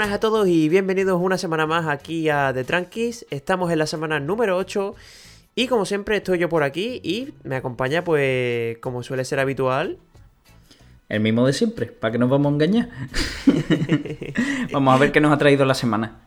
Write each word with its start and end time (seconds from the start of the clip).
buenas 0.00 0.16
a 0.16 0.20
todos 0.20 0.48
y 0.48 0.70
bienvenidos 0.70 1.20
una 1.20 1.36
semana 1.36 1.66
más 1.66 1.86
aquí 1.86 2.30
a 2.30 2.54
The 2.54 2.64
Tranquis. 2.64 3.26
Estamos 3.28 3.70
en 3.70 3.78
la 3.78 3.86
semana 3.86 4.18
número 4.18 4.56
8 4.56 4.94
y 5.54 5.66
como 5.66 5.84
siempre 5.84 6.16
estoy 6.16 6.38
yo 6.38 6.48
por 6.48 6.62
aquí 6.62 7.02
y 7.04 7.34
me 7.44 7.56
acompaña 7.56 8.02
pues 8.02 8.78
como 8.78 9.02
suele 9.02 9.26
ser 9.26 9.40
habitual. 9.40 9.98
El 11.10 11.20
mismo 11.20 11.46
de 11.46 11.52
siempre, 11.52 11.84
para 11.84 12.12
que 12.12 12.16
nos 12.16 12.30
vamos 12.30 12.50
a 12.50 12.54
engañar. 12.54 12.88
vamos 14.72 14.94
a 14.94 14.96
ver 14.96 15.12
qué 15.12 15.20
nos 15.20 15.34
ha 15.34 15.36
traído 15.36 15.66
la 15.66 15.74
semana. 15.74 16.20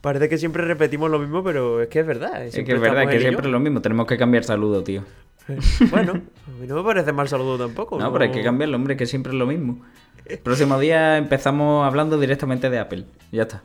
Parece 0.00 0.28
que 0.28 0.38
siempre 0.38 0.64
repetimos 0.64 1.10
lo 1.10 1.18
mismo, 1.18 1.42
pero 1.42 1.82
es 1.82 1.88
que 1.88 1.98
es 1.98 2.06
verdad. 2.06 2.46
Es 2.46 2.54
que 2.54 2.60
es 2.60 2.80
verdad, 2.80 3.02
es 3.02 3.10
que 3.10 3.18
siempre 3.18 3.46
es 3.46 3.52
lo 3.52 3.58
mismo. 3.58 3.82
Tenemos 3.82 4.06
que 4.06 4.16
cambiar 4.16 4.44
saludo, 4.44 4.84
tío. 4.84 5.02
Bueno, 5.90 6.12
a 6.12 6.60
mí 6.60 6.68
no 6.68 6.76
me 6.76 6.84
parece 6.84 7.12
mal 7.12 7.26
saludo 7.26 7.58
tampoco. 7.66 7.98
No, 7.98 8.12
pero 8.12 8.26
hay 8.26 8.30
que 8.30 8.44
cambiarlo, 8.44 8.76
hombre, 8.76 8.96
que 8.96 9.06
siempre 9.06 9.32
es 9.32 9.38
lo 9.38 9.46
mismo. 9.46 9.80
El 10.28 10.38
próximo 10.42 10.78
día 10.78 11.16
empezamos 11.16 11.86
hablando 11.86 12.18
directamente 12.18 12.70
de 12.70 12.78
Apple. 12.78 13.04
Ya 13.32 13.42
está. 13.42 13.62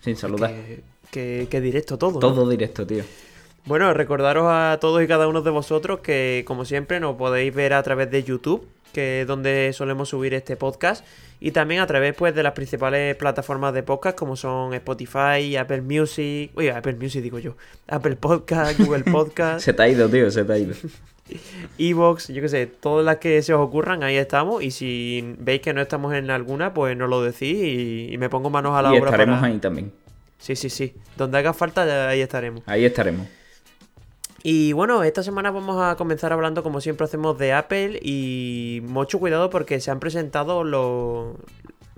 Sin 0.00 0.16
saludar. 0.16 0.52
Que, 1.10 1.48
directo 1.50 1.98
todo. 1.98 2.18
Todo 2.18 2.48
directo, 2.48 2.86
tío. 2.86 3.04
Bueno, 3.64 3.92
recordaros 3.94 4.46
a 4.48 4.78
todos 4.80 5.02
y 5.02 5.06
cada 5.06 5.26
uno 5.26 5.42
de 5.42 5.50
vosotros 5.50 6.00
que, 6.00 6.44
como 6.46 6.64
siempre, 6.64 7.00
nos 7.00 7.16
podéis 7.16 7.54
ver 7.54 7.72
a 7.72 7.82
través 7.82 8.10
de 8.10 8.22
YouTube, 8.22 8.68
que 8.92 9.22
es 9.22 9.26
donde 9.26 9.72
solemos 9.72 10.10
subir 10.10 10.34
este 10.34 10.56
podcast, 10.56 11.04
y 11.40 11.50
también 11.50 11.80
a 11.80 11.86
través 11.86 12.14
pues, 12.14 12.34
de 12.34 12.42
las 12.42 12.52
principales 12.52 13.16
plataformas 13.16 13.74
de 13.74 13.82
podcast, 13.82 14.16
como 14.16 14.36
son 14.36 14.72
Spotify, 14.74 15.56
Apple 15.56 15.82
Music. 15.82 16.52
Uy, 16.54 16.68
Apple 16.68 16.94
Music 16.94 17.22
digo 17.22 17.38
yo. 17.38 17.56
Apple 17.88 18.16
Podcast, 18.16 18.78
Google 18.78 19.04
Podcast. 19.10 19.64
se 19.64 19.72
te 19.72 19.82
ha 19.82 19.88
ido, 19.88 20.08
tío, 20.08 20.30
se 20.30 20.44
te 20.44 20.52
ha 20.52 20.58
ido. 20.58 20.74
Evox, 21.78 22.28
yo 22.28 22.42
qué 22.42 22.48
sé, 22.48 22.66
todas 22.66 23.04
las 23.04 23.16
que 23.16 23.42
se 23.42 23.54
os 23.54 23.60
ocurran, 23.60 24.02
ahí 24.02 24.16
estamos. 24.16 24.62
Y 24.62 24.70
si 24.70 25.34
veis 25.38 25.60
que 25.60 25.72
no 25.72 25.80
estamos 25.80 26.14
en 26.14 26.30
alguna, 26.30 26.74
pues 26.74 26.96
nos 26.96 27.08
lo 27.08 27.22
decís 27.22 28.12
y, 28.12 28.16
me 28.18 28.28
pongo 28.28 28.50
manos 28.50 28.76
a 28.76 28.82
la 28.82 28.94
y 28.94 28.98
obra. 28.98 29.10
Estaremos 29.10 29.42
ahí 29.42 29.58
también. 29.58 29.92
Sí, 30.38 30.56
sí, 30.56 30.70
sí. 30.70 30.94
Donde 31.16 31.38
haga 31.38 31.52
falta, 31.52 32.08
ahí 32.08 32.20
estaremos. 32.20 32.62
Ahí 32.66 32.84
estaremos. 32.84 33.26
Y 34.42 34.72
bueno, 34.74 35.02
esta 35.02 35.24
semana 35.24 35.50
vamos 35.50 35.82
a 35.82 35.96
comenzar 35.96 36.32
hablando, 36.32 36.62
como 36.62 36.80
siempre 36.80 37.04
hacemos, 37.04 37.36
de 37.36 37.52
Apple. 37.52 37.98
Y 38.02 38.80
mucho 38.84 39.18
cuidado 39.18 39.50
porque 39.50 39.80
se 39.80 39.90
han 39.90 39.98
presentado 39.98 40.62
los, 40.62 41.34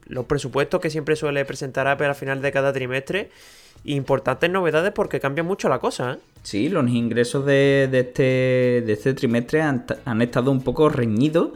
los 0.08 0.24
presupuestos 0.26 0.80
que 0.80 0.90
siempre 0.90 1.16
suele 1.16 1.44
presentar 1.44 1.86
Apple 1.86 2.06
al 2.06 2.14
final 2.14 2.42
de 2.42 2.52
cada 2.52 2.72
trimestre 2.72 3.30
importantes 3.84 4.50
novedades 4.50 4.92
porque 4.92 5.20
cambia 5.20 5.42
mucho 5.42 5.68
la 5.68 5.78
cosa. 5.78 6.14
¿eh? 6.14 6.18
Sí, 6.42 6.68
los 6.68 6.88
ingresos 6.90 7.44
de, 7.46 7.88
este, 7.92 8.82
de 8.84 8.92
este 8.92 9.14
trimestre 9.14 9.62
han, 9.62 10.22
estado 10.22 10.50
un 10.50 10.62
poco 10.62 10.88
reñidos. 10.88 11.50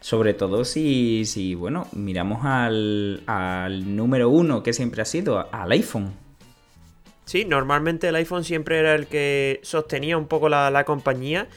Sobre 0.00 0.32
todo 0.32 0.64
si, 0.64 1.24
si 1.24 1.56
bueno, 1.56 1.88
miramos 1.90 2.44
al, 2.44 3.20
al 3.26 3.96
número 3.96 4.28
uno 4.30 4.62
que 4.62 4.72
siempre 4.72 5.02
ha 5.02 5.04
sido, 5.04 5.48
al 5.50 5.72
iPhone. 5.72 6.12
Sí, 7.24 7.44
normalmente 7.44 8.08
el 8.08 8.14
iPhone 8.14 8.44
siempre 8.44 8.78
era 8.78 8.94
el 8.94 9.08
que 9.08 9.58
sostenía 9.64 10.16
un 10.16 10.28
poco 10.28 10.48
la, 10.48 10.70
la 10.70 10.84
compañía 10.84 11.48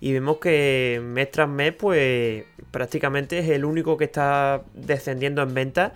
y 0.00 0.12
vemos 0.12 0.38
que 0.38 1.00
mes 1.02 1.30
tras 1.30 1.48
mes 1.48 1.72
pues 1.72 2.44
prácticamente 2.70 3.38
es 3.38 3.48
el 3.48 3.64
único 3.64 3.96
que 3.96 4.04
está 4.04 4.62
descendiendo 4.74 5.42
en 5.42 5.54
ventas 5.54 5.92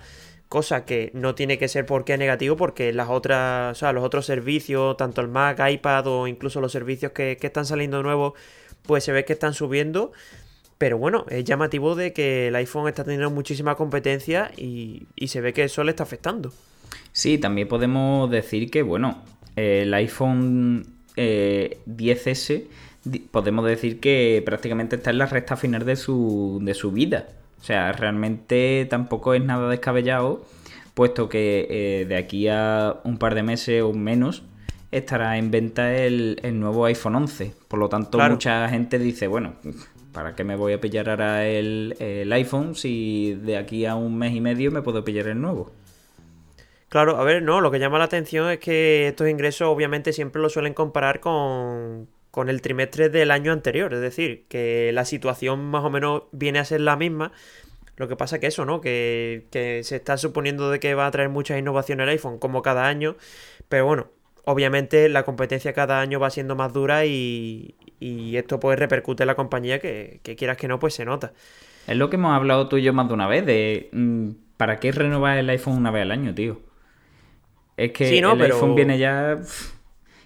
cosa 0.53 0.85
que 0.85 1.09
no 1.15 1.33
tiene 1.33 1.57
que 1.57 1.67
ser 1.67 1.87
porque 1.87 2.13
es 2.13 2.19
negativo, 2.19 2.55
porque 2.55 2.93
las 2.93 3.09
otras, 3.09 3.75
o 3.75 3.79
sea, 3.79 3.91
los 3.91 4.03
otros 4.03 4.27
servicios, 4.27 4.95
tanto 4.97 5.21
el 5.21 5.27
Mac, 5.27 5.59
iPad 5.67 6.05
o 6.05 6.27
incluso 6.27 6.61
los 6.61 6.71
servicios 6.71 7.11
que, 7.11 7.39
están 7.41 7.65
saliendo 7.65 8.03
nuevos, 8.03 8.33
pues 8.83 9.03
se 9.03 9.11
ve 9.11 9.25
que 9.25 9.33
están 9.33 9.55
subiendo. 9.55 10.11
Pero 10.77 10.99
bueno, 10.99 11.25
es 11.29 11.43
llamativo 11.43 11.95
de 11.95 12.13
que 12.13 12.49
el 12.49 12.55
iPhone 12.55 12.87
está 12.87 13.03
teniendo 13.03 13.31
muchísima 13.31 13.73
competencia 13.73 14.51
y, 14.55 15.07
se 15.25 15.41
ve 15.41 15.53
que 15.53 15.63
eso 15.63 15.83
le 15.83 15.89
está 15.89 16.03
afectando. 16.03 16.53
Sí, 17.13 17.39
también 17.39 17.67
podemos 17.67 18.29
decir 18.29 18.69
que, 18.69 18.83
bueno, 18.83 19.23
el 19.55 19.91
iPhone 19.95 20.85
10S 21.15 22.51
eh, 22.51 22.67
podemos 23.31 23.65
decir 23.65 23.99
que 23.99 24.41
prácticamente 24.45 24.95
está 24.95 25.09
en 25.09 25.17
la 25.17 25.25
recta 25.25 25.55
final 25.55 25.85
de 25.85 25.95
su, 25.95 26.59
de 26.61 26.73
su 26.73 26.91
vida. 26.91 27.27
O 27.61 27.63
sea, 27.63 27.91
realmente 27.91 28.85
tampoco 28.89 29.33
es 29.33 29.43
nada 29.43 29.69
descabellado, 29.69 30.45
puesto 30.93 31.29
que 31.29 31.67
eh, 31.69 32.05
de 32.05 32.17
aquí 32.17 32.47
a 32.47 32.97
un 33.03 33.17
par 33.17 33.35
de 33.35 33.43
meses 33.43 33.81
o 33.83 33.93
menos 33.93 34.43
estará 34.91 35.37
en 35.37 35.49
venta 35.49 35.95
el, 35.95 36.37
nuevo 36.53 36.85
iPhone 36.85 37.15
11. 37.15 37.53
Por 37.67 37.79
lo 37.79 37.89
tanto, 37.89 38.19
mucha 38.19 38.67
gente 38.69 38.99
dice, 38.99 39.27
bueno, 39.27 39.53
¿para 40.11 40.35
qué 40.35 40.43
me 40.43 40.55
voy 40.55 40.73
a 40.73 40.81
pillar 40.81 41.09
ahora 41.09 41.47
el, 41.47 41.95
el, 41.99 42.31
iPhone 42.33 42.75
si 42.75 43.33
de 43.33 43.57
aquí 43.57 43.85
a 43.85 43.95
un 43.95 44.17
mes 44.17 44.33
y 44.33 44.41
medio 44.41 44.71
me 44.71 44.81
puedo 44.81 45.03
pillar 45.03 45.27
el 45.27 45.41
nuevo? 45.41 45.71
Claro, 46.89 47.17
a 47.17 47.23
ver, 47.23 47.41
no, 47.41 47.59
lo 47.59 47.71
que 47.71 47.79
llama 47.79 47.97
la 47.97 48.03
atención 48.03 48.51
es 48.51 48.59
que 48.59 49.07
estos 49.07 49.27
ingresos 49.27 49.67
obviamente 49.67 50.13
siempre 50.13 50.41
lo 50.41 50.49
suelen 50.49 50.75
comparar 50.75 51.21
con, 51.21 52.07
con 52.33 52.49
el 52.49 52.63
trimestre 52.63 53.09
del 53.09 53.29
año 53.29 53.51
anterior. 53.51 53.93
Es 53.93 54.01
decir, 54.01 54.45
que 54.49 54.89
la 54.91 55.05
situación 55.05 55.69
más 55.69 55.83
o 55.83 55.91
menos 55.91 56.23
viene 56.31 56.57
a 56.57 56.65
ser 56.65 56.81
la 56.81 56.95
misma. 56.95 57.31
Lo 57.95 58.07
que 58.07 58.15
pasa 58.15 58.39
que 58.39 58.47
eso, 58.47 58.65
¿no? 58.65 58.81
Que, 58.81 59.45
se 59.51 59.95
está 59.95 60.17
suponiendo 60.17 60.71
de 60.71 60.79
que 60.79 60.95
va 60.95 61.05
a 61.05 61.11
traer 61.11 61.29
muchas 61.29 61.59
innovaciones 61.59 62.05
el 62.05 62.09
iPhone, 62.09 62.39
como 62.39 62.63
cada 62.63 62.87
año. 62.87 63.17
Pero 63.69 63.85
bueno, 63.85 64.07
obviamente 64.45 65.09
la 65.09 65.21
competencia 65.25 65.73
cada 65.73 66.01
año 66.01 66.19
va 66.19 66.31
siendo 66.31 66.55
más 66.55 66.73
dura 66.73 67.05
y, 67.05 67.75
y 67.99 68.35
esto 68.35 68.59
pues 68.59 68.79
repercute 68.79 69.21
en 69.21 69.27
la 69.27 69.35
compañía 69.35 69.77
que, 69.77 70.19
quieras 70.35 70.57
que 70.57 70.67
no, 70.67 70.79
pues 70.79 70.95
se 70.95 71.05
nota. 71.05 71.33
Es 71.85 71.97
lo 71.97 72.09
que 72.09 72.15
hemos 72.15 72.33
hablado 72.33 72.67
tú 72.67 72.77
y 72.77 72.81
yo 72.81 72.93
más 72.93 73.09
de 73.09 73.13
una 73.13 73.27
vez, 73.27 73.45
de 73.45 73.89
mm, 73.91 74.29
¿para 74.57 74.79
qué 74.79 74.91
renovar 74.91 75.37
el 75.37 75.51
iPhone 75.51 75.77
una 75.77 75.91
vez 75.91 76.01
al 76.01 76.09
año, 76.09 76.33
tío? 76.33 76.61
Es 77.77 77.91
que 77.91 78.17
el 78.17 78.41
iPhone 78.41 78.73
viene 78.73 78.97
ya... 78.97 79.37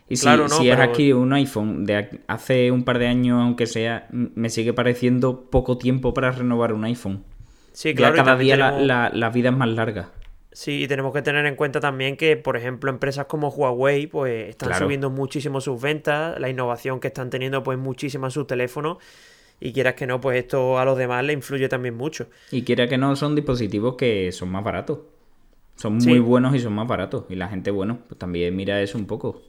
Y 0.09 0.15
si, 0.15 0.27
si 0.49 0.69
es 0.69 0.79
aquí 0.79 1.11
un 1.11 1.33
iPhone 1.33 1.85
de 1.85 2.21
hace 2.27 2.71
un 2.71 2.83
par 2.83 2.97
de 2.97 3.07
años, 3.07 3.41
aunque 3.41 3.65
sea, 3.65 4.07
me 4.11 4.49
sigue 4.49 4.73
pareciendo 4.73 5.49
poco 5.49 5.77
tiempo 5.77 6.13
para 6.13 6.31
renovar 6.31 6.71
un 6.71 6.85
iPhone. 6.85 7.23
Sí, 7.73 7.93
claro. 7.93 8.15
Ya 8.15 8.23
cada 8.23 8.37
día 8.37 8.57
la, 8.57 9.29
vida 9.29 9.49
es 9.49 9.55
más 9.55 9.69
larga. 9.69 10.11
Sí, 10.51 10.83
y 10.83 10.87
tenemos 10.87 11.13
que 11.13 11.21
tener 11.21 11.45
en 11.45 11.55
cuenta 11.55 11.79
también 11.79 12.17
que, 12.17 12.37
por 12.37 12.57
ejemplo, 12.57 12.89
empresas 12.89 13.25
como 13.25 13.49
Huawei, 13.49 14.07
pues 14.07 14.49
están 14.49 14.73
subiendo 14.73 15.11
muchísimo 15.11 15.61
sus 15.61 15.79
ventas, 15.79 16.39
la 16.39 16.49
innovación 16.49 16.99
que 16.99 17.09
están 17.09 17.29
teniendo, 17.29 17.61
pues 17.61 17.77
muchísima 17.77 18.27
en 18.27 18.31
sus 18.31 18.47
teléfonos. 18.47 18.97
Y 19.59 19.73
quieras 19.73 19.95
que 19.95 20.07
no, 20.07 20.21
pues 20.21 20.37
esto 20.37 20.79
a 20.79 20.85
los 20.85 20.97
demás 20.97 21.23
le 21.23 21.33
influye 21.33 21.67
también 21.67 21.95
mucho. 21.95 22.27
Y 22.49 22.63
quiera 22.63 22.87
que 22.87 22.97
no, 22.97 23.15
son 23.15 23.35
dispositivos 23.35 23.95
que 23.95 24.31
son 24.31 24.49
más 24.49 24.63
baratos. 24.63 24.99
Son 25.75 25.97
muy 25.97 26.19
buenos 26.19 26.55
y 26.55 26.59
son 26.59 26.73
más 26.73 26.87
baratos. 26.87 27.25
Y 27.29 27.35
la 27.35 27.49
gente, 27.49 27.69
bueno, 27.69 27.99
pues 28.07 28.17
también 28.17 28.55
mira 28.55 28.81
eso 28.81 28.97
un 28.97 29.05
poco. 29.05 29.43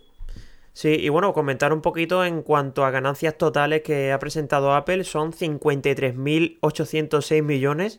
Sí, 0.78 0.90
y 0.90 1.08
bueno, 1.08 1.32
comentar 1.32 1.72
un 1.72 1.80
poquito 1.80 2.24
en 2.24 2.42
cuanto 2.42 2.84
a 2.84 2.92
ganancias 2.92 3.36
totales 3.36 3.82
que 3.82 4.12
ha 4.12 4.20
presentado 4.20 4.74
Apple, 4.74 5.02
son 5.02 5.32
53.806 5.32 7.42
millones, 7.42 7.98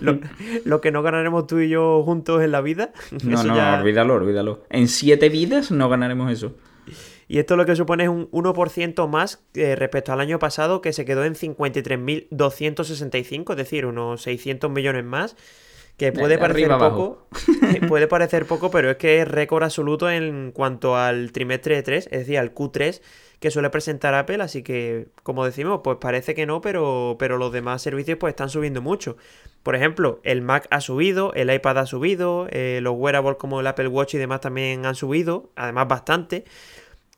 lo, 0.64 0.80
que 0.80 0.90
no 0.90 1.04
ganaremos 1.04 1.46
tú 1.46 1.60
y 1.60 1.68
yo 1.68 2.02
juntos 2.02 2.42
en 2.42 2.50
la 2.50 2.62
vida. 2.62 2.92
No, 3.22 3.44
no, 3.44 3.78
olvídalo, 3.78 4.14
olvídalo. 4.14 4.64
En 4.70 4.88
siete 4.88 5.28
vidas 5.28 5.70
no 5.70 5.88
ganaremos 5.88 6.32
eso. 6.32 6.56
Y 7.28 7.38
esto 7.38 7.56
lo 7.56 7.64
que 7.64 7.76
supone 7.76 8.02
es 8.02 8.10
un 8.10 8.28
1% 8.32 9.08
más 9.08 9.44
eh, 9.54 9.76
respecto 9.76 10.12
al 10.12 10.18
año 10.18 10.40
pasado, 10.40 10.80
que 10.80 10.92
se 10.92 11.04
quedó 11.04 11.24
en 11.24 11.36
53.265, 11.36 13.52
es 13.52 13.56
decir, 13.56 13.86
unos 13.86 14.20
600 14.22 14.68
millones 14.68 15.04
más. 15.04 15.36
Que 15.96 16.10
puede 16.12 16.38
parecer 16.38 16.68
poco, 16.76 17.28
puede 17.88 18.08
parecer 18.08 18.46
poco, 18.46 18.70
pero 18.70 18.90
es 18.90 18.96
que 18.96 19.20
es 19.20 19.28
récord 19.28 19.62
absoluto 19.62 20.10
en 20.10 20.50
cuanto 20.52 20.96
al 20.96 21.30
trimestre 21.30 21.76
de 21.76 21.82
3, 21.84 22.08
es 22.10 22.18
decir, 22.18 22.38
al 22.38 22.52
Q3 22.52 23.00
que 23.44 23.50
suele 23.50 23.68
presentar 23.68 24.14
Apple, 24.14 24.42
así 24.42 24.62
que, 24.62 25.08
como 25.22 25.44
decimos, 25.44 25.82
pues 25.84 25.98
parece 26.00 26.34
que 26.34 26.46
no, 26.46 26.62
pero, 26.62 27.16
pero 27.18 27.36
los 27.36 27.52
demás 27.52 27.82
servicios 27.82 28.16
pues 28.18 28.32
están 28.32 28.48
subiendo 28.48 28.80
mucho. 28.80 29.18
Por 29.62 29.76
ejemplo, 29.76 30.18
el 30.22 30.40
Mac 30.40 30.66
ha 30.70 30.80
subido, 30.80 31.32
el 31.34 31.52
iPad 31.52 31.78
ha 31.80 31.86
subido, 31.86 32.46
eh, 32.50 32.80
los 32.82 32.94
wearables 32.96 33.36
como 33.36 33.60
el 33.60 33.66
Apple 33.66 33.88
Watch 33.88 34.14
y 34.14 34.18
demás 34.18 34.40
también 34.40 34.86
han 34.86 34.94
subido, 34.94 35.50
además 35.56 35.88
bastante. 35.88 36.44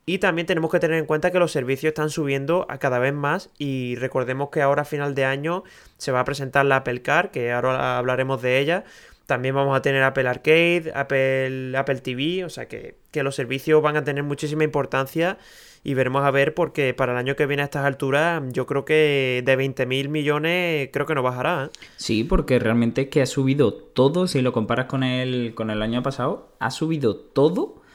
Y 0.09 0.19
también 0.19 0.47
tenemos 0.47 0.71
que 0.71 0.79
tener 0.79 1.01
en 1.01 1.05
cuenta 1.05 1.33
que 1.33 1.41
los 1.41 1.51
servicios 1.51 1.91
están 1.91 2.11
subiendo 2.11 2.65
a 2.69 2.79
cada 2.79 3.01
vez 3.01 3.13
más 3.13 3.51
y 3.59 3.97
recordemos 3.97 4.51
que 4.51 4.63
ahora 4.63 4.83
a 4.83 4.85
final 4.85 5.17
de 5.17 5.25
año 5.25 5.65
se 5.99 6.13
va 6.13 6.21
a 6.21 6.25
presentar 6.25 6.65
la 6.65 6.77
Apple 6.77 7.03
Car, 7.03 7.33
que 7.33 7.51
ahora 7.51 7.99
hablaremos 7.99 8.41
de 8.41 8.61
ella. 8.61 8.85
También 9.27 9.57
vamos 9.57 9.77
a 9.77 9.83
tener 9.83 10.05
Apple 10.05 10.29
Arcade, 10.29 10.93
Apple, 10.95 11.77
Apple 11.77 11.97
TV, 11.97 12.45
o 12.45 12.49
sea 12.49 12.69
que, 12.69 12.95
los 13.15 13.35
servicios 13.35 13.83
van 13.83 13.97
a 13.97 14.05
tener 14.05 14.23
muchísima 14.23 14.63
importancia 14.63 15.39
y 15.83 15.95
veremos 15.95 16.23
a 16.23 16.31
ver 16.31 16.55
porque 16.55 16.95
para 16.95 17.13
el 17.13 17.19
año 17.19 17.35
que 17.35 17.47
viene 17.47 17.63
a 17.63 17.65
estas 17.65 17.85
alturas 17.87 18.43
yo 18.53 18.67
creo 18.67 18.85
que 18.85 19.43
de 19.45 19.59
20.000 19.59 20.09
millones 20.09 20.91
creo 20.93 21.07
que 21.07 21.17
no 21.17 21.23
bajará. 21.25 21.65
¿eh? 21.65 21.79
Sí, 21.97 22.23
porque 22.23 22.61
realmente 22.61 23.03
es 23.03 23.09
que 23.09 23.23
ha 23.23 23.27
subido 23.27 23.75
todo, 23.75 24.29
si 24.29 24.41
lo 24.41 24.53
comparas 24.53 24.87
con 24.87 25.03
el, 25.03 25.55
con 25.57 25.71
el 25.71 25.83
año 25.83 26.05
pasado, 26.05 26.53
ha 26.61 26.71
subido 26.71 27.17
todo 27.17 27.86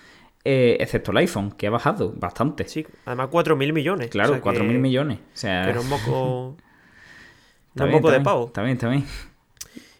eh, 0.44 0.78
excepto 0.80 1.12
el 1.12 1.18
iPhone, 1.18 1.52
que 1.52 1.68
ha 1.68 1.70
bajado 1.70 2.14
bastante. 2.16 2.68
Sí, 2.68 2.86
además 3.06 3.30
4.000 3.30 3.74
millones. 3.74 4.10
Claro, 4.10 4.42
4.000 4.42 4.80
millones. 4.80 5.20
O 5.20 5.38
sea... 5.38 5.64
Pero 5.66 5.82
un 5.82 5.90
poco... 5.90 6.58
un 7.76 7.92
poco 7.92 8.12
de 8.12 8.22
pavo. 8.22 8.48
Está 8.48 8.64
bien, 8.64 8.74
está 8.74 8.90
bien. 8.90 9.06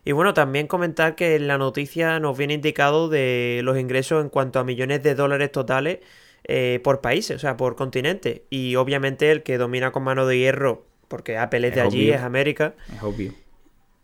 Y 0.04 0.14
bueno, 0.14 0.34
también 0.34 0.68
comentar 0.68 1.16
que 1.16 1.36
en 1.36 1.48
la 1.48 1.58
noticia 1.58 2.20
nos 2.20 2.38
viene 2.38 2.56
indicado 2.56 3.08
de 3.08 3.62
los 3.64 3.78
ingresos 3.78 4.24
en 4.24 4.30
cuanto 4.30 4.60
a 4.60 4.64
millones 4.64 5.04
de 5.04 5.14
dólares 5.14 5.52
totales 5.52 6.00
eh, 6.44 6.80
por 6.84 7.02
países, 7.02 7.36
o 7.36 7.40
sea, 7.40 7.56
por 7.56 7.76
continente. 7.76 8.46
Y 8.50 8.76
obviamente 8.76 9.30
el 9.32 9.44
que 9.44 9.60
domina 9.60 9.92
con 9.92 10.04
mano 10.04 10.26
de 10.26 10.40
hierro, 10.40 10.86
porque 11.08 11.38
Apple 11.38 11.68
es, 11.68 11.76
de 11.76 11.82
allí, 11.82 12.10
es 12.10 12.22
América. 12.22 12.74
Es 12.96 13.04
obvio. 13.04 13.34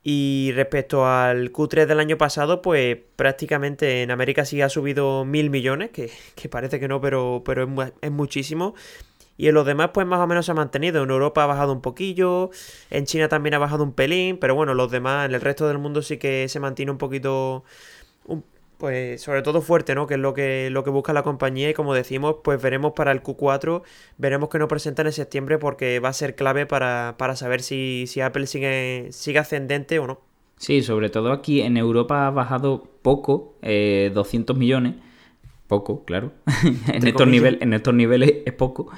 Y 0.09 0.53
respecto 0.53 1.05
al 1.05 1.51
Q3 1.51 1.85
del 1.85 1.99
año 1.99 2.17
pasado, 2.17 2.61
pues 2.61 2.97
prácticamente 3.17 4.03
en 4.03 4.09
América 4.09 4.45
sí 4.45 4.61
ha 4.61 4.69
subido 4.69 5.25
mil 5.25 5.49
millones, 5.49 5.89
que, 5.91 6.09
parece 6.49 6.79
que 6.79 6.87
no, 6.87 7.01
pero, 7.01 7.41
pero 7.45 7.63
es, 7.63 7.93
es, 7.99 8.11
muchísimo. 8.11 8.73
Y 9.35 9.49
en 9.49 9.53
los 9.53 9.65
demás, 9.65 9.89
pues 9.93 10.07
más 10.07 10.21
o 10.21 10.25
menos 10.27 10.45
se 10.45 10.53
ha 10.53 10.55
mantenido. 10.55 11.03
En 11.03 11.09
Europa 11.09 11.43
ha 11.43 11.45
bajado 11.45 11.73
un 11.73 11.81
poquillo, 11.81 12.51
en 12.89 13.03
China 13.05 13.27
también 13.27 13.55
ha 13.55 13.57
bajado 13.57 13.83
un 13.83 13.91
pelín, 13.91 14.37
pero 14.37 14.55
bueno, 14.55 14.75
los 14.75 14.89
demás, 14.89 15.25
en 15.25 15.35
el 15.35 15.41
resto 15.41 15.67
del 15.67 15.77
mundo 15.77 16.01
sí 16.01 16.15
que 16.15 16.47
se 16.47 16.61
mantiene 16.61 16.93
un 16.93 16.97
poquito, 16.97 17.65
pues 18.77 19.21
sobre 19.21 19.41
todo 19.41 19.61
fuerte, 19.61 19.95
¿no? 19.95 20.07
Que 20.07 20.15
es 20.15 20.19
lo 20.19 20.33
que, 20.33 20.69
lo 20.69 20.83
que 20.83 20.89
busca 20.89 21.13
la 21.13 21.23
compañía 21.23 21.69
y 21.69 21.73
como 21.73 21.93
decimos, 21.93 22.37
pues 22.43 22.61
veremos 22.61 22.93
para 22.93 23.11
el 23.11 23.23
Q4, 23.23 23.81
veremos 24.17 24.49
que 24.49 24.59
nos 24.59 24.69
presentan 24.69 25.07
en 25.07 25.13
septiembre 25.13 25.57
porque 25.57 25.99
va 25.99 26.09
a 26.09 26.13
ser 26.13 26.35
clave 26.35 26.65
para, 26.65 27.15
saber 27.35 27.61
si, 27.61 28.05
si 28.07 28.21
Apple 28.21 28.47
sigue, 28.47 29.07
sigue 29.11 29.39
ascendente 29.39 29.99
o 29.99 30.07
no. 30.07 30.21
Sí, 30.57 30.81
sobre 30.81 31.09
todo 31.09 31.31
aquí 31.31 31.61
en 31.61 31.77
Europa 31.77 32.27
ha 32.27 32.31
bajado 32.31 32.83
poco, 33.01 33.55
200 33.61 33.63
eh, 33.63 34.59
millones, 34.59 34.95
poco, 35.67 36.03
claro, 36.05 36.31
en, 36.87 37.05
estos 37.07 37.27
nivel, 37.27 37.59
en 37.61 37.73
estos 37.73 37.93
niveles 37.93 38.33
es 38.45 38.53
poco. 38.53 38.89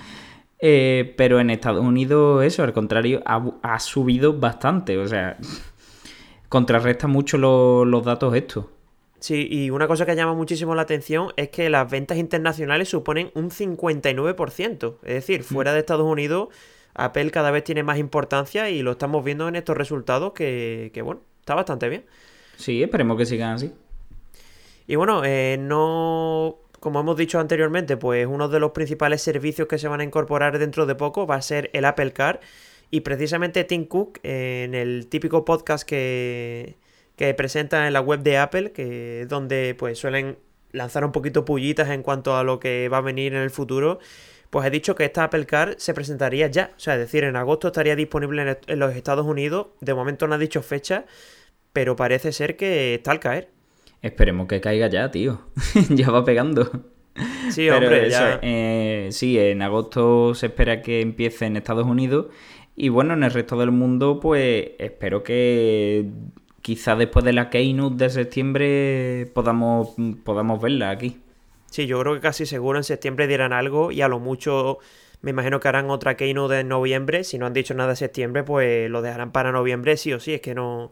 Eh, 0.61 1.13
pero 1.17 1.39
en 1.39 1.49
Estados 1.49 1.83
Unidos, 1.83 2.43
eso, 2.43 2.63
al 2.63 2.73
contrario, 2.73 3.21
ha, 3.25 3.79
subido 3.79 4.37
bastante. 4.37 4.97
O 4.97 5.07
sea, 5.07 5.37
contrarresta 6.49 7.07
mucho 7.07 7.37
los 7.37 8.03
datos 8.03 8.35
estos. 8.35 8.65
Sí, 9.19 9.47
y 9.51 9.69
una 9.69 9.87
cosa 9.87 10.05
que 10.05 10.15
llama 10.15 10.33
muchísimo 10.33 10.75
la 10.75 10.83
atención 10.83 11.33
es 11.35 11.49
que 11.49 11.69
las 11.69 11.89
ventas 11.89 12.17
internacionales 12.17 12.87
suponen 12.87 13.31
un 13.33 13.49
59%. 13.51 14.95
Es 15.03 15.13
decir, 15.13 15.43
fuera 15.43 15.73
de 15.73 15.79
Estados 15.79 16.07
Unidos, 16.07 16.47
Apple 16.93 17.29
cada 17.31 17.51
vez 17.51 17.65
tiene 17.65 17.83
más 17.83 17.97
importancia 17.97 18.69
y 18.69 18.81
lo 18.81 18.91
estamos 18.91 19.23
viendo 19.23 19.47
en 19.49 19.57
estos 19.57 19.75
resultados 19.75 20.31
que, 20.31 21.01
bueno, 21.03 21.21
está 21.39 21.53
bastante 21.53 21.89
bien. 21.89 22.05
Sí, 22.55 22.81
esperemos 22.81 23.17
que 23.17 23.25
sigan 23.25 23.55
así. 23.55 23.71
Y 24.87 24.95
bueno, 24.95 25.23
eh, 25.25 25.57
no... 25.59 26.59
Como 26.79 27.01
hemos 27.01 27.17
dicho 27.17 27.41
anteriormente, 27.41 27.97
pues 27.97 28.25
uno 28.25 28.47
de 28.47 28.61
los 28.61 28.71
principales 28.71 29.21
servicios 29.21 29.67
que 29.67 29.77
se 29.77 29.89
van 29.89 29.99
a 29.99 30.05
incorporar 30.05 30.57
dentro 30.59 30.85
de 30.85 30.95
poco 30.95 31.27
va 31.27 31.35
a 31.35 31.41
ser 31.41 31.69
el 31.73 31.83
Apple 31.83 32.13
Car. 32.13 32.39
Y 32.89 33.01
precisamente 33.01 33.65
Tim 33.65 33.83
Cook, 33.83 34.19
en 34.23 34.73
el 34.73 35.07
típico 35.07 35.43
podcast 35.43 35.85
que, 35.85 36.77
que 37.19 37.33
presenta 37.33 37.85
en 37.85 37.91
la 37.91 37.99
web 37.99 38.21
de 38.21 38.37
Apple, 38.37 38.71
que 38.71 39.23
es 39.23 39.27
donde 39.27 39.75
pues 39.77 39.99
suelen 39.99 40.37
lanzar 40.71 41.03
un 41.03 41.11
poquito 41.11 41.43
pullitas 41.43 41.89
en 41.89 42.01
cuanto 42.01 42.37
a 42.37 42.45
lo 42.45 42.61
que 42.61 42.87
va 42.87 42.99
a 42.99 43.01
venir 43.01 43.33
en 43.33 43.41
el 43.41 43.49
futuro, 43.49 43.99
pues 44.49 44.65
he 44.65 44.69
dicho 44.69 44.95
que 44.95 45.03
esta 45.03 45.25
Apple 45.25 45.45
Car 45.45 45.75
se 45.79 45.93
presentaría 45.93 46.47
ya, 46.47 46.71
o 46.77 46.79
sea, 46.79 46.93
es 46.93 47.01
decir, 47.01 47.25
en 47.25 47.35
agosto 47.35 47.67
estaría 47.67 47.97
disponible 47.97 48.57
en, 48.65 48.79
los 48.79 48.95
Estados 48.95 49.25
Unidos, 49.25 49.67
de 49.81 49.93
momento 49.93 50.29
no 50.29 50.35
ha 50.35 50.37
dicho 50.37 50.61
fecha, 50.61 51.03
pero 51.73 51.97
parece 51.97 52.31
ser 52.31 52.55
que 52.55 52.95
está 52.95 53.11
al 53.11 53.19
caer. 53.19 53.49
Esperemos 54.01 54.47
que 54.47 54.61
caiga 54.61 54.87
ya, 54.87 55.11
tío, 55.11 55.41
ya 55.89 56.11
va 56.11 56.23
pegando. 56.23 56.71
Sí, 57.49 57.69
hombre, 57.69 58.09
ya... 58.09 58.39
Eh, 58.41 59.09
sí, 59.11 59.37
en 59.37 59.61
agosto 59.61 60.33
se 60.35 60.45
espera 60.45 60.81
que 60.81 61.01
empiece 61.01 61.47
en 61.47 61.57
Estados 61.57 61.85
Unidos. 61.85 62.27
Y 62.77 62.87
bueno, 62.87 63.13
en 63.13 63.25
el 63.25 63.31
resto 63.31 63.57
del 63.57 63.71
mundo, 63.71 64.21
pues 64.21 64.69
espero 64.79 65.21
que 65.21 66.09
quizá 66.61 66.95
después 66.95 67.25
de 67.25 67.33
la 67.33 67.49
Keynote 67.49 67.95
de 67.95 68.09
septiembre 68.09 69.31
podamos, 69.33 69.95
podamos 70.23 70.61
verla 70.61 70.89
aquí. 70.89 71.19
Sí, 71.67 71.85
yo 71.85 71.99
creo 71.99 72.15
que 72.15 72.21
casi 72.21 72.45
seguro 72.45 72.79
en 72.79 72.83
septiembre 72.83 73.27
dirán 73.27 73.53
algo 73.53 73.91
y 73.91 74.01
a 74.01 74.07
lo 74.07 74.19
mucho 74.19 74.79
me 75.21 75.31
imagino 75.31 75.59
que 75.59 75.67
harán 75.67 75.89
otra 75.89 76.15
Keynote 76.15 76.59
en 76.59 76.67
noviembre. 76.67 77.23
Si 77.23 77.37
no 77.37 77.45
han 77.45 77.53
dicho 77.53 77.73
nada 77.73 77.89
de 77.89 77.95
septiembre, 77.95 78.43
pues 78.43 78.89
lo 78.89 79.01
dejarán 79.01 79.31
para 79.31 79.51
noviembre 79.51 79.97
sí 79.97 80.13
o 80.13 80.19
sí. 80.19 80.33
Es 80.33 80.41
que 80.41 80.55
no, 80.55 80.91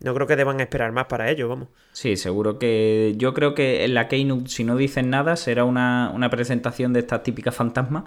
no 0.00 0.14
creo 0.14 0.26
que 0.26 0.36
deban 0.36 0.60
esperar 0.60 0.92
más 0.92 1.06
para 1.06 1.30
ello, 1.30 1.48
vamos. 1.48 1.68
Sí, 1.92 2.16
seguro 2.16 2.58
que. 2.58 3.14
Yo 3.16 3.32
creo 3.34 3.54
que 3.54 3.84
en 3.84 3.94
la 3.94 4.08
Keynote, 4.08 4.48
si 4.48 4.64
no 4.64 4.76
dicen 4.76 5.10
nada, 5.10 5.36
será 5.36 5.64
una, 5.64 6.10
una 6.14 6.28
presentación 6.28 6.92
de 6.92 7.00
estas 7.00 7.22
típicas 7.22 7.54
fantasmas. 7.54 8.04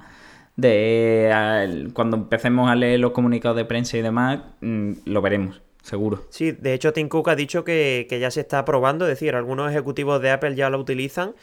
De 0.58 1.90
cuando 1.94 2.16
empecemos 2.16 2.70
a 2.70 2.76
leer 2.76 3.00
los 3.02 3.12
comunicados 3.12 3.58
de 3.58 3.66
prensa 3.66 3.98
y 3.98 4.02
demás, 4.02 4.40
mm, 4.62 4.92
lo 5.06 5.22
veremos 5.22 5.65
seguro. 5.86 6.26
Sí, 6.30 6.52
de 6.52 6.74
hecho 6.74 6.94
Tim 6.94 7.08
Cook 7.10 7.30
ha 7.30 7.36
dicho 7.36 7.64
que, 7.64 8.08
ya 8.20 8.32
se 8.32 8.42
está 8.42 8.66
probando, 8.66 9.06
es 9.06 9.10
decir, 9.10 9.36
algunos 9.36 9.72
ejecutivos 9.72 10.22
de 10.22 10.32
Apple 10.32 10.56
ya 10.56 10.70
lo 10.70 10.80
utilizan, 10.80 11.36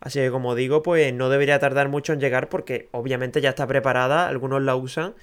así 0.00 0.20
que 0.20 0.30
como 0.30 0.54
digo, 0.54 0.82
pues 0.82 1.12
no 1.12 1.28
debería 1.28 1.58
tardar 1.58 1.88
mucho 1.88 2.12
en 2.12 2.20
llegar 2.20 2.48
porque 2.48 2.88
obviamente 2.92 3.40
ya 3.40 3.50
está 3.50 3.66
preparada, 3.66 4.28
algunos 4.28 4.62
la 4.62 4.76
usan 4.76 5.14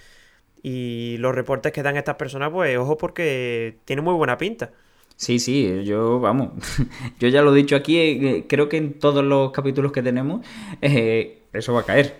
y 0.61 1.15
los 1.19 1.33
reportes 1.33 1.71
que 1.71 1.83
dan 1.83 1.95
estas 1.95 2.15
personas, 2.15 2.51
pues 2.51 2.77
ojo 2.77 2.97
porque 2.97 3.77
tiene 3.85 4.01
muy 4.01 4.13
buena 4.15 4.37
pinta. 4.37 4.71
Sí, 5.15 5.39
sí, 5.39 5.83
yo, 5.85 6.19
vamos, 6.19 6.51
yo 7.19 7.29
ya 7.29 7.41
lo 7.41 7.53
he 7.53 7.57
dicho 7.57 7.77
aquí, 7.77 7.97
eh, 7.97 8.45
creo 8.49 8.67
que 8.67 8.75
en 8.75 8.99
todos 8.99 9.23
los 9.23 9.51
capítulos 9.51 9.93
que 9.93 10.03
tenemos, 10.03 10.45
eh, 10.81 11.44
eso 11.55 11.73
va 11.73 11.81
a 11.81 11.83
caer. 11.83 12.17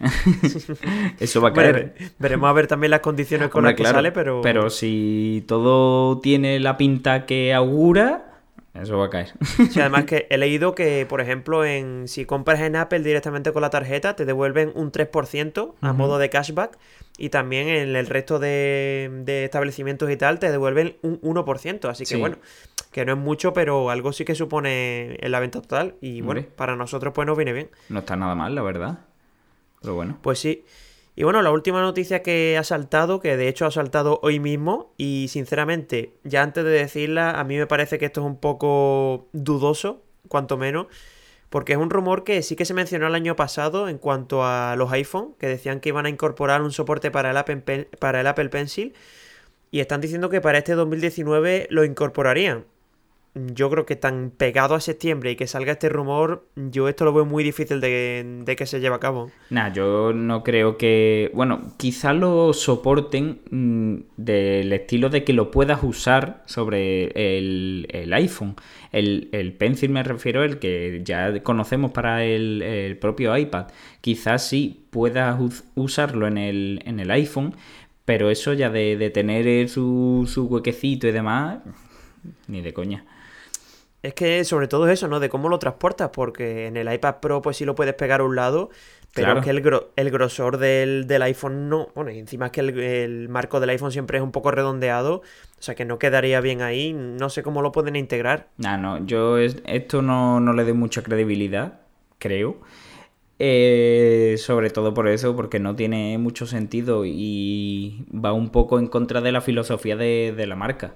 eso 1.19 1.41
va 1.41 1.49
a 1.49 1.53
caer. 1.53 1.95
veremos 2.19 2.49
a 2.49 2.53
ver 2.53 2.67
también 2.67 2.91
las 2.91 3.01
condiciones 3.01 3.49
con 3.49 3.63
las 3.63 3.75
que 3.75 3.83
sale, 3.83 4.11
pero... 4.11 4.41
Pero 4.41 4.69
si 4.69 5.43
todo 5.47 6.19
tiene 6.19 6.59
la 6.59 6.77
pinta 6.77 7.25
que 7.25 7.53
augura, 7.53 8.35
eso 8.81 8.97
va 8.97 9.05
a 9.05 9.09
caer. 9.09 9.33
Sí, 9.71 9.79
además 9.79 10.05
que 10.05 10.27
he 10.29 10.37
leído 10.37 10.75
que, 10.75 11.05
por 11.07 11.21
ejemplo, 11.21 11.65
en 11.65 12.07
si 12.07 12.25
compras 12.25 12.59
en 12.59 12.75
Apple 12.75 12.99
directamente 12.99 13.51
con 13.53 13.61
la 13.61 13.69
tarjeta, 13.69 14.15
te 14.15 14.25
devuelven 14.25 14.71
un 14.75 14.91
3% 14.91 15.73
a 15.81 15.93
modo 15.93 16.17
de 16.17 16.29
cashback 16.29 16.77
y 17.17 17.29
también 17.29 17.69
en 17.69 17.95
el 17.95 18.07
resto 18.07 18.39
de, 18.39 19.23
establecimientos 19.45 20.09
y 20.11 20.17
tal 20.17 20.39
te 20.39 20.51
devuelven 20.51 20.97
un 21.01 21.21
1%. 21.21 21.89
Así 21.89 22.05
que 22.05 22.17
bueno, 22.17 22.37
que 22.91 23.05
no 23.05 23.13
es 23.13 23.17
mucho, 23.17 23.53
pero 23.53 23.89
algo 23.89 24.11
sí 24.11 24.25
que 24.25 24.35
supone 24.35 25.17
en 25.19 25.31
la 25.31 25.39
venta 25.39 25.61
total. 25.61 25.95
Y 26.01 26.21
bueno, 26.21 26.43
para 26.55 26.75
nosotros 26.75 27.13
pues 27.13 27.25
nos 27.25 27.37
viene 27.37 27.53
bien. 27.53 27.69
No 27.89 27.99
está 27.99 28.15
nada 28.15 28.35
mal, 28.35 28.53
la 28.53 28.61
verdad. 28.61 28.99
Pues 30.21 30.39
sí. 30.39 30.65
Y 31.15 31.23
bueno, 31.23 31.41
la 31.41 31.51
última 31.51 31.81
noticia 31.81 32.21
que 32.21 32.57
ha 32.57 32.63
saltado, 32.63 33.21
que 33.21 33.37
de 33.37 33.47
hecho 33.47 33.65
ha 33.65 33.71
saltado 33.71 34.19
hoy 34.21 34.39
mismo, 34.39 34.93
y 34.97 35.27
sinceramente, 35.29 36.17
ya 36.23 36.43
antes 36.43 36.65
de 36.65 36.71
decirla, 36.71 37.39
a 37.39 37.43
mí 37.45 37.57
me 37.57 37.67
parece 37.67 37.97
que 37.97 38.05
esto 38.05 38.19
es 38.21 38.27
un 38.27 38.37
poco 38.37 39.29
dudoso, 39.31 40.03
cuanto 40.27 40.57
menos, 40.57 40.87
porque 41.49 41.71
es 41.71 41.79
un 41.79 41.89
rumor 41.89 42.25
que 42.25 42.41
sí 42.41 42.57
que 42.57 42.65
se 42.65 42.73
mencionó 42.73 43.07
el 43.07 43.15
año 43.15 43.37
pasado 43.37 43.87
en 43.87 43.97
cuanto 43.97 44.43
a 44.43 44.75
los 44.75 44.91
iPhone, 44.91 45.35
que 45.39 45.47
decían 45.47 45.79
que 45.79 45.89
iban 45.89 46.05
a 46.05 46.09
incorporar 46.09 46.61
un 46.61 46.73
soporte 46.73 47.11
para 47.11 47.31
el 47.31 47.37
Apple, 47.37 47.87
para 47.97 48.19
el 48.19 48.27
Apple 48.27 48.49
Pencil, 48.49 48.93
y 49.71 49.79
están 49.79 50.01
diciendo 50.01 50.29
que 50.29 50.41
para 50.41 50.57
este 50.57 50.73
2019 50.73 51.67
lo 51.69 51.85
incorporarían 51.85 52.65
yo 53.35 53.69
creo 53.69 53.85
que 53.85 53.97
tan 53.97 54.31
pegado 54.35 54.75
a 54.75 54.79
septiembre 54.79 55.31
y 55.31 55.35
que 55.35 55.45
salga 55.45 55.73
este 55.73 55.89
rumor, 55.89 56.47
yo 56.55 56.87
esto 56.87 57.03
lo 57.03 57.11
veo 57.11 57.25
muy 57.25 57.43
difícil 57.43 57.81
de, 57.81 58.55
que 58.57 58.65
se 58.65 58.79
lleve 58.79 58.95
a 58.95 58.99
cabo. 58.99 59.29
Nah, 59.49 59.73
yo 59.73 60.13
no 60.13 60.41
creo 60.41 60.77
que. 60.77 61.31
Bueno, 61.33 61.73
quizás 61.77 62.15
lo 62.15 62.53
soporten 62.53 63.41
mm, 63.51 63.95
del 64.15 64.71
estilo 64.71 65.09
de 65.09 65.25
que 65.25 65.33
lo 65.33 65.51
puedas 65.51 65.83
usar 65.83 66.43
sobre 66.45 67.37
el, 67.37 68.13
iPhone. 68.13 68.55
El, 68.93 69.27
el, 69.33 69.51
Pencil 69.51 69.89
me 69.89 70.03
refiero, 70.03 70.43
el 70.43 70.57
que 70.57 71.01
ya 71.03 71.43
conocemos 71.43 71.91
para 71.91 72.23
el, 72.23 72.97
propio 73.01 73.37
iPad. 73.37 73.67
Quizás 73.99 74.47
sí 74.47 74.85
puedas 74.91 75.37
usarlo 75.75 76.27
en 76.27 76.37
el, 76.37 76.81
en 76.85 77.01
el 77.01 77.11
iPhone, 77.11 77.53
pero 78.05 78.29
eso 78.29 78.53
ya 78.53 78.69
de, 78.69 78.95
de 78.95 79.09
tener 79.09 79.67
su, 79.67 80.29
su 80.31 80.45
huequecito 80.45 81.05
y 81.07 81.11
demás, 81.11 81.59
ni 82.47 82.61
de 82.61 82.73
coña. 82.73 83.03
Es 84.05 84.13
que 84.13 84.43
sobre 84.43 84.67
todo 84.67 84.87
eso, 84.87 85.07
¿no? 85.07 85.19
De 85.19 85.29
cómo 85.29 85.49
lo 85.49 85.57
transportas, 85.57 86.11
porque 86.13 86.67
en 86.67 86.77
el 86.77 86.93
iPad 86.93 87.15
Pro 87.21 87.41
pues 87.41 87.57
sí 87.57 87.65
lo 87.65 87.73
puedes 87.73 87.95
pegar 87.95 88.21
a 88.21 88.23
un 88.23 88.35
lado, 88.35 88.69
pero 89.15 89.39
es 89.39 89.43
que 89.43 89.49
el, 89.49 90.11
grosor 90.11 90.59
del, 90.59 91.21
iPhone 91.23 91.69
no... 91.69 91.87
Bueno, 91.95 92.11
y 92.11 92.19
encima 92.19 92.47
es 92.47 92.51
que 92.51 92.61
el, 92.61 93.29
marco 93.29 93.59
del 93.59 93.71
iPhone 93.71 93.91
siempre 93.91 94.19
es 94.19 94.23
un 94.23 94.31
poco 94.31 94.51
redondeado, 94.51 95.23
o 95.57 95.61
sea 95.61 95.73
que 95.73 95.85
no 95.85 95.97
quedaría 95.97 96.39
bien 96.39 96.61
ahí, 96.61 96.93
no 96.93 97.31
sé 97.31 97.41
cómo 97.41 97.63
lo 97.63 97.71
pueden 97.71 97.95
integrar. 97.95 98.49
No, 98.57 98.77
no, 98.77 99.03
yo 99.07 99.39
esto 99.39 100.03
no, 100.03 100.39
le 100.53 100.63
doy 100.63 100.73
mucha 100.73 101.01
credibilidad, 101.01 101.79
creo. 102.19 102.59
Eh, 103.39 104.35
sobre 104.37 104.69
todo 104.69 104.93
por 104.93 105.07
eso, 105.07 105.35
porque 105.35 105.59
no 105.59 105.75
tiene 105.75 106.19
mucho 106.19 106.45
sentido 106.45 107.05
y 107.07 108.05
va 108.13 108.33
un 108.33 108.51
poco 108.51 108.77
en 108.77 108.85
contra 108.85 109.21
de 109.21 109.31
la 109.31 109.41
filosofía 109.41 109.95
de 109.95 110.45
la 110.47 110.55
marca. 110.55 110.93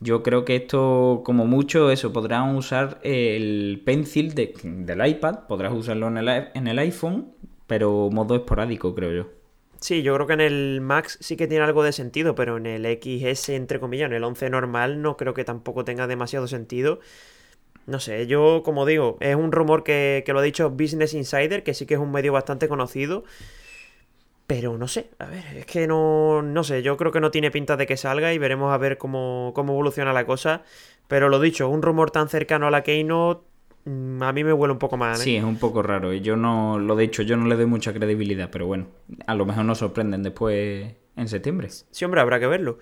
Yo 0.00 0.22
creo 0.22 0.44
que 0.44 0.56
esto, 0.56 1.22
como 1.24 1.46
mucho, 1.46 1.90
eso, 1.90 2.12
podrán 2.12 2.56
usar 2.56 3.00
el 3.02 3.80
pencil 3.84 4.34
del 4.34 5.06
iPad, 5.06 5.46
podrás 5.48 5.72
usarlo 5.72 6.08
en 6.08 6.18
el, 6.18 6.28
en 6.54 6.66
el 6.66 6.78
iPhone, 6.78 7.32
pero 7.66 8.10
modo 8.10 8.34
esporádico, 8.34 8.94
creo 8.94 9.12
yo. 9.12 9.30
Sí, 9.80 10.02
yo 10.02 10.14
creo 10.14 10.26
que 10.26 10.32
en 10.32 10.40
el 10.40 10.80
Max 10.80 11.18
sí 11.20 11.36
que 11.36 11.46
tiene 11.46 11.62
algo 11.62 11.82
de 11.82 11.92
sentido, 11.92 12.34
pero 12.34 12.56
en 12.56 12.64
el 12.64 12.86
XS, 12.86 13.50
entre 13.50 13.80
comillas, 13.80 14.06
en 14.06 14.14
el 14.14 14.24
11 14.24 14.48
normal, 14.48 15.02
no 15.02 15.18
creo 15.18 15.34
que 15.34 15.44
tampoco 15.44 15.84
tenga 15.84 16.06
demasiado 16.06 16.48
sentido. 16.48 17.00
No 17.86 18.00
sé, 18.00 18.26
yo 18.26 18.62
como 18.64 18.86
digo, 18.86 19.18
es 19.20 19.36
un 19.36 19.52
rumor 19.52 19.84
que, 19.84 20.24
lo 20.26 20.38
ha 20.38 20.42
dicho 20.42 20.70
Business 20.70 21.12
Insider, 21.12 21.62
que 21.62 21.74
sí 21.74 21.84
que 21.84 21.94
es 21.94 22.00
un 22.00 22.12
medio 22.12 22.32
bastante 22.32 22.66
conocido. 22.66 23.24
Pero 24.46 24.76
no 24.76 24.88
sé, 24.88 25.10
a 25.18 25.26
ver, 25.26 25.44
es 25.56 25.66
que 25.66 25.86
no, 25.86 26.42
no 26.42 26.64
sé, 26.64 26.82
yo 26.82 26.96
creo 26.96 27.10
que 27.12 27.20
no 27.20 27.30
tiene 27.30 27.50
pinta 27.50 27.76
de 27.76 27.86
que 27.86 27.96
salga 27.96 28.34
y 28.34 28.38
veremos 28.38 28.72
a 28.72 28.78
ver 28.78 28.98
cómo, 28.98 29.52
cómo 29.54 29.72
evoluciona 29.72 30.12
la 30.12 30.26
cosa. 30.26 30.62
Pero 31.08 31.28
lo 31.28 31.40
dicho, 31.40 31.68
un 31.68 31.82
rumor 31.82 32.10
tan 32.10 32.28
cercano 32.28 32.66
a 32.66 32.70
la 32.70 32.82
Keynote 32.82 33.54
Mm, 33.84 34.22
a 34.22 34.32
mí 34.32 34.44
me 34.44 34.52
huele 34.52 34.72
un 34.72 34.78
poco 34.78 34.96
mal. 34.96 35.14
¿eh? 35.14 35.18
Sí, 35.18 35.36
es 35.36 35.44
un 35.44 35.58
poco 35.58 35.82
raro. 35.82 36.12
Y 36.12 36.20
yo 36.20 36.36
no, 36.36 36.78
lo 36.78 36.96
de 36.96 37.04
hecho, 37.04 37.22
yo 37.22 37.36
no 37.36 37.46
le 37.46 37.56
doy 37.56 37.66
mucha 37.66 37.92
credibilidad, 37.92 38.48
pero 38.50 38.66
bueno, 38.66 38.88
a 39.26 39.34
lo 39.34 39.44
mejor 39.44 39.64
nos 39.64 39.78
sorprenden 39.78 40.22
después 40.22 40.92
en 41.16 41.28
septiembre. 41.28 41.68
Sí, 41.68 42.04
hombre, 42.04 42.20
habrá 42.20 42.40
que 42.40 42.46
verlo. 42.46 42.78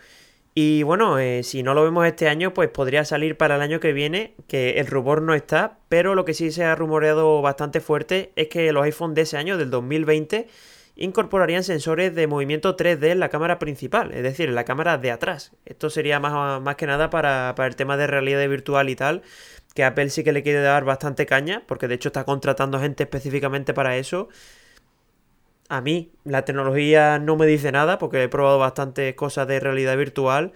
Y 0.54 0.82
bueno, 0.82 1.18
eh, 1.18 1.42
si 1.44 1.62
no 1.62 1.72
lo 1.72 1.82
vemos 1.82 2.06
este 2.06 2.28
año, 2.28 2.52
pues 2.52 2.68
podría 2.68 3.06
salir 3.06 3.38
para 3.38 3.56
el 3.56 3.62
año 3.62 3.80
que 3.80 3.94
viene, 3.94 4.34
que 4.48 4.78
el 4.78 4.86
rumor 4.86 5.22
no 5.22 5.32
está, 5.32 5.78
pero 5.88 6.14
lo 6.14 6.26
que 6.26 6.34
sí 6.34 6.50
se 6.50 6.64
ha 6.64 6.74
rumoreado 6.74 7.40
bastante 7.40 7.80
fuerte 7.80 8.32
es 8.36 8.48
que 8.48 8.70
los 8.70 8.84
iPhone 8.84 9.14
de 9.14 9.22
ese 9.22 9.38
año, 9.38 9.56
del 9.56 9.70
2020, 9.70 10.48
incorporarían 10.96 11.64
sensores 11.64 12.14
de 12.14 12.26
movimiento 12.26 12.76
3D 12.76 13.12
en 13.12 13.20
la 13.20 13.28
cámara 13.28 13.58
principal, 13.58 14.12
es 14.12 14.22
decir, 14.22 14.48
en 14.48 14.54
la 14.54 14.64
cámara 14.64 14.98
de 14.98 15.10
atrás. 15.10 15.52
Esto 15.64 15.90
sería 15.90 16.20
más, 16.20 16.60
más 16.60 16.76
que 16.76 16.86
nada 16.86 17.10
para, 17.10 17.54
para 17.56 17.68
el 17.68 17.76
tema 17.76 17.96
de 17.96 18.06
realidad 18.06 18.46
virtual 18.48 18.88
y 18.90 18.96
tal, 18.96 19.22
que 19.74 19.84
Apple 19.84 20.10
sí 20.10 20.24
que 20.24 20.32
le 20.32 20.42
quiere 20.42 20.60
dar 20.60 20.84
bastante 20.84 21.26
caña, 21.26 21.62
porque 21.66 21.88
de 21.88 21.94
hecho 21.94 22.08
está 22.10 22.24
contratando 22.24 22.78
gente 22.78 23.04
específicamente 23.04 23.74
para 23.74 23.96
eso. 23.96 24.28
A 25.68 25.80
mí 25.80 26.12
la 26.24 26.44
tecnología 26.44 27.18
no 27.18 27.36
me 27.36 27.46
dice 27.46 27.72
nada, 27.72 27.98
porque 27.98 28.22
he 28.22 28.28
probado 28.28 28.58
bastantes 28.58 29.14
cosas 29.14 29.48
de 29.48 29.60
realidad 29.60 29.96
virtual. 29.96 30.52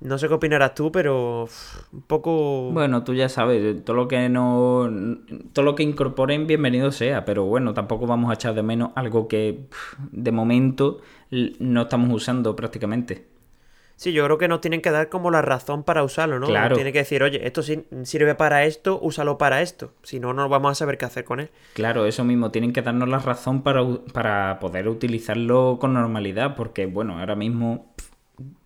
No 0.00 0.18
sé 0.18 0.28
qué 0.28 0.34
opinarás 0.34 0.74
tú, 0.74 0.92
pero 0.92 1.48
un 1.92 2.02
poco... 2.02 2.70
Bueno, 2.72 3.04
tú 3.04 3.14
ya 3.14 3.28
sabes, 3.28 3.84
todo 3.84 3.96
lo 3.96 4.08
que 4.08 4.28
no... 4.28 4.90
Todo 5.52 5.64
lo 5.64 5.74
que 5.74 5.82
incorporen, 5.82 6.46
bienvenido 6.46 6.92
sea, 6.92 7.24
pero 7.24 7.44
bueno, 7.44 7.72
tampoco 7.72 8.06
vamos 8.06 8.30
a 8.30 8.34
echar 8.34 8.54
de 8.54 8.62
menos 8.62 8.90
algo 8.96 9.28
que 9.28 9.66
de 10.10 10.32
momento 10.32 11.00
no 11.30 11.82
estamos 11.82 12.12
usando 12.12 12.54
prácticamente. 12.54 13.34
Sí, 13.96 14.12
yo 14.12 14.24
creo 14.24 14.38
que 14.38 14.48
nos 14.48 14.60
tienen 14.60 14.82
que 14.82 14.90
dar 14.90 15.08
como 15.08 15.30
la 15.30 15.40
razón 15.40 15.84
para 15.84 16.02
usarlo, 16.02 16.40
¿no? 16.40 16.48
Claro. 16.48 16.74
Tiene 16.74 16.92
que 16.92 16.98
decir, 16.98 17.22
oye, 17.22 17.46
esto 17.46 17.62
sirve 17.62 18.34
para 18.34 18.64
esto, 18.64 18.98
úsalo 19.00 19.38
para 19.38 19.62
esto. 19.62 19.92
Si 20.02 20.18
no, 20.18 20.34
no 20.34 20.48
vamos 20.48 20.72
a 20.72 20.74
saber 20.74 20.98
qué 20.98 21.04
hacer 21.04 21.24
con 21.24 21.38
él. 21.38 21.50
Claro, 21.74 22.04
eso 22.04 22.24
mismo, 22.24 22.50
tienen 22.50 22.72
que 22.72 22.82
darnos 22.82 23.08
la 23.08 23.20
razón 23.20 23.62
para, 23.62 23.82
para 24.12 24.58
poder 24.58 24.88
utilizarlo 24.88 25.78
con 25.80 25.94
normalidad, 25.94 26.56
porque, 26.56 26.86
bueno, 26.86 27.20
ahora 27.20 27.36
mismo, 27.36 27.94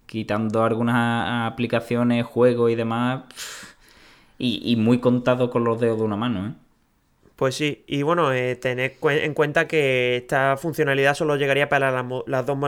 quitando 0.09 0.65
algunas 0.65 1.51
aplicaciones, 1.53 2.27
juegos 2.27 2.73
y 2.73 2.75
demás, 2.75 3.25
y, 4.39 4.61
y 4.73 4.77
muy 4.77 5.01
contado 5.01 5.51
con 5.51 5.65
los 5.65 5.81
dedos 5.81 5.99
de 5.99 6.05
una 6.05 6.17
mano, 6.17 6.49
¿eh? 6.49 6.55
Pues 7.39 7.55
sí, 7.55 7.85
y 7.87 8.03
bueno, 8.03 8.33
eh, 8.33 8.57
tened 8.57 8.95
en 9.01 9.33
cuenta 9.33 9.69
que 9.69 10.17
esta 10.17 10.57
funcionalidad 10.57 11.15
solo 11.15 11.37
llegaría 11.37 11.69
para 11.69 11.93
las 11.93 12.47
dos 12.47 12.59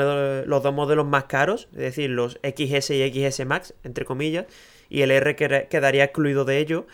los 0.46 0.62
dos 0.62 0.72
modelos 0.72 1.06
más 1.06 1.24
caros, 1.24 1.66
es 1.72 1.78
decir, 1.78 2.10
los 2.10 2.38
XS 2.44 2.90
y 2.90 3.30
XS 3.30 3.46
Max, 3.46 3.74
entre 3.82 4.04
comillas, 4.04 4.46
y 4.88 5.02
el 5.02 5.10
R 5.10 5.34
quedaría 5.34 6.04
excluido 6.04 6.44
de 6.44 6.58
ello. 6.58 6.86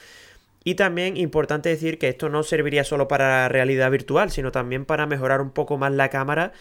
Y 0.65 0.77
también 0.77 1.19
importante 1.19 1.69
decir 1.69 1.99
que 1.99 2.09
esto 2.09 2.31
no 2.31 2.43
serviría 2.45 2.83
solo 2.83 3.09
para 3.09 3.49
realidad 3.51 3.91
virtual, 3.91 4.31
sino 4.31 4.53
también 4.53 4.87
para 4.87 5.07
mejorar 5.07 5.43
un 5.43 5.51
poco 5.51 5.77
más 5.77 5.93
la 5.93 6.09
cámara, 6.09 6.53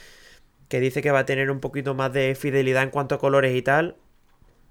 que 0.68 0.80
dice 0.80 1.02
que 1.02 1.12
va 1.12 1.20
a 1.20 1.26
tener 1.26 1.52
un 1.52 1.60
poquito 1.60 1.94
más 1.94 2.12
de 2.14 2.36
fidelidad 2.36 2.84
en 2.84 2.90
cuanto 2.90 3.16
a 3.16 3.20
colores 3.20 3.56
y 3.56 3.62
tal. 3.62 3.96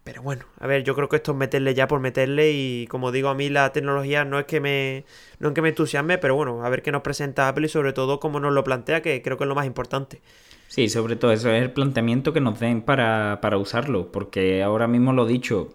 Pero 0.04 0.22
bueno, 0.22 0.44
a 0.60 0.66
ver, 0.66 0.84
yo 0.84 0.94
creo 0.94 1.08
que 1.08 1.16
esto 1.16 1.32
es 1.32 1.38
meterle 1.38 1.74
ya 1.74 1.88
por 1.88 1.98
meterle 1.98 2.52
y 2.52 2.86
como 2.88 3.10
digo, 3.10 3.30
a 3.30 3.34
mí 3.34 3.48
la 3.48 3.72
tecnología 3.72 4.26
no 4.26 4.38
es 4.38 4.44
que 4.44 4.60
me, 4.60 5.04
no 5.38 5.48
es 5.48 5.54
que 5.54 5.62
me 5.62 5.70
entusiasme, 5.70 6.18
pero 6.18 6.34
bueno, 6.34 6.62
a 6.62 6.68
ver 6.68 6.82
qué 6.82 6.92
nos 6.92 7.00
presenta 7.00 7.48
Apple 7.48 7.66
y 7.66 7.70
sobre 7.70 7.94
todo 7.94 8.20
cómo 8.20 8.38
nos 8.38 8.52
lo 8.52 8.64
plantea, 8.64 9.00
que 9.00 9.22
creo 9.22 9.38
que 9.38 9.44
es 9.44 9.48
lo 9.48 9.54
más 9.54 9.64
importante. 9.64 10.20
Sí, 10.68 10.90
sobre 10.90 11.16
todo 11.16 11.32
eso 11.32 11.50
es 11.50 11.62
el 11.62 11.70
planteamiento 11.72 12.34
que 12.34 12.40
nos 12.40 12.60
den 12.60 12.82
para, 12.82 13.38
para 13.40 13.56
usarlo, 13.56 14.12
porque 14.12 14.62
ahora 14.62 14.88
mismo 14.88 15.14
lo 15.14 15.24
dicho, 15.24 15.70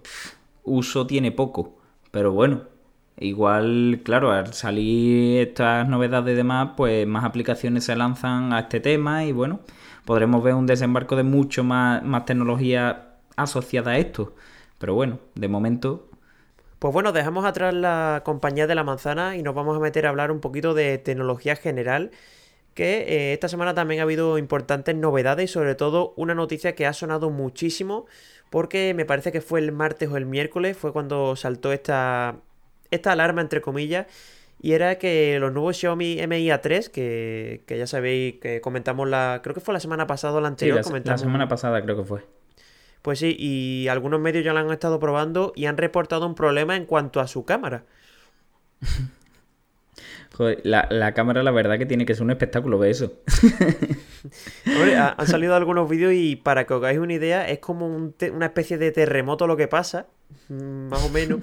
uso 0.63 1.07
tiene 1.07 1.31
poco, 1.31 1.79
pero 2.11 2.31
bueno, 2.31 2.63
igual, 3.17 4.01
claro, 4.03 4.31
al 4.31 4.53
salir 4.53 5.41
estas 5.41 5.87
novedades 5.87 6.33
y 6.33 6.37
demás, 6.37 6.71
pues 6.77 7.07
más 7.07 7.23
aplicaciones 7.23 7.85
se 7.85 7.95
lanzan 7.95 8.53
a 8.53 8.59
este 8.61 8.79
tema 8.79 9.25
y 9.25 9.31
bueno, 9.31 9.61
podremos 10.09 10.41
ver 10.41 10.55
un 10.55 10.65
desembarco 10.65 11.15
de 11.15 11.21
mucho 11.21 11.63
más, 11.63 12.01
más 12.01 12.25
tecnología 12.25 13.09
asociada 13.35 13.91
a 13.91 13.99
esto. 13.99 14.33
Pero 14.79 14.95
bueno, 14.95 15.19
de 15.35 15.47
momento... 15.47 16.09
Pues 16.79 16.91
bueno, 16.91 17.11
dejamos 17.11 17.45
atrás 17.45 17.75
la 17.75 18.23
compañía 18.25 18.65
de 18.65 18.73
la 18.73 18.83
manzana 18.83 19.37
y 19.37 19.43
nos 19.43 19.53
vamos 19.53 19.77
a 19.77 19.79
meter 19.79 20.07
a 20.07 20.09
hablar 20.09 20.31
un 20.31 20.39
poquito 20.39 20.73
de 20.73 20.97
tecnología 20.97 21.55
general 21.55 22.09
que 22.73 23.01
eh, 23.01 23.33
esta 23.33 23.49
semana 23.49 23.75
también 23.75 23.99
ha 23.99 24.03
habido 24.03 24.39
importantes 24.39 24.95
novedades 24.95 25.47
y 25.47 25.53
sobre 25.53 25.75
todo 25.75 26.15
una 26.15 26.33
noticia 26.33 26.73
que 26.73 26.87
ha 26.87 26.93
sonado 26.93 27.29
muchísimo 27.29 28.07
porque 28.49 28.95
me 28.95 29.05
parece 29.05 29.31
que 29.31 29.41
fue 29.41 29.59
el 29.59 29.71
martes 29.71 30.09
o 30.09 30.17
el 30.17 30.25
miércoles, 30.25 30.75
fue 30.75 30.91
cuando 30.91 31.35
saltó 31.35 31.71
esta, 31.71 32.37
esta 32.89 33.11
alarma 33.11 33.41
entre 33.41 33.61
comillas 33.61 34.07
y 34.61 34.73
era 34.73 34.97
que 34.97 35.37
los 35.39 35.53
nuevos 35.53 35.77
Xiaomi 35.77 36.17
Mi 36.27 36.47
A3, 36.47 36.89
que, 36.89 37.63
ya 37.67 37.87
sabéis 37.87 38.35
que 38.41 38.61
comentamos 38.61 39.07
la, 39.07 39.39
creo 39.41 39.55
que 39.55 39.61
fue 39.61 39.73
la 39.73 39.79
semana 39.79 40.05
pasada 40.05 40.35
o 40.35 40.41
la 40.41 40.49
anterior. 40.49 40.81
la 41.05 41.17
semana 41.17 41.47
pasada 41.47 41.81
creo 41.81 41.95
que 41.95 42.03
fue. 42.03 42.25
Pues 43.01 43.19
sí, 43.19 43.35
y 43.39 43.87
algunos 43.87 44.19
medios 44.19 44.43
ya 44.43 44.51
lo 44.51 44.59
han 44.59 44.69
estado 44.71 44.99
probando 44.99 45.53
y 45.55 45.65
han 45.65 45.77
reportado 45.77 46.27
un 46.27 46.35
problema 46.35 46.75
en 46.75 46.85
cuanto 46.85 47.21
a 47.21 47.27
su 47.27 47.45
cámara. 47.45 47.85
Joder, 50.33 50.61
la, 50.63 51.13
cámara 51.13 51.43
la 51.43 51.51
verdad 51.51 51.77
que 51.77 51.85
tiene 51.85 52.05
que 52.05 52.13
ser 52.13 52.23
un 52.23 52.31
espectáculo 52.31 52.79
ver 52.79 52.91
eso. 52.91 53.13
Hombre, 54.67 54.95
han 54.95 55.27
salido 55.27 55.55
algunos 55.55 55.89
vídeos 55.89 56.13
y 56.13 56.37
para 56.37 56.65
que 56.65 56.73
os 56.73 56.81
hagáis 56.81 56.99
una 56.99 57.13
idea, 57.13 57.49
es 57.49 57.59
como 57.59 57.87
una 57.87 58.45
especie 58.45 58.77
de 58.77 58.91
terremoto 58.91 59.47
lo 59.47 59.57
que 59.57 59.67
pasa, 59.67 60.07
más 60.49 61.03
o 61.03 61.09
menos. 61.09 61.41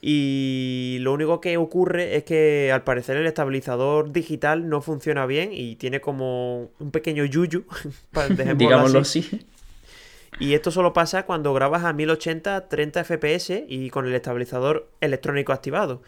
Y 0.00 0.98
lo 1.00 1.12
único 1.12 1.40
que 1.40 1.56
ocurre 1.56 2.16
es 2.16 2.24
que 2.24 2.70
al 2.72 2.84
parecer 2.84 3.16
el 3.16 3.26
estabilizador 3.26 4.12
digital 4.12 4.68
no 4.68 4.80
funciona 4.80 5.26
bien 5.26 5.50
y 5.52 5.76
tiene 5.76 6.00
como 6.00 6.70
un 6.78 6.90
pequeño 6.92 7.24
yuyu, 7.24 7.64
digámoslo 8.56 9.00
así. 9.00 9.46
Y 10.38 10.54
esto 10.54 10.70
solo 10.70 10.92
pasa 10.92 11.24
cuando 11.24 11.52
grabas 11.52 11.84
a 11.84 11.92
1080 11.92 12.68
30 12.68 13.04
fps 13.04 13.50
y 13.66 13.90
con 13.90 14.06
el 14.06 14.14
estabilizador 14.14 14.88
electrónico 15.00 15.52
activado. 15.52 16.02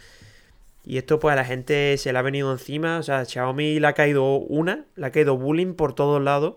Y 0.85 0.99
esto 0.99 1.19
pues 1.19 1.33
a 1.33 1.37
la 1.37 1.45
gente 1.45 1.97
se 1.99 2.13
le 2.13 2.19
ha 2.19 2.23
venido 2.23 2.51
encima, 2.53 2.99
o 2.99 3.03
sea, 3.03 3.25
Xiaomi 3.25 3.81
le 3.81 3.87
ha 3.87 3.93
caído 3.93 4.37
una, 4.37 4.85
le 4.97 5.07
ha 5.07 5.11
caído 5.11 5.37
bullying 5.37 5.75
por 5.75 5.95
todos 5.95 6.23
lados. 6.23 6.55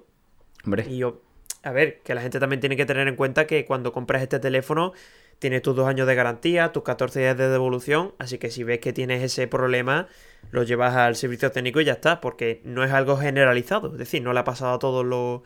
Hombre. 0.65 0.85
Y 0.87 0.97
yo, 0.97 1.21
a 1.63 1.71
ver, 1.71 1.99
que 2.03 2.13
la 2.13 2.21
gente 2.21 2.39
también 2.39 2.59
tiene 2.59 2.77
que 2.77 2.85
tener 2.85 3.07
en 3.07 3.15
cuenta 3.15 3.47
que 3.47 3.65
cuando 3.65 3.91
compras 3.91 4.21
este 4.21 4.39
teléfono 4.39 4.93
tienes 5.39 5.61
tus 5.61 5.75
dos 5.75 5.87
años 5.87 6.07
de 6.07 6.15
garantía, 6.15 6.71
tus 6.71 6.83
14 6.83 7.19
días 7.19 7.37
de 7.37 7.49
devolución, 7.49 8.13
así 8.19 8.37
que 8.37 8.49
si 8.49 8.63
ves 8.63 8.79
que 8.79 8.93
tienes 8.93 9.21
ese 9.23 9.47
problema, 9.47 10.07
lo 10.51 10.63
llevas 10.63 10.95
al 10.95 11.15
servicio 11.15 11.51
técnico 11.51 11.81
y 11.81 11.85
ya 11.85 11.93
está, 11.93 12.21
porque 12.21 12.61
no 12.63 12.83
es 12.83 12.91
algo 12.91 13.17
generalizado, 13.17 13.91
es 13.91 13.97
decir, 13.97 14.21
no 14.21 14.33
le 14.33 14.39
ha 14.39 14.43
pasado 14.43 14.73
a 14.73 14.79
todos 14.79 15.05
los, 15.05 15.41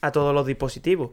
a 0.00 0.12
todos 0.12 0.34
los 0.34 0.46
dispositivos. 0.46 1.10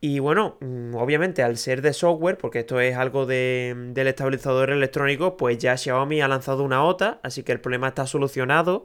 Y 0.00 0.20
bueno, 0.20 0.56
mm, 0.60 0.94
obviamente 0.94 1.42
al 1.42 1.56
ser 1.56 1.82
de 1.82 1.92
software, 1.92 2.38
porque 2.38 2.60
esto 2.60 2.80
es 2.80 2.96
algo 2.96 3.26
del 3.26 3.96
estabilizador 3.96 4.70
electrónico, 4.70 5.36
pues 5.36 5.58
ya 5.58 5.76
Xiaomi 5.76 6.20
ha 6.20 6.28
lanzado 6.28 6.62
una 6.62 6.84
OTA, 6.84 7.18
así 7.22 7.42
que 7.42 7.52
el 7.52 7.60
problema 7.60 7.88
está 7.88 8.06
solucionado. 8.06 8.84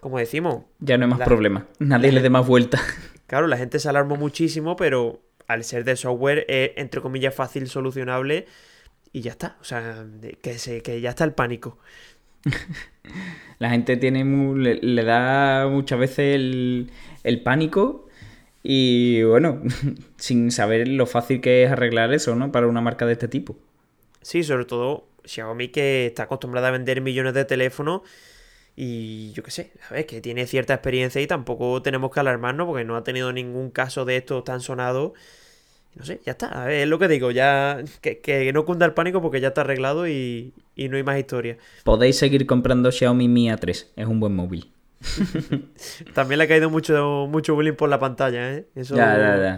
Como 0.00 0.18
decimos. 0.18 0.64
Ya 0.78 0.98
no 0.98 1.06
hay 1.06 1.10
más 1.10 1.20
problema. 1.20 1.66
Nadie 1.78 2.12
le 2.12 2.20
dé 2.20 2.28
más 2.28 2.46
vuelta. 2.46 2.78
Claro, 3.26 3.48
la 3.48 3.56
gente 3.56 3.80
se 3.80 3.88
alarmó 3.88 4.16
muchísimo, 4.16 4.76
pero 4.76 5.20
al 5.46 5.64
ser 5.64 5.84
de 5.84 5.96
software 5.96 6.44
es, 6.48 6.72
entre 6.76 7.00
comillas, 7.00 7.34
fácil 7.34 7.68
solucionable 7.68 8.46
y 9.12 9.20
ya 9.20 9.32
está. 9.32 9.56
O 9.60 9.64
sea, 9.64 10.04
que, 10.42 10.58
se, 10.58 10.82
que 10.82 11.00
ya 11.00 11.10
está 11.10 11.24
el 11.24 11.32
pánico. 11.32 11.78
la 13.58 13.70
gente 13.70 13.96
tiene 13.96 14.24
le, 14.54 15.04
da 15.04 15.66
muchas 15.68 15.98
veces 15.98 16.34
el, 16.34 16.90
el 17.24 17.42
pánico 17.42 18.08
y 18.62 19.22
bueno, 19.22 19.62
sin 20.16 20.50
saber 20.50 20.88
lo 20.88 21.06
fácil 21.06 21.40
que 21.40 21.64
es 21.64 21.70
arreglar 21.70 22.12
eso, 22.12 22.34
¿no? 22.34 22.52
Para 22.52 22.66
una 22.66 22.80
marca 22.80 23.06
de 23.06 23.12
este 23.12 23.28
tipo. 23.28 23.56
Sí, 24.22 24.42
sobre 24.42 24.64
todo 24.64 25.08
Xiaomi 25.24 25.68
que 25.68 26.06
está 26.06 26.24
acostumbrada 26.24 26.68
a 26.68 26.72
vender 26.72 27.00
millones 27.00 27.34
de 27.34 27.44
teléfonos 27.44 28.02
y 28.76 29.32
yo 29.32 29.42
qué 29.42 29.50
sé, 29.50 29.72
¿sabes? 29.88 30.04
Que 30.04 30.20
tiene 30.20 30.46
cierta 30.46 30.74
experiencia 30.74 31.20
y 31.20 31.26
tampoco 31.26 31.80
tenemos 31.80 32.12
que 32.12 32.20
alarmarnos 32.20 32.66
porque 32.66 32.84
no 32.84 32.96
ha 32.96 33.02
tenido 33.02 33.32
ningún 33.32 33.70
caso 33.70 34.04
de 34.04 34.18
esto 34.18 34.42
tan 34.42 34.60
sonado. 34.60 35.14
No 35.94 36.04
sé, 36.04 36.20
ya 36.26 36.32
está. 36.32 36.48
A 36.48 36.66
ver, 36.66 36.82
es 36.82 36.88
lo 36.88 36.98
que 36.98 37.08
digo, 37.08 37.30
ya 37.30 37.82
que, 38.02 38.50
no 38.52 38.66
cunda 38.66 38.84
el 38.84 38.92
pánico 38.92 39.22
porque 39.22 39.40
ya 39.40 39.48
está 39.48 39.62
arreglado 39.62 40.06
y, 40.06 40.52
y 40.74 40.90
no 40.90 40.98
hay 40.98 41.02
más 41.02 41.18
historia. 41.18 41.56
Podéis 41.84 42.18
seguir 42.18 42.46
comprando 42.46 42.92
Xiaomi 42.92 43.28
Mi 43.28 43.48
A3, 43.48 43.86
es 43.96 44.06
un 44.06 44.20
buen 44.20 44.36
móvil. 44.36 44.70
También 46.14 46.38
le 46.38 46.44
ha 46.44 46.48
caído 46.48 46.68
mucho, 46.68 47.26
mucho 47.30 47.54
bullying 47.54 47.74
por 47.74 47.88
la 47.88 47.98
pantalla, 47.98 48.54
¿eh? 48.54 48.66
Eso, 48.74 48.96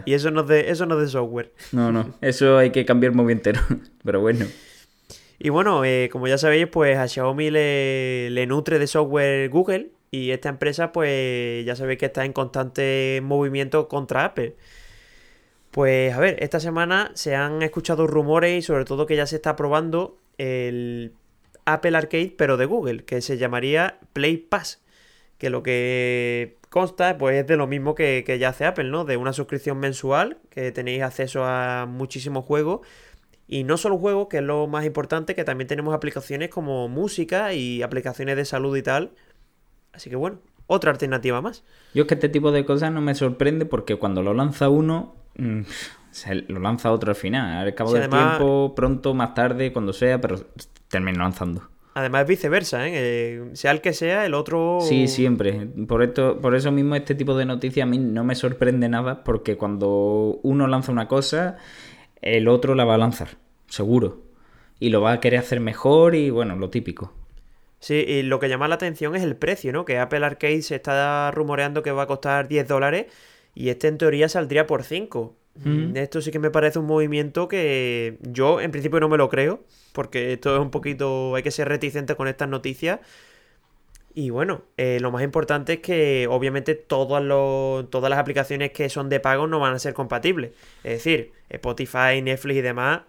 Y 0.04 0.12
eso 0.12 0.30
no, 0.30 0.42
es 0.42 0.48
de, 0.48 0.70
eso 0.70 0.86
no 0.86 0.96
es 0.96 1.06
de 1.06 1.08
software. 1.08 1.52
No, 1.72 1.90
no, 1.90 2.14
eso 2.20 2.58
hay 2.58 2.70
que 2.70 2.84
cambiar 2.84 3.14
muy 3.14 3.32
entero, 3.32 3.60
pero 4.04 4.20
bueno. 4.20 4.46
Y 5.38 5.50
bueno, 5.50 5.84
eh, 5.84 6.08
como 6.10 6.26
ya 6.26 6.38
sabéis, 6.38 6.66
pues 6.66 6.98
a 6.98 7.06
Xiaomi 7.06 7.50
le, 7.50 8.30
le 8.30 8.46
nutre 8.46 8.78
de 8.78 8.86
software 8.86 9.48
Google 9.50 9.92
y 10.10 10.30
esta 10.30 10.48
empresa, 10.48 10.92
pues 10.92 11.64
ya 11.64 11.76
sabéis 11.76 11.98
que 11.98 12.06
está 12.06 12.24
en 12.24 12.32
constante 12.32 13.20
movimiento 13.22 13.88
contra 13.88 14.24
Apple. 14.24 14.56
Pues 15.70 16.14
a 16.14 16.18
ver, 16.20 16.42
esta 16.42 16.60
semana 16.60 17.12
se 17.14 17.36
han 17.36 17.62
escuchado 17.62 18.06
rumores 18.06 18.58
y 18.58 18.62
sobre 18.62 18.84
todo 18.84 19.06
que 19.06 19.16
ya 19.16 19.26
se 19.26 19.36
está 19.36 19.54
probando 19.54 20.18
el 20.38 21.12
Apple 21.66 21.96
Arcade, 21.96 22.34
pero 22.36 22.56
de 22.56 22.64
Google, 22.66 23.04
que 23.04 23.20
se 23.20 23.36
llamaría 23.38 23.98
Play 24.12 24.38
Pass. 24.38 24.82
Que 25.36 25.50
lo 25.50 25.62
que 25.62 26.56
consta, 26.70 27.16
pues 27.16 27.36
es 27.38 27.46
de 27.46 27.56
lo 27.56 27.66
mismo 27.68 27.94
que, 27.94 28.24
que 28.26 28.38
ya 28.38 28.48
hace 28.48 28.64
Apple, 28.64 28.90
¿no? 28.90 29.04
De 29.04 29.16
una 29.16 29.32
suscripción 29.32 29.78
mensual, 29.78 30.38
que 30.50 30.72
tenéis 30.72 31.02
acceso 31.02 31.44
a 31.44 31.86
muchísimos 31.86 32.44
juegos. 32.44 32.80
Y 33.48 33.64
no 33.64 33.78
solo 33.78 33.98
juegos, 33.98 34.28
que 34.28 34.38
es 34.38 34.42
lo 34.42 34.66
más 34.66 34.84
importante, 34.84 35.34
que 35.34 35.42
también 35.42 35.66
tenemos 35.66 35.94
aplicaciones 35.94 36.50
como 36.50 36.86
música 36.88 37.54
y 37.54 37.82
aplicaciones 37.82 38.36
de 38.36 38.44
salud 38.44 38.76
y 38.76 38.82
tal. 38.82 39.12
Así 39.92 40.10
que 40.10 40.16
bueno, 40.16 40.38
otra 40.66 40.90
alternativa 40.90 41.40
más. 41.40 41.64
Yo 41.94 42.02
es 42.02 42.08
que 42.08 42.14
este 42.14 42.28
tipo 42.28 42.52
de 42.52 42.66
cosas 42.66 42.92
no 42.92 43.00
me 43.00 43.14
sorprende 43.14 43.64
porque 43.64 43.96
cuando 43.96 44.22
lo 44.22 44.34
lanza 44.34 44.68
uno, 44.68 45.16
mm, 45.36 45.62
se 46.10 46.34
lo 46.34 46.60
lanza 46.60 46.92
otro 46.92 47.10
al 47.10 47.16
final. 47.16 47.66
Al 47.66 47.74
cabo 47.74 47.94
del 47.94 48.08
tiempo, 48.10 48.74
pronto, 48.76 49.14
más 49.14 49.32
tarde, 49.34 49.72
cuando 49.72 49.94
sea, 49.94 50.20
pero 50.20 50.38
termina 50.88 51.22
lanzando. 51.22 51.62
Además 51.94 52.22
es 52.22 52.28
viceversa, 52.28 52.86
¿eh? 52.86 52.92
¿eh? 52.94 53.44
Sea 53.54 53.72
el 53.72 53.80
que 53.80 53.92
sea, 53.92 54.24
el 54.24 54.34
otro... 54.34 54.78
Sí, 54.82 55.08
siempre. 55.08 55.66
Por, 55.88 56.02
esto, 56.02 56.38
por 56.40 56.54
eso 56.54 56.70
mismo 56.70 56.94
este 56.94 57.14
tipo 57.16 57.36
de 57.36 57.44
noticias 57.44 57.84
a 57.84 57.90
mí 57.90 57.98
no 57.98 58.22
me 58.22 58.36
sorprende 58.36 58.88
nada 58.88 59.24
porque 59.24 59.56
cuando 59.56 60.38
uno 60.42 60.68
lanza 60.68 60.92
una 60.92 61.08
cosa, 61.08 61.56
el 62.22 62.48
otro 62.48 62.74
la 62.74 62.84
va 62.84 62.94
a 62.94 62.98
lanzar, 62.98 63.36
seguro. 63.68 64.22
Y 64.80 64.90
lo 64.90 65.00
va 65.00 65.12
a 65.12 65.20
querer 65.20 65.40
hacer 65.40 65.60
mejor 65.60 66.14
y 66.14 66.30
bueno, 66.30 66.56
lo 66.56 66.70
típico. 66.70 67.12
Sí, 67.80 67.94
y 67.94 68.22
lo 68.22 68.40
que 68.40 68.48
llama 68.48 68.68
la 68.68 68.76
atención 68.76 69.14
es 69.16 69.22
el 69.22 69.36
precio, 69.36 69.72
¿no? 69.72 69.84
Que 69.84 69.98
Apple 69.98 70.24
Arcade 70.24 70.62
se 70.62 70.76
está 70.76 71.30
rumoreando 71.30 71.82
que 71.82 71.92
va 71.92 72.02
a 72.02 72.06
costar 72.06 72.48
10 72.48 72.66
dólares 72.66 73.06
y 73.54 73.68
este 73.68 73.88
en 73.88 73.98
teoría 73.98 74.28
saldría 74.28 74.66
por 74.66 74.84
5. 74.84 75.34
Esto 75.94 76.22
sí 76.22 76.30
que 76.30 76.38
me 76.38 76.50
parece 76.50 76.78
un 76.78 76.86
movimiento 76.86 77.48
que 77.48 78.18
yo 78.22 78.60
en 78.60 78.70
principio 78.70 79.00
no 79.00 79.08
me 79.08 79.16
lo 79.16 79.28
creo, 79.28 79.64
porque 79.92 80.34
esto 80.34 80.54
es 80.54 80.60
un 80.60 80.70
poquito, 80.70 81.34
hay 81.34 81.42
que 81.42 81.50
ser 81.50 81.68
reticente 81.68 82.14
con 82.14 82.28
estas 82.28 82.48
noticias. 82.48 83.00
Y 84.18 84.30
bueno, 84.30 84.62
eh, 84.76 84.98
lo 85.00 85.12
más 85.12 85.22
importante 85.22 85.74
es 85.74 85.78
que 85.78 86.26
obviamente 86.28 86.74
todas, 86.74 87.22
todas 87.88 88.10
las 88.10 88.18
aplicaciones 88.18 88.72
que 88.72 88.88
son 88.88 89.08
de 89.08 89.20
pago 89.20 89.46
no 89.46 89.60
van 89.60 89.74
a 89.74 89.78
ser 89.78 89.94
compatibles. 89.94 90.50
Es 90.82 91.04
decir, 91.04 91.30
Spotify, 91.48 92.20
Netflix 92.20 92.56
y 92.56 92.60
demás, 92.60 93.02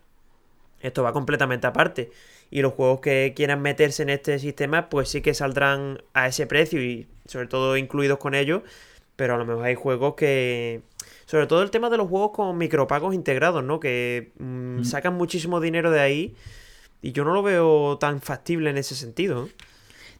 esto 0.81 1.01
va 1.01 1.11
completamente 1.11 1.65
aparte 1.65 2.11
y 2.51 2.61
los 2.61 2.73
juegos 2.73 2.99
que 2.99 3.33
quieran 3.35 3.59
meterse 3.59 4.03
en 4.03 4.11
este 4.11 4.37
sistema 4.37 4.87
pues 4.89 5.09
sí 5.09 5.23
que 5.23 5.33
saldrán 5.33 6.03
a 6.13 6.27
ese 6.27 6.45
precio 6.45 6.79
y 6.79 7.07
sobre 7.25 7.47
todo 7.47 7.75
incluidos 7.75 8.19
con 8.19 8.35
ellos, 8.35 8.61
pero 9.15 9.33
a 9.33 9.37
lo 9.39 9.45
mejor 9.45 9.65
hay 9.65 9.73
juegos 9.73 10.13
que... 10.13 10.83
Sobre 11.25 11.47
todo 11.47 11.63
el 11.63 11.71
tema 11.71 11.89
de 11.89 11.97
los 11.97 12.07
juegos 12.07 12.33
con 12.35 12.55
micropagos 12.55 13.15
integrados, 13.15 13.63
¿no? 13.63 13.79
Que 13.79 14.31
mm, 14.37 14.83
sacan 14.83 15.15
muchísimo 15.15 15.59
dinero 15.59 15.89
de 15.89 16.01
ahí 16.01 16.35
y 17.01 17.13
yo 17.13 17.23
no 17.25 17.33
lo 17.33 17.41
veo 17.41 17.97
tan 17.97 18.21
factible 18.21 18.69
en 18.69 18.77
ese 18.77 18.93
sentido. 18.93 19.49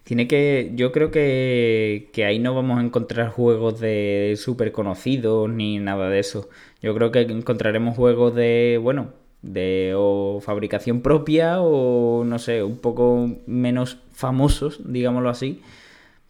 Tiene 0.03 0.27
que. 0.27 0.71
Yo 0.75 0.91
creo 0.91 1.11
que, 1.11 2.09
que 2.13 2.25
ahí 2.25 2.39
no 2.39 2.55
vamos 2.55 2.79
a 2.79 2.83
encontrar 2.83 3.29
juegos 3.29 3.79
de 3.79 4.35
súper 4.37 4.71
conocidos 4.71 5.49
ni 5.49 5.79
nada 5.79 6.09
de 6.09 6.19
eso. 6.19 6.49
Yo 6.81 6.95
creo 6.95 7.11
que 7.11 7.21
encontraremos 7.21 7.95
juegos 7.95 8.35
de. 8.35 8.79
Bueno, 8.81 9.13
de 9.41 9.93
o 9.95 10.39
fabricación 10.41 11.01
propia 11.01 11.61
o 11.61 12.23
no 12.25 12.39
sé, 12.39 12.63
un 12.63 12.77
poco 12.77 13.29
menos 13.47 13.97
famosos, 14.11 14.81
digámoslo 14.91 15.29
así, 15.29 15.61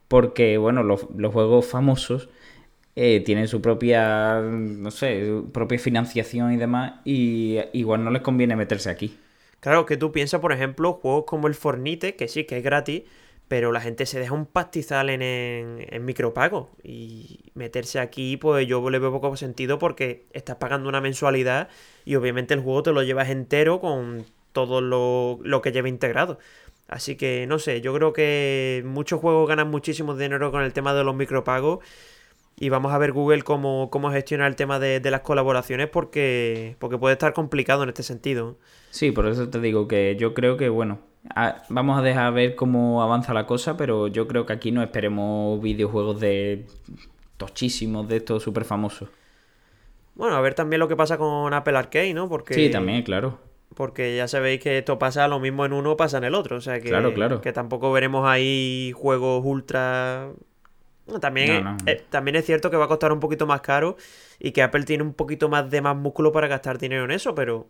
porque 0.07 0.57
bueno, 0.57 0.83
los, 0.83 1.01
juegos 1.31 1.65
famosos 1.65 2.29
eh, 2.95 3.21
tienen 3.21 3.47
su 3.47 3.61
propia, 3.61 4.41
no 4.41 4.91
sé, 4.91 5.25
su 5.25 5.51
propia 5.51 5.79
financiación 5.79 6.53
y 6.53 6.57
demás 6.57 6.95
y 7.05 7.59
igual 7.73 8.03
no 8.03 8.11
les 8.11 8.21
conviene 8.21 8.55
meterse 8.55 8.89
aquí. 8.89 9.17
Claro, 9.59 9.85
que 9.85 9.97
tú 9.97 10.11
piensas, 10.11 10.39
por 10.39 10.53
ejemplo, 10.53 10.93
juegos 10.93 11.25
como 11.25 11.47
el 11.47 11.55
Fornite, 11.55 12.15
que 12.15 12.27
sí, 12.29 12.45
que 12.45 12.57
es 12.57 12.63
gratis, 12.63 13.03
pero 13.49 13.71
la 13.71 13.81
gente 13.81 14.05
se 14.05 14.19
deja 14.19 14.33
un 14.33 14.45
pastizal 14.45 15.09
en, 15.09 15.21
en, 15.23 16.05
micropago. 16.05 16.69
Y 16.83 17.51
meterse 17.55 17.99
aquí, 17.99 18.37
pues 18.37 18.67
yo 18.67 18.87
le 18.89 18.99
veo 18.99 19.11
poco 19.11 19.35
sentido 19.35 19.79
porque 19.79 20.27
estás 20.33 20.57
pagando 20.57 20.87
una 20.87 21.01
mensualidad 21.01 21.67
y 22.05 22.15
obviamente 22.15 22.53
el 22.53 22.61
juego 22.61 22.83
te 22.83 22.91
lo 22.93 23.03
llevas 23.03 23.29
entero 23.29 23.81
con 23.81 24.23
todo 24.53 24.81
lo, 24.81 25.39
lo 25.43 25.61
que 25.63 25.71
lleva 25.71 25.89
integrado. 25.89 26.37
Así 26.87 27.15
que 27.15 27.47
no 27.47 27.57
sé, 27.57 27.81
yo 27.81 27.93
creo 27.93 28.13
que 28.13 28.83
muchos 28.85 29.19
juegos 29.19 29.49
ganan 29.49 29.69
muchísimo 29.69 30.15
dinero 30.15 30.51
con 30.51 30.63
el 30.63 30.71
tema 30.71 30.93
de 30.93 31.03
los 31.03 31.15
micropagos. 31.15 31.79
Y 32.61 32.67
vamos 32.69 32.91
a 32.91 32.97
ver 32.97 33.13
Google 33.13 33.43
cómo, 33.43 33.89
cómo 33.89 34.11
gestiona 34.11 34.45
el 34.45 34.57
tema 34.57 34.79
de, 34.79 34.99
de, 34.99 35.11
las 35.11 35.21
colaboraciones 35.21 35.87
porque, 35.87 36.75
porque 36.79 36.97
puede 36.97 37.13
estar 37.13 37.31
complicado 37.33 37.83
en 37.83 37.89
este 37.89 38.03
sentido. 38.03 38.57
Sí, 38.89 39.11
por 39.11 39.27
eso 39.27 39.49
te 39.49 39.61
digo 39.61 39.87
que 39.87 40.17
yo 40.19 40.33
creo 40.33 40.57
que, 40.57 40.67
bueno, 40.67 40.99
vamos 41.69 41.97
a 41.97 42.01
dejar 42.01 42.33
ver 42.33 42.55
cómo 42.55 43.01
avanza 43.01 43.33
la 43.33 43.45
cosa, 43.45 43.77
pero 43.77 44.07
yo 44.07 44.27
creo 44.27 44.45
que 44.45 44.53
aquí 44.53 44.71
no 44.71 44.83
esperemos 44.83 45.61
videojuegos 45.61 46.19
de 46.19 46.65
tochísimos, 47.37 48.07
de 48.07 48.17
estos 48.17 48.43
súper 48.43 48.65
famosos. 48.65 49.09
Bueno, 50.15 50.35
a 50.35 50.41
ver 50.41 50.53
también 50.53 50.81
lo 50.81 50.89
que 50.89 50.97
pasa 50.97 51.17
con 51.17 51.53
Apple 51.53 51.77
Arcade, 51.77 52.13
¿no? 52.13 52.27
Porque... 52.27 52.53
Sí, 52.53 52.69
también, 52.69 53.03
claro. 53.03 53.39
Porque 53.73 54.17
ya 54.17 54.27
sabéis 54.27 54.59
que 54.59 54.79
esto 54.79 54.99
pasa 54.99 55.29
lo 55.29 55.39
mismo 55.39 55.65
en 55.65 55.71
uno, 55.71 55.95
pasa 55.95 56.17
en 56.17 56.25
el 56.25 56.35
otro. 56.35 56.57
O 56.57 56.61
sea 56.61 56.81
que, 56.81 56.89
claro, 56.89 57.13
claro. 57.13 57.39
que 57.39 57.53
tampoco 57.53 57.91
veremos 57.93 58.27
ahí 58.27 58.91
juegos 58.95 59.43
ultra... 59.45 60.29
también, 61.19 61.77
eh, 61.85 62.03
también 62.09 62.35
es 62.35 62.45
cierto 62.45 62.69
que 62.69 62.77
va 62.77 62.85
a 62.85 62.87
costar 62.87 63.11
un 63.11 63.19
poquito 63.19 63.47
más 63.47 63.61
caro 63.61 63.97
y 64.39 64.51
que 64.51 64.61
Apple 64.61 64.83
tiene 64.83 65.03
un 65.03 65.13
poquito 65.13 65.49
más 65.49 65.69
de 65.69 65.81
más 65.81 65.95
músculo 65.95 66.31
para 66.31 66.47
gastar 66.47 66.77
dinero 66.77 67.05
en 67.05 67.11
eso, 67.11 67.33
pero 67.33 67.67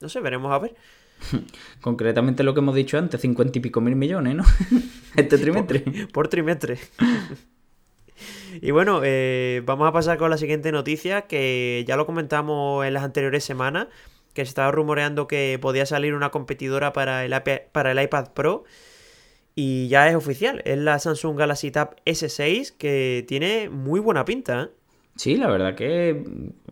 no 0.00 0.08
sé, 0.08 0.20
veremos 0.20 0.52
a 0.52 0.58
ver. 0.58 0.74
Concretamente 1.80 2.42
lo 2.42 2.54
que 2.54 2.60
hemos 2.60 2.74
dicho 2.74 2.98
antes, 2.98 3.20
cincuenta 3.20 3.58
y 3.58 3.60
pico 3.60 3.80
mil 3.80 3.96
millones, 3.96 4.34
¿no? 4.36 4.44
este 5.16 5.38
trimestre. 5.38 5.84
Por, 6.12 6.28
trimestre. 6.28 6.78
y 8.60 8.70
bueno, 8.70 9.00
eh, 9.04 9.62
vamos 9.64 9.88
a 9.88 9.92
pasar 9.92 10.18
con 10.18 10.30
la 10.30 10.38
siguiente 10.38 10.72
noticia, 10.72 11.22
que 11.22 11.84
ya 11.86 11.96
lo 11.96 12.06
comentamos 12.06 12.86
en 12.86 12.94
las 12.94 13.04
anteriores 13.04 13.44
semanas, 13.44 13.88
que 14.34 14.44
se 14.44 14.50
estaba 14.50 14.70
rumoreando 14.70 15.26
que 15.26 15.58
podía 15.60 15.86
salir 15.86 16.14
una 16.14 16.30
competidora 16.30 16.92
para 16.92 17.24
el, 17.24 17.34
para 17.72 17.92
el 17.92 18.02
iPad 18.02 18.32
Pro. 18.32 18.64
Y 19.60 19.88
ya 19.88 20.08
es 20.08 20.14
oficial, 20.14 20.62
es 20.64 20.78
la 20.78 21.00
Samsung 21.00 21.36
Galaxy 21.36 21.72
Tab 21.72 21.96
S6 22.04 22.76
que 22.78 23.24
tiene 23.26 23.68
muy 23.68 23.98
buena 23.98 24.24
pinta. 24.24 24.62
¿eh? 24.62 24.68
Sí, 25.16 25.36
la 25.36 25.48
verdad 25.48 25.74
que, 25.74 26.22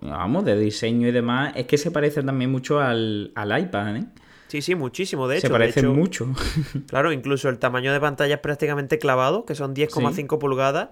vamos, 0.01 0.45
de 0.45 0.57
diseño 0.57 1.09
y 1.09 1.11
demás, 1.11 1.53
es 1.57 1.67
que 1.67 1.79
se 1.79 1.91
parece 1.91 2.23
también 2.23 2.53
mucho 2.53 2.79
al, 2.79 3.33
al 3.35 3.61
iPad, 3.61 3.97
¿eh? 3.97 4.05
Sí, 4.47 4.63
sí, 4.63 4.77
muchísimo, 4.77 5.27
de 5.27 5.39
hecho. 5.39 5.49
Se 5.49 5.53
parecen 5.53 5.89
mucho. 5.89 6.33
claro, 6.87 7.11
incluso 7.11 7.49
el 7.49 7.59
tamaño 7.59 7.93
de 7.93 7.99
pantalla 7.99 8.37
es 8.37 8.41
prácticamente 8.41 9.01
clavado, 9.01 9.47
que 9.47 9.57
son 9.57 9.75
10,5 9.75 10.39
pulgadas. 10.39 10.91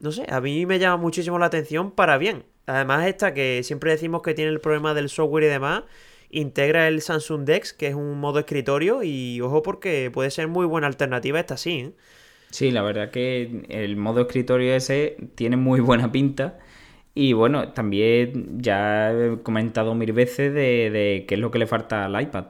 No 0.00 0.10
sé, 0.10 0.26
a 0.28 0.40
mí 0.40 0.66
me 0.66 0.80
llama 0.80 0.96
muchísimo 0.96 1.38
la 1.38 1.46
atención 1.46 1.92
para 1.92 2.18
bien. 2.18 2.46
Además, 2.66 3.06
esta 3.06 3.32
que 3.32 3.62
siempre 3.62 3.92
decimos 3.92 4.22
que 4.22 4.34
tiene 4.34 4.50
el 4.50 4.58
problema 4.58 4.92
del 4.92 5.08
software 5.08 5.44
y 5.44 5.46
demás, 5.46 5.84
integra 6.32 6.88
el 6.88 7.00
Samsung 7.00 7.44
Dex, 7.44 7.72
que 7.72 7.86
es 7.88 7.94
un 7.94 8.18
modo 8.18 8.40
escritorio, 8.40 9.02
y 9.04 9.40
ojo 9.40 9.62
porque 9.62 10.10
puede 10.12 10.30
ser 10.30 10.48
muy 10.48 10.66
buena 10.66 10.88
alternativa 10.88 11.38
esta 11.38 11.56
sí. 11.56 11.78
¿eh? 11.78 11.92
Sí, 12.50 12.70
la 12.70 12.82
verdad 12.82 13.10
que 13.10 13.64
el 13.68 13.96
modo 13.96 14.22
escritorio 14.22 14.74
ese 14.74 15.16
tiene 15.36 15.56
muy 15.56 15.80
buena 15.80 16.10
pinta. 16.12 16.58
Y 17.14 17.34
bueno, 17.34 17.72
también 17.72 18.60
ya 18.60 19.12
he 19.12 19.42
comentado 19.42 19.94
mil 19.94 20.12
veces 20.12 20.52
de, 20.54 21.24
qué 21.28 21.34
es 21.34 21.40
lo 21.40 21.50
que 21.50 21.58
le 21.58 21.66
falta 21.66 22.06
al 22.06 22.20
iPad. 22.20 22.46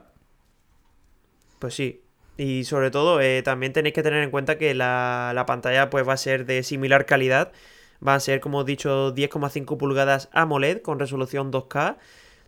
Pues 1.58 1.74
sí. 1.74 2.00
Y 2.36 2.64
sobre 2.64 2.90
todo, 2.90 3.20
eh, 3.20 3.42
también 3.42 3.72
tenéis 3.72 3.94
que 3.94 4.02
tener 4.02 4.22
en 4.22 4.30
cuenta 4.30 4.58
que 4.58 4.74
la, 4.74 5.44
pantalla 5.46 5.90
pues, 5.90 6.06
va 6.08 6.14
a 6.14 6.16
ser 6.16 6.46
de 6.46 6.62
similar 6.62 7.06
calidad. 7.06 7.52
Va 8.06 8.14
a 8.14 8.20
ser, 8.20 8.40
como 8.40 8.62
he 8.62 8.64
dicho, 8.64 9.14
10,5 9.14 9.76
pulgadas 9.76 10.28
AMOLED 10.32 10.82
con 10.82 10.98
resolución 10.98 11.52
2K. 11.52 11.96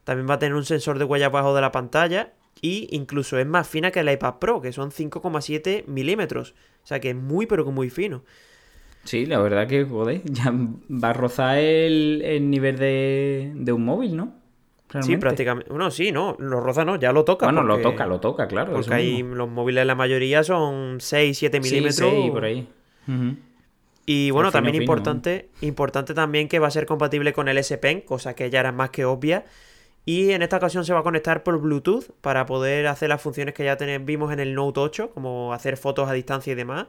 También 0.05 0.29
va 0.29 0.35
a 0.35 0.39
tener 0.39 0.55
un 0.55 0.65
sensor 0.65 0.99
de 0.99 1.05
huella 1.05 1.27
abajo 1.27 1.55
de 1.55 1.61
la 1.61 1.73
pantalla. 1.73 2.33
Y 2.61 2.89
incluso 2.93 3.39
es 3.39 3.47
más 3.47 3.69
fina 3.69 3.91
que 3.91 4.01
el 4.01 4.11
iPad 4.11 4.37
Pro, 4.39 4.61
que 4.61 4.73
son 4.73 4.91
5,7 4.91 5.87
milímetros. 5.87 6.55
O 6.83 6.87
sea 6.87 7.01
que 7.01 7.11
es 7.11 7.17
muy, 7.17 7.47
pero 7.47 7.65
que 7.65 7.71
muy 7.71 7.91
fino. 7.91 8.23
Sí, 9.05 9.27
la 9.27 9.39
verdad 9.39 9.67
que, 9.67 9.85
joder, 9.85 10.23
ya 10.25 10.53
va 10.53 11.11
a 11.11 11.13
rozar 11.13 11.59
el, 11.59 12.51
nivel 12.51 12.79
de, 12.79 13.73
un 13.73 13.85
móvil, 13.85 14.17
¿no? 14.17 14.33
Sí, 15.01 15.17
prácticamente. 15.17 15.71
Bueno, 15.71 15.91
sí, 15.91 16.13
no, 16.13 16.37
lo 16.39 16.61
roza 16.61 16.85
no, 16.85 16.97
ya 16.97 17.13
lo 17.13 17.25
toca. 17.25 17.47
Bueno, 17.47 17.65
lo 17.65 17.81
toca, 17.81 18.07
lo 18.07 18.21
toca, 18.21 18.47
claro. 18.47 18.75
Porque 18.75 18.95
ahí 18.95 19.23
los 19.25 19.51
móviles 19.51 19.85
la 19.87 19.97
mayoría 19.97 20.45
son 20.45 21.01
6, 21.01 21.37
7 21.37 21.61
milímetros. 21.61 22.11
Sí, 22.11 22.31
por 22.31 22.45
ahí. 22.45 22.69
Y 24.07 24.31
bueno, 24.31 24.53
también 24.53 24.77
importante, 24.77 25.49
importante 25.63 26.15
también 26.15 26.49
que 26.49 26.61
va 26.61 26.69
a 26.69 26.71
ser 26.71 26.87
compatible 26.87 27.33
con 27.33 27.49
el 27.49 27.59
S 27.59 27.77
Pen, 27.79 28.03
cosa 28.03 28.35
que 28.35 28.51
ya 28.51 28.61
era 28.61 28.71
más 28.71 28.91
que 28.91 29.05
obvia. 29.05 29.45
Y 30.07 30.33
en 30.33 30.43
esta 30.43 30.59
ocasión 30.59 30.85
se 30.85 30.93
va 30.93 31.01
a 31.01 31.03
conectar 31.03 31.43
por 31.43 31.59
Bluetooth 31.61 32.11
para 32.21 32.45
poder 32.45 32.87
hacer 32.89 33.09
las 33.09 33.23
funciones 33.23 33.55
que 33.55 33.65
ya 33.65 33.77
vimos 34.01 34.33
en 34.33 34.41
el 34.41 34.55
Note 34.55 34.81
8, 34.81 35.11
como 35.15 35.55
hacer 35.55 35.77
fotos 35.77 36.09
a 36.09 36.13
distancia 36.13 36.53
y 36.53 36.57
demás. 36.57 36.87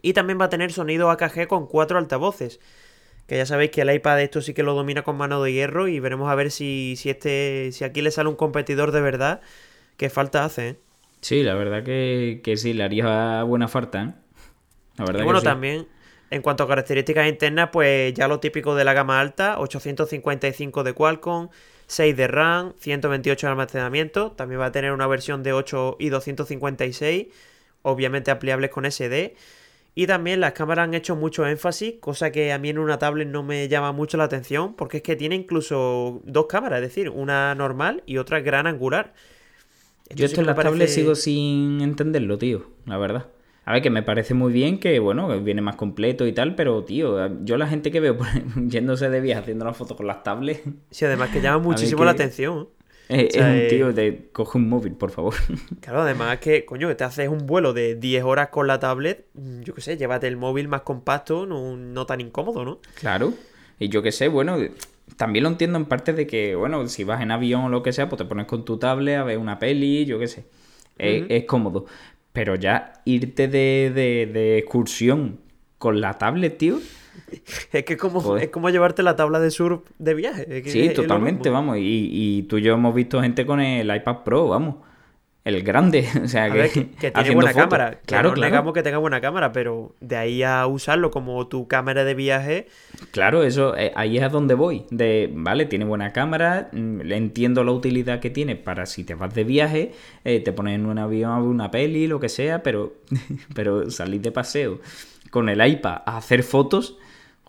Y 0.00 0.14
también 0.14 0.40
va 0.40 0.46
a 0.46 0.48
tener 0.48 0.72
sonido 0.72 1.10
AKG 1.10 1.46
con 1.46 1.66
cuatro 1.66 1.98
altavoces. 1.98 2.60
Que 3.26 3.36
ya 3.36 3.46
sabéis 3.46 3.70
que 3.70 3.82
el 3.82 3.92
iPad 3.92 4.20
esto 4.20 4.40
sí 4.42 4.52
que 4.52 4.62
lo 4.62 4.74
domina 4.74 5.02
con 5.02 5.16
mano 5.16 5.42
de 5.42 5.52
hierro 5.52 5.88
y 5.88 5.98
veremos 6.00 6.30
a 6.30 6.34
ver 6.34 6.50
si, 6.50 6.94
si, 6.96 7.10
este, 7.10 7.70
si 7.72 7.84
aquí 7.84 8.02
le 8.02 8.10
sale 8.10 8.28
un 8.28 8.36
competidor 8.36 8.92
de 8.92 9.00
verdad. 9.00 9.40
Que 9.96 10.10
falta 10.10 10.44
hace, 10.44 10.68
¿eh? 10.68 10.76
Sí, 11.20 11.42
la 11.42 11.54
verdad 11.54 11.82
que, 11.84 12.54
sí, 12.56 12.74
le 12.74 12.84
haría 12.84 13.42
buena 13.44 13.68
falta, 13.68 14.02
¿eh? 14.02 14.12
La 14.96 15.04
verdad 15.06 15.22
y 15.22 15.24
bueno, 15.24 15.40
también 15.40 15.88
en 16.30 16.42
cuanto 16.42 16.64
a 16.64 16.68
características 16.68 17.28
internas, 17.28 17.70
pues 17.72 18.12
ya 18.12 18.28
lo 18.28 18.40
típico 18.40 18.74
de 18.74 18.84
la 18.84 18.92
gama 18.92 19.20
alta, 19.20 19.58
855 19.58 20.82
de 20.82 20.92
Qualcomm, 20.92 21.48
6 21.94 22.16
de 22.16 22.26
RAM, 22.26 22.72
128 22.78 23.46
de 23.46 23.50
almacenamiento, 23.50 24.32
también 24.32 24.60
va 24.60 24.66
a 24.66 24.72
tener 24.72 24.90
una 24.90 25.06
versión 25.06 25.44
de 25.44 25.52
8 25.52 25.96
y 26.00 26.08
256, 26.08 27.26
obviamente 27.82 28.32
ampliables 28.32 28.70
con 28.70 28.84
SD. 28.90 29.36
Y 29.94 30.08
también 30.08 30.40
las 30.40 30.54
cámaras 30.54 30.88
han 30.88 30.94
hecho 30.94 31.14
mucho 31.14 31.46
énfasis, 31.46 31.94
cosa 32.00 32.32
que 32.32 32.52
a 32.52 32.58
mí 32.58 32.68
en 32.68 32.78
una 32.78 32.98
tablet 32.98 33.28
no 33.28 33.44
me 33.44 33.68
llama 33.68 33.92
mucho 33.92 34.16
la 34.16 34.24
atención, 34.24 34.74
porque 34.74 34.96
es 34.96 35.02
que 35.04 35.14
tiene 35.14 35.36
incluso 35.36 36.20
dos 36.24 36.46
cámaras, 36.46 36.82
es 36.82 36.88
decir, 36.88 37.10
una 37.10 37.54
normal 37.54 38.02
y 38.06 38.16
otra 38.16 38.40
gran 38.40 38.66
angular. 38.66 39.14
Yo 40.10 40.26
esto 40.26 40.40
en 40.40 40.48
la 40.48 40.56
tablet 40.56 40.88
sigo 40.88 41.14
sin 41.14 41.80
entenderlo, 41.80 42.38
tío, 42.38 42.66
la 42.86 42.98
verdad. 42.98 43.26
A 43.66 43.72
ver, 43.72 43.82
que 43.82 43.90
me 43.90 44.02
parece 44.02 44.34
muy 44.34 44.52
bien 44.52 44.78
que, 44.78 44.98
bueno, 44.98 45.40
viene 45.40 45.62
más 45.62 45.76
completo 45.76 46.26
y 46.26 46.32
tal, 46.32 46.54
pero, 46.54 46.84
tío, 46.84 47.44
yo 47.44 47.56
la 47.56 47.66
gente 47.66 47.90
que 47.90 48.00
veo 48.00 48.16
yéndose 48.68 49.08
de 49.08 49.20
viaje 49.20 49.40
haciendo 49.40 49.64
una 49.64 49.72
foto 49.72 49.96
con 49.96 50.06
las 50.06 50.22
tablets... 50.22 50.62
Sí, 50.90 51.04
además 51.04 51.30
que 51.30 51.40
llama 51.40 51.58
muchísimo 51.64 52.04
la 52.04 52.10
atención. 52.10 52.68
Es, 53.08 53.36
un 53.36 53.42
eh, 53.42 53.66
tío 53.68 53.92
de 53.92 54.30
coge 54.32 54.56
un 54.56 54.68
móvil, 54.68 54.94
por 54.94 55.10
favor. 55.10 55.34
Claro, 55.80 56.02
además 56.02 56.38
que, 56.38 56.64
coño, 56.64 56.94
te 56.96 57.04
haces 57.04 57.28
un 57.28 57.46
vuelo 57.46 57.72
de 57.72 57.94
10 57.96 58.24
horas 58.24 58.48
con 58.48 58.66
la 58.66 58.78
tablet, 58.78 59.26
yo 59.34 59.74
qué 59.74 59.80
sé, 59.80 59.96
llévate 59.96 60.26
el 60.26 60.36
móvil 60.36 60.68
más 60.68 60.82
compacto, 60.82 61.46
no, 61.46 61.76
no 61.76 62.06
tan 62.06 62.20
incómodo, 62.20 62.64
¿no? 62.64 62.78
Claro. 62.94 63.34
Y 63.78 63.88
yo 63.88 64.02
qué 64.02 64.12
sé, 64.12 64.28
bueno, 64.28 64.56
también 65.16 65.42
lo 65.42 65.50
entiendo 65.50 65.78
en 65.78 65.84
parte 65.84 66.12
de 66.12 66.26
que, 66.26 66.54
bueno, 66.54 66.86
si 66.88 67.04
vas 67.04 67.20
en 67.20 67.30
avión 67.30 67.64
o 67.64 67.68
lo 67.68 67.82
que 67.82 67.92
sea, 67.92 68.08
pues 68.08 68.18
te 68.18 68.24
pones 68.24 68.46
con 68.46 68.64
tu 68.64 68.78
tablet 68.78 69.16
a 69.16 69.24
ver 69.24 69.38
una 69.38 69.58
peli, 69.58 70.06
yo 70.06 70.18
qué 70.18 70.26
sé. 70.26 70.46
es, 70.96 71.44
cómodo. 71.44 71.86
Pero 72.34 72.56
ya 72.56 72.92
irte 73.06 73.48
de, 73.48 73.90
de, 74.30 74.58
excursión 74.58 75.40
con 75.78 76.02
la 76.02 76.18
tablet, 76.18 76.58
tío. 76.58 76.78
Es 77.72 77.84
que 77.84 77.94
es 77.94 77.98
como, 77.98 78.36
es 78.36 78.48
como 78.48 78.68
llevarte 78.68 79.02
la 79.02 79.16
tabla 79.16 79.40
de 79.40 79.50
surf 79.50 79.82
de 79.98 80.14
viaje. 80.14 80.62
sí, 80.66 80.90
totalmente, 80.90 81.48
vamos. 81.48 81.78
Y, 81.78 82.10
y 82.12 82.42
tú 82.42 82.58
y 82.58 82.62
yo 82.62 82.74
hemos 82.74 82.94
visto 82.94 83.22
gente 83.22 83.46
con 83.46 83.60
el 83.60 83.94
iPad 83.94 84.24
Pro, 84.24 84.48
vamos 84.48 84.76
el 85.44 85.62
grande. 85.62 86.08
O 86.24 86.28
sea, 86.28 86.50
que, 86.50 86.88
que, 86.98 87.10
tiene 87.10 87.30
buena 87.34 87.52
cámara. 87.52 88.00
Claro, 88.06 88.34
no 88.34 88.40
negamos 88.40 88.72
que 88.72 88.82
tenga 88.82 88.98
buena 88.98 89.20
cámara, 89.20 89.52
pero 89.52 89.94
de 90.00 90.16
ahí 90.16 90.42
a 90.42 90.66
usarlo 90.66 91.10
como 91.10 91.46
tu 91.48 91.68
cámara 91.68 92.04
de 92.04 92.14
viaje. 92.14 92.68
Claro, 93.10 93.42
eso, 93.42 93.76
eh, 93.76 93.92
ahí 93.94 94.16
es 94.16 94.22
a 94.22 94.30
donde 94.30 94.54
voy. 94.54 94.86
De, 94.90 95.30
vale, 95.32 95.66
tiene 95.66 95.84
buena 95.84 96.12
cámara, 96.12 96.70
mm, 96.72 97.12
entiendo 97.12 97.62
la 97.62 97.72
utilidad 97.72 98.20
que 98.20 98.30
tiene 98.30 98.56
para 98.56 98.86
si 98.86 99.04
te 99.04 99.14
vas 99.14 99.34
de 99.34 99.44
viaje, 99.44 99.92
eh, 100.24 100.40
te 100.40 100.52
pones 100.52 100.76
en 100.76 100.86
un 100.86 100.98
avión 100.98 101.32
a 101.32 101.38
una 101.38 101.70
peli, 101.70 102.06
lo 102.06 102.18
que 102.18 102.28
sea, 102.30 102.62
pero, 102.62 102.94
pero 103.54 103.90
salir 103.90 104.22
de 104.22 104.32
paseo 104.32 104.80
con 105.30 105.48
el 105.48 105.66
iPad 105.66 106.02
a 106.06 106.16
hacer 106.16 106.42
fotos 106.42 106.96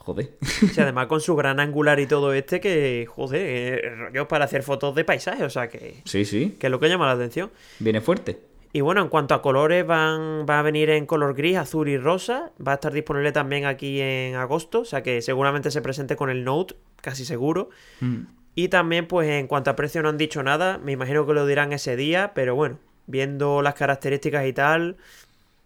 Joder. 0.06 0.30
Sí, 0.46 0.80
además 0.80 1.08
con 1.08 1.20
su 1.20 1.36
gran 1.36 1.60
angular 1.60 2.00
y 2.00 2.06
todo 2.06 2.32
este, 2.32 2.60
que, 2.60 3.08
joder, 3.10 3.42
eh, 3.42 3.96
rollo 3.96 4.28
para 4.28 4.46
hacer 4.46 4.62
fotos 4.62 4.94
de 4.94 5.04
paisaje, 5.04 5.44
o 5.44 5.50
sea 5.50 5.68
que. 5.68 6.02
Sí, 6.06 6.26
sí. 6.26 6.56
Que 6.60 6.68
es 6.68 6.72
lo 6.72 6.80
que 6.80 6.88
llama 6.88 7.08
la 7.08 7.14
atención. 7.14 7.52
Viene 7.80 8.02
fuerte. 8.02 8.40
Y 8.72 8.82
bueno, 8.82 9.02
en 9.02 9.10
cuanto 9.10 9.34
a 9.34 9.42
colores, 9.42 9.86
van, 9.88 10.46
va 10.48 10.60
a 10.60 10.62
venir 10.62 10.90
en 10.92 11.06
color 11.06 11.34
gris, 11.34 11.58
azul 11.58 11.88
y 11.90 11.98
rosa. 11.98 12.52
Va 12.66 12.74
a 12.74 12.76
estar 12.76 12.94
disponible 12.94 13.32
también 13.32 13.66
aquí 13.66 14.00
en 14.00 14.36
agosto, 14.36 14.82
o 14.82 14.86
sea 14.86 15.02
que 15.02 15.22
seguramente 15.22 15.72
se 15.72 15.82
presente 15.82 16.16
con 16.16 16.30
el 16.30 16.44
Note, 16.44 16.76
casi 17.02 17.26
seguro. 17.26 17.70
Mm. 18.02 18.24
Y 18.54 18.68
también, 18.68 19.08
pues 19.08 19.30
en 19.30 19.48
cuanto 19.48 19.72
a 19.72 19.76
precio 19.76 20.04
no 20.04 20.10
han 20.10 20.18
dicho 20.18 20.44
nada, 20.44 20.78
me 20.78 20.92
imagino 20.92 21.26
que 21.26 21.34
lo 21.34 21.48
dirán 21.48 21.74
ese 21.74 21.96
día, 21.96 22.34
pero 22.36 22.54
bueno, 22.54 22.78
viendo 23.08 23.62
las 23.62 23.74
características 23.74 24.46
y 24.46 24.54
tal, 24.54 24.98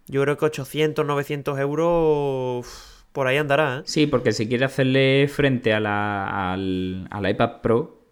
yo 0.06 0.22
creo 0.22 0.38
que 0.38 0.46
800, 0.46 1.04
900 1.04 1.58
euros 1.58 2.89
por 3.12 3.26
ahí 3.26 3.36
andará. 3.36 3.78
¿eh? 3.78 3.82
Sí, 3.84 4.06
porque 4.06 4.32
si 4.32 4.48
quiere 4.48 4.64
hacerle 4.64 5.28
frente 5.28 5.72
a 5.72 5.80
la, 5.80 6.52
al, 6.52 7.08
iPad 7.10 7.60
Pro, 7.60 8.04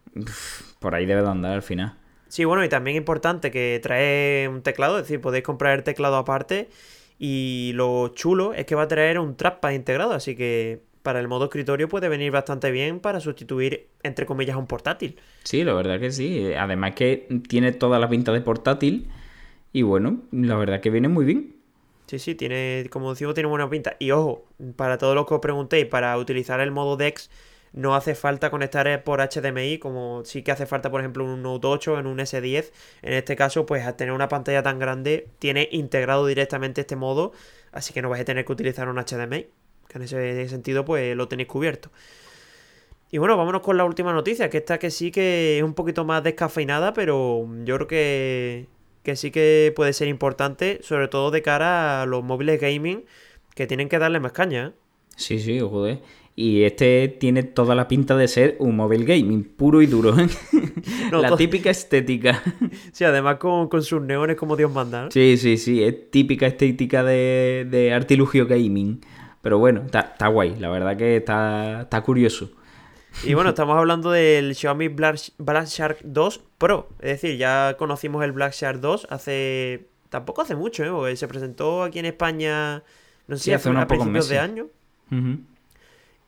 por 0.79 0.95
ahí 0.95 1.07
debe 1.07 1.23
de 1.23 1.29
andar 1.29 1.53
al 1.53 1.63
final. 1.63 1.95
Sí, 2.29 2.45
bueno, 2.45 2.65
y 2.65 2.69
también 2.69 2.97
importante 2.97 3.51
que 3.51 3.81
trae 3.83 4.49
un 4.49 4.63
teclado, 4.63 4.99
es 4.99 5.05
decir, 5.05 5.21
podéis 5.21 5.45
comprar 5.45 5.79
el 5.79 5.85
teclado 5.85 6.17
aparte. 6.17 6.69
Y 7.19 7.73
lo 7.75 8.09
chulo 8.09 8.55
es 8.55 8.65
que 8.67 8.75
va 8.75 8.83
a 8.83 8.89
traer 8.89 9.19
un 9.19 9.37
trackpad 9.37 9.73
integrado, 9.73 10.13
así 10.13 10.37
que 10.37 10.83
para 11.03 11.21
el 11.21 11.27
modo 11.27 11.47
escritorio 11.47 11.89
puede 11.89 12.09
venir 12.09 12.31
bastante 12.31 12.71
bien 12.71 13.01
para 13.01 13.19
sustituir, 13.19 13.89
entre 14.03 14.27
comillas, 14.27 14.57
un 14.57 14.67
portátil. 14.67 15.19
Sí, 15.43 15.65
la 15.65 15.73
verdad 15.73 15.99
que 15.99 16.11
sí. 16.11 16.53
Además 16.53 16.93
que 16.95 17.27
tiene 17.49 17.73
toda 17.73 17.99
la 17.99 18.09
pinta 18.09 18.33
de 18.33 18.41
portátil. 18.41 19.09
Y 19.73 19.83
bueno, 19.83 20.23
la 20.33 20.57
verdad 20.57 20.81
que 20.81 20.91
viene 20.91 21.09
muy 21.09 21.25
bien. 21.25 21.58
Sí, 22.09 22.19
sí, 22.19 22.35
tiene, 22.35 22.87
como 22.91 23.11
decimos, 23.11 23.35
tiene 23.35 23.49
buena 23.51 23.69
pinta. 23.69 23.97
Y 23.99 24.13
ojo, 24.13 24.47
para 24.77 24.97
todos 24.97 25.15
los 25.15 25.27
que 25.27 25.35
os 25.35 25.41
preguntéis, 25.41 25.87
para 25.87 26.17
utilizar 26.17 26.59
el 26.61 26.71
modo 26.71 26.97
DeX 26.97 27.31
no 27.75 27.95
hace 27.95 28.15
falta 28.15 28.51
conectar 28.51 29.05
por 29.05 29.21
HDMI, 29.21 29.79
como 29.79 30.25
sí 30.25 30.43
que 30.43 30.51
hace 30.51 30.65
falta, 30.65 30.91
por 30.91 31.01
ejemplo, 31.01 31.25
en 31.25 31.31
un 31.31 31.43
Note 31.43 31.67
8, 31.67 31.99
en 31.99 32.07
un 32.07 32.19
S10. 32.19 32.73
En 33.03 33.13
este 33.13 33.37
caso, 33.37 33.67
pues 33.67 33.85
al 33.85 33.95
tener 33.97 34.15
una 34.15 34.29
pantalla 34.29 34.63
tan 34.63 34.79
grande, 34.79 35.29
tiene 35.39 35.69
integrado 35.71 36.27
directamente 36.27 36.81
este 36.81 36.97
modo, 36.97 37.33
así 37.73 37.93
que 37.93 38.01
no 38.01 38.09
vais 38.09 38.23
a 38.23 38.25
tener 38.25 38.47
que 38.47 38.53
utilizar 38.53 38.89
un 38.89 38.97
HDMI. 38.97 39.47
Que 39.89 39.99
en 39.99 40.03
ese 40.03 40.49
sentido, 40.49 40.87
pues 40.87 41.15
lo 41.15 41.29
tenéis 41.29 41.49
cubierto. 41.49 41.91
Y 43.11 43.19
bueno, 43.19 43.37
vámonos 43.37 43.63
con 43.63 43.77
la 43.77 43.85
última 43.85 44.15
noticia, 44.15 44.49
que 44.49 44.59
esta 44.59 44.79
que 44.79 44.91
sí 44.91 45.11
que 45.11 45.59
es 45.59 45.63
un 45.65 45.75
poquito 45.75 46.05
más 46.07 46.23
descafeinada, 46.23 46.95
pero 46.95 47.47
yo 47.65 47.77
creo 47.77 47.87
que 47.87 48.67
que 49.09 49.17
sí 49.17 49.31
que 49.31 49.73
puede 49.75 49.95
ser 49.95 50.07
importante, 50.07 50.81
sobre 50.83 51.09
todo 51.09 51.31
de 51.31 51.41
cara 51.41 52.03
a 52.03 52.07
los 52.07 52.23
móviles 52.23 52.61
gaming, 52.61 53.07
que 53.55 53.67
tienen 53.67 53.89
que 53.89 53.99
darle 53.99 54.21
más 54.21 54.33
caña. 54.33 54.67
¿eh? 54.67 54.73
Sí, 55.17 55.39
sí, 55.39 55.61
joder. 55.61 56.01
Y 56.37 56.65
este 56.65 57.09
tiene 57.09 57.43
toda 57.43 57.75
la 57.75 57.89
pinta 57.89 58.19
de 58.19 58.29
ser 58.29 58.57
un 58.59 58.77
móvil 58.77 59.07
gaming, 59.07 59.45
puro 59.45 59.81
y 59.81 59.87
duro. 59.87 60.15
¿eh? 60.19 60.29
la 61.11 61.35
típica 61.37 61.71
estética. 61.71 62.43
Sí, 62.93 63.05
además 63.05 63.37
con, 63.37 63.83
sus 63.83 64.03
neones 64.03 64.37
como 64.37 64.57
Dios 64.57 64.71
manda. 64.71 65.09
Sí, 65.11 65.39
sí, 65.39 65.57
sí, 65.57 65.83
es 65.83 66.11
típica 66.11 66.47
estética 66.47 67.03
de, 67.03 67.67
de 67.71 67.95
artilugio 67.95 68.47
gaming. 68.47 69.01
Pero 69.41 69.59
bueno, 69.59 69.85
está, 69.87 70.29
guay, 70.29 70.57
la 70.59 70.69
verdad 70.69 70.99
que 70.99 71.17
está, 71.17 71.81
está 71.83 72.03
curioso. 72.03 72.51
Y 73.25 73.35
bueno, 73.35 73.51
estamos 73.51 73.77
hablando 73.77 74.11
del 74.11 74.55
Xiaomi 74.55 74.89
Black, 74.89 75.67
Shark 75.67 75.99
2 76.03 76.41
Pro. 76.57 76.89
Es 77.01 77.21
decir, 77.21 77.37
ya 77.37 77.77
conocimos 77.79 78.25
el 78.25 78.33
Black 78.33 78.53
Shark 78.53 78.81
2 78.81 79.09
hace. 79.11 79.89
Tampoco 80.09 80.43
hace 80.43 80.55
mucho, 80.55 80.85
¿eh? 80.85 80.91
Porque 80.91 81.17
se 81.17 81.29
presentó 81.29 81.83
aquí 81.83 81.99
en 81.99 82.07
España. 82.07 82.83
No 83.27 83.37
sé 83.37 83.45
si 83.45 83.53
hace 83.53 83.69
a 83.71 83.87
principios 83.87 84.29
de 84.29 84.39
año. 84.39 84.69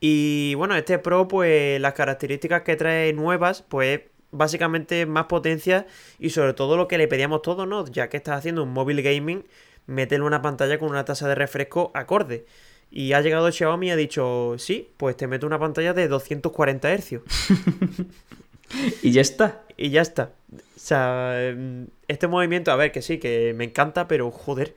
Y 0.00 0.54
bueno, 0.54 0.74
este 0.74 0.98
Pro, 0.98 1.28
pues 1.28 1.80
las 1.80 1.94
características 1.94 2.62
que 2.62 2.76
trae 2.76 3.12
nuevas, 3.12 3.62
pues 3.62 4.00
básicamente 4.32 5.06
más 5.06 5.24
potencia 5.24 5.86
y 6.18 6.30
sobre 6.30 6.54
todo 6.54 6.76
lo 6.76 6.88
que 6.88 6.98
le 6.98 7.08
pedíamos 7.08 7.42
todos, 7.42 7.66
¿no? 7.66 7.86
Ya 7.86 8.08
que 8.08 8.16
estás 8.16 8.38
haciendo 8.38 8.62
un 8.62 8.72
móvil 8.72 9.02
gaming, 9.02 9.44
meterle 9.86 10.26
una 10.26 10.42
pantalla 10.42 10.78
con 10.78 10.90
una 10.90 11.04
tasa 11.04 11.28
de 11.28 11.34
refresco 11.34 11.90
acorde. 11.94 12.46
Y 12.90 13.12
ha 13.12 13.20
llegado 13.20 13.50
Xiaomi 13.50 13.88
y 13.88 13.90
ha 13.90 13.96
dicho, 13.96 14.56
sí, 14.58 14.90
pues 14.96 15.16
te 15.16 15.28
meto 15.28 15.46
una 15.46 15.58
pantalla 15.58 15.94
de 15.94 16.08
240 16.08 16.96
Hz. 16.96 17.12
y 19.02 19.12
ya 19.12 19.20
está. 19.20 19.62
Y 19.76 19.90
ya 19.90 20.02
está. 20.02 20.32
O 20.52 20.58
sea, 20.76 21.48
em, 21.48 21.86
este 22.08 22.26
movimiento, 22.26 22.72
a 22.72 22.76
ver, 22.76 22.90
que 22.90 23.00
sí, 23.00 23.18
que 23.18 23.54
me 23.54 23.64
encanta, 23.64 24.08
pero 24.08 24.30
joder. 24.30 24.74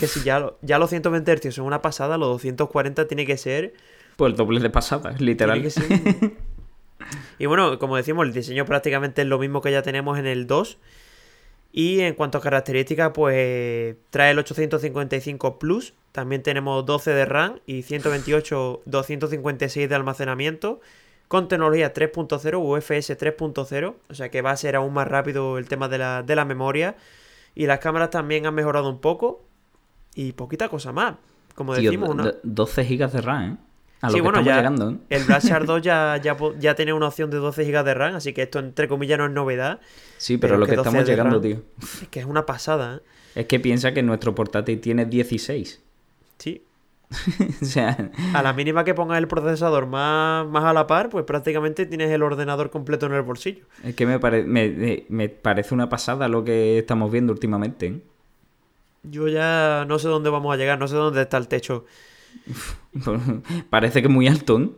Que 0.00 0.06
si 0.06 0.22
ya, 0.22 0.52
ya 0.62 0.78
los 0.78 0.90
120 0.90 1.36
Hz 1.36 1.54
son 1.54 1.66
una 1.66 1.82
pasada, 1.82 2.16
los 2.16 2.28
240 2.28 3.06
tiene 3.06 3.26
que 3.26 3.36
ser... 3.36 3.74
Pues 4.16 4.30
el 4.30 4.36
doble 4.36 4.60
de 4.60 4.70
pasada, 4.70 5.14
literal. 5.18 5.62
y 7.38 7.46
bueno, 7.46 7.78
como 7.78 7.96
decimos, 7.96 8.26
el 8.26 8.32
diseño 8.32 8.64
prácticamente 8.64 9.20
es 9.20 9.28
lo 9.28 9.38
mismo 9.38 9.60
que 9.60 9.70
ya 9.70 9.82
tenemos 9.82 10.18
en 10.18 10.26
el 10.26 10.46
2. 10.46 10.78
Y 11.72 12.00
en 12.00 12.14
cuanto 12.14 12.38
a 12.38 12.40
características, 12.40 13.12
pues 13.14 13.96
trae 14.10 14.30
el 14.30 14.38
855 14.38 15.58
Plus. 15.58 15.92
También 16.12 16.42
tenemos 16.42 16.86
12 16.86 17.10
de 17.10 17.24
RAM 17.26 17.60
y 17.66 17.82
128, 17.82 18.82
256 18.86 19.88
de 19.88 19.94
almacenamiento. 19.94 20.80
Con 21.28 21.48
tecnología 21.48 21.92
3.0, 21.92 22.56
UFS 22.56 23.18
3.0. 23.18 23.94
O 24.08 24.14
sea 24.14 24.30
que 24.30 24.42
va 24.42 24.52
a 24.52 24.56
ser 24.56 24.76
aún 24.76 24.94
más 24.94 25.08
rápido 25.08 25.58
el 25.58 25.68
tema 25.68 25.88
de 25.88 25.98
la, 25.98 26.44
memoria. 26.46 26.96
Y 27.54 27.66
las 27.66 27.80
cámaras 27.80 28.10
también 28.10 28.46
han 28.46 28.54
mejorado 28.54 28.88
un 28.88 29.00
poco. 29.00 29.44
Y 30.14 30.32
poquita 30.32 30.68
cosa 30.68 30.92
más. 30.92 31.16
como 31.54 31.74
decimos. 31.74 32.08
Una... 32.08 32.32
12 32.42 32.84
GB 32.84 33.10
de 33.10 33.20
RAM, 33.20 33.52
¿eh? 33.52 33.65
A 34.00 34.08
lo 34.08 34.14
que 34.14 34.20
bueno, 34.20 34.42
ya 34.42 34.56
llegando, 34.56 34.90
¿eh? 34.90 34.96
el 35.08 35.24
Black 35.24 35.44
Shark 35.44 35.64
2 35.66 35.82
ya, 35.82 36.20
ya, 36.22 36.36
ya, 36.58 36.74
tiene 36.74 36.92
una 36.92 37.08
opción 37.08 37.30
de 37.30 37.38
12 37.38 37.64
GB 37.64 37.84
de 37.84 37.94
RAM, 37.94 38.14
así 38.16 38.32
que 38.32 38.42
esto 38.42 38.58
entre 38.58 38.88
comillas 38.88 39.18
no 39.18 39.26
es 39.26 39.32
novedad. 39.32 39.80
Sí, 40.18 40.36
pero, 40.36 40.58
lo 40.58 40.66
que, 40.66 40.74
estamos 40.74 41.06
llegando, 41.06 41.40
tío. 41.40 41.62
Es 42.02 42.08
que 42.08 42.20
es 42.20 42.26
una 42.26 42.44
pasada, 42.44 42.96
¿eh? 42.96 43.00
Es 43.36 43.46
que 43.46 43.60
piensa 43.60 43.92
que 43.92 44.02
nuestro 44.02 44.34
portátil 44.34 44.80
tiene 44.80 45.04
16. 45.04 45.82
Sí. 46.38 46.62
o 47.62 47.64
sea... 47.64 48.10
A 48.32 48.42
la 48.42 48.54
mínima 48.54 48.82
que 48.82 48.94
pongas 48.94 49.18
el 49.18 49.28
procesador 49.28 49.86
más, 49.86 50.46
más 50.46 50.64
a 50.64 50.72
la 50.72 50.86
par, 50.86 51.10
pues 51.10 51.26
prácticamente 51.26 51.84
tienes 51.84 52.10
el 52.10 52.22
ordenador 52.22 52.70
completo 52.70 53.04
en 53.04 53.12
el 53.12 53.20
bolsillo. 53.20 53.66
Es 53.84 53.94
que 53.94 54.06
me, 54.06 55.04
me, 55.08 55.28
parece 55.28 55.74
una 55.74 55.90
pasada 55.90 56.28
lo 56.28 56.44
que 56.44 56.78
estamos 56.78 57.12
viendo 57.12 57.30
últimamente. 57.30 57.86
¿eh? 57.86 58.00
Yo 59.02 59.28
ya 59.28 59.84
no 59.86 59.98
sé 59.98 60.08
dónde 60.08 60.30
vamos 60.30 60.54
a 60.54 60.56
llegar, 60.56 60.78
no 60.78 60.88
sé 60.88 60.96
dónde 60.96 61.20
está 61.20 61.36
el 61.36 61.46
techo. 61.46 61.84
Parece 63.70 64.02
que 64.02 64.08
muy 64.08 64.28
alto. 64.28 64.58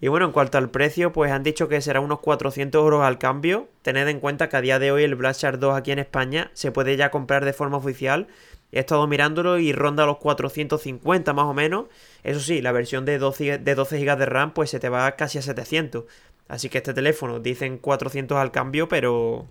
y 0.00 0.08
bueno, 0.08 0.26
en 0.26 0.32
cuanto 0.32 0.58
al 0.58 0.70
precio, 0.70 1.12
pues 1.12 1.30
han 1.32 1.42
dicho 1.42 1.68
que 1.68 1.80
será 1.80 2.00
unos 2.00 2.20
400 2.20 2.78
euros 2.80 3.04
al 3.04 3.18
cambio. 3.18 3.68
Tened 3.82 4.08
en 4.08 4.20
cuenta 4.20 4.48
que 4.48 4.56
a 4.56 4.60
día 4.60 4.78
de 4.78 4.92
hoy 4.92 5.04
el 5.04 5.14
Black 5.14 5.36
2 5.40 5.76
aquí 5.76 5.92
en 5.92 5.98
España 5.98 6.50
se 6.54 6.72
puede 6.72 6.96
ya 6.96 7.10
comprar 7.10 7.44
de 7.44 7.52
forma 7.52 7.76
oficial. 7.76 8.28
He 8.72 8.80
estado 8.80 9.06
mirándolo 9.06 9.58
y 9.58 9.72
ronda 9.72 10.06
los 10.06 10.16
450 10.16 11.32
más 11.34 11.44
o 11.44 11.52
menos. 11.52 11.86
Eso 12.24 12.40
sí, 12.40 12.62
la 12.62 12.72
versión 12.72 13.04
de 13.04 13.18
12, 13.18 13.58
de 13.58 13.74
12 13.74 14.02
GB 14.02 14.16
de 14.16 14.26
RAM 14.26 14.54
pues 14.54 14.70
se 14.70 14.80
te 14.80 14.88
va 14.88 15.12
casi 15.12 15.38
a 15.38 15.42
700. 15.42 16.04
Así 16.48 16.68
que 16.68 16.78
este 16.78 16.94
teléfono 16.94 17.38
dicen 17.38 17.78
400 17.78 18.36
al 18.38 18.50
cambio, 18.50 18.88
pero 18.88 19.46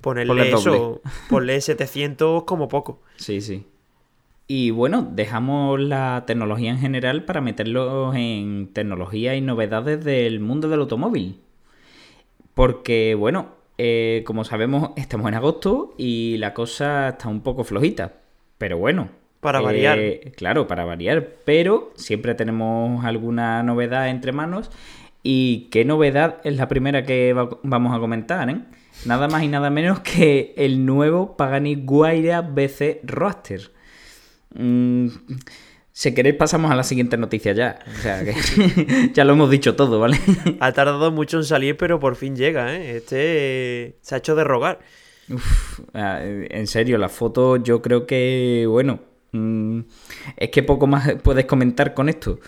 ponerle 0.00 0.50
eso, 0.50 1.00
ponle 1.28 1.60
700 1.60 2.44
como 2.44 2.68
poco. 2.68 3.00
Sí, 3.16 3.40
sí. 3.40 3.66
Y 4.48 4.70
bueno, 4.70 5.08
dejamos 5.12 5.80
la 5.80 6.24
tecnología 6.26 6.70
en 6.70 6.78
general 6.78 7.24
para 7.24 7.40
meterlo 7.40 8.14
en 8.14 8.72
tecnología 8.72 9.34
y 9.34 9.40
novedades 9.40 10.04
del 10.04 10.38
mundo 10.38 10.68
del 10.68 10.80
automóvil. 10.80 11.40
Porque, 12.54 13.16
bueno, 13.16 13.48
eh, 13.76 14.22
como 14.24 14.44
sabemos, 14.44 14.90
estamos 14.96 15.28
en 15.28 15.34
agosto 15.34 15.94
y 15.98 16.36
la 16.38 16.54
cosa 16.54 17.08
está 17.08 17.28
un 17.28 17.40
poco 17.40 17.64
flojita. 17.64 18.14
Pero 18.58 18.78
bueno. 18.78 19.08
Para 19.40 19.60
variar. 19.60 19.98
Eh, 19.98 20.32
claro, 20.36 20.66
para 20.66 20.84
variar. 20.84 21.28
Pero 21.44 21.92
siempre 21.96 22.34
tenemos 22.34 23.04
alguna 23.04 23.62
novedad 23.62 24.08
entre 24.08 24.32
manos. 24.32 24.70
¿Y 25.22 25.68
qué 25.72 25.84
novedad 25.84 26.40
es 26.44 26.56
la 26.56 26.68
primera 26.68 27.02
que 27.02 27.34
vamos 27.62 27.96
a 27.96 27.98
comentar? 27.98 28.48
Eh? 28.48 28.60
Nada 29.06 29.26
más 29.26 29.42
y 29.42 29.48
nada 29.48 29.70
menos 29.70 30.00
que 30.00 30.54
el 30.56 30.86
nuevo 30.86 31.36
Pagani 31.36 31.74
Guaira 31.74 32.42
BC 32.42 33.00
Roadster. 33.02 33.75
Mm, 34.58 35.08
si 35.92 36.14
queréis 36.14 36.36
pasamos 36.36 36.70
a 36.70 36.74
la 36.74 36.82
siguiente 36.82 37.16
noticia 37.16 37.52
ya. 37.52 37.78
O 37.86 38.02
sea, 38.02 38.22
que 38.24 38.34
ya 39.14 39.24
lo 39.24 39.32
hemos 39.32 39.50
dicho 39.50 39.76
todo, 39.76 39.98
¿vale? 39.98 40.18
ha 40.60 40.72
tardado 40.72 41.10
mucho 41.10 41.38
en 41.38 41.44
salir, 41.44 41.76
pero 41.76 41.98
por 41.98 42.16
fin 42.16 42.36
llega, 42.36 42.74
¿eh? 42.76 42.96
Este 42.96 43.96
se 44.02 44.14
ha 44.14 44.18
hecho 44.18 44.34
de 44.36 44.44
rogar. 44.44 44.80
Ah, 45.94 46.20
en 46.22 46.66
serio, 46.66 46.98
la 46.98 47.08
foto 47.08 47.56
yo 47.56 47.82
creo 47.82 48.06
que, 48.06 48.66
bueno, 48.68 49.00
mm, 49.32 49.80
es 50.36 50.50
que 50.50 50.62
poco 50.62 50.86
más 50.86 51.14
puedes 51.22 51.46
comentar 51.46 51.94
con 51.94 52.08
esto. 52.08 52.40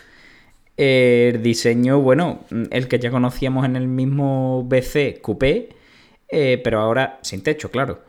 El 0.77 1.42
diseño, 1.42 2.01
bueno, 2.01 2.44
el 2.71 2.87
que 2.87 2.99
ya 2.99 3.11
conocíamos 3.11 3.64
en 3.64 3.77
el 3.77 3.88
mismo 3.88 4.62
BC 4.64 5.21
Coupé, 5.21 5.71
eh, 6.29 6.61
pero 6.62 6.81
ahora 6.81 7.18
sin 7.23 7.42
techo, 7.42 7.71
claro. 7.71 8.08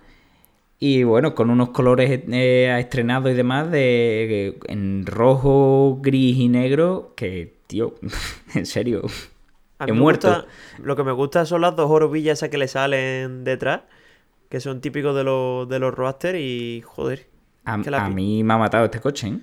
Y 0.80 1.04
bueno, 1.04 1.36
con 1.36 1.50
unos 1.50 1.70
colores 1.70 2.22
eh, 2.32 2.78
estrenados 2.80 3.32
y 3.32 3.34
demás 3.34 3.70
de, 3.70 4.58
en 4.68 5.06
rojo, 5.06 6.00
gris 6.02 6.38
y 6.38 6.48
negro, 6.48 7.13
que, 7.18 7.58
tío, 7.68 7.96
en 8.56 8.65
serio, 8.65 9.02
he 9.86 9.92
muerto. 9.92 10.46
lo 10.82 10.96
que 10.96 11.04
me 11.04 11.12
gusta 11.12 11.46
son 11.46 11.62
las 11.62 11.76
dos 11.76 11.92
orobillas 11.92 12.39
esas 12.39 12.50
que 12.50 12.58
le 12.58 12.70
salen 12.70 13.44
detrás, 13.44 13.82
que 14.48 14.62
son 14.62 14.80
típicos 14.80 15.13
de 15.15 15.26
los, 15.26 15.68
de 15.68 15.80
los 15.80 15.94
roadster 15.94 16.36
y, 16.36 16.82
joder. 16.86 17.28
A, 17.65 17.78
mí 17.78 18.44
me 18.44 18.54
ha 18.54 18.58
matado 18.58 18.86
este 18.86 19.02
coche, 19.02 19.28
¿eh? 19.28 19.39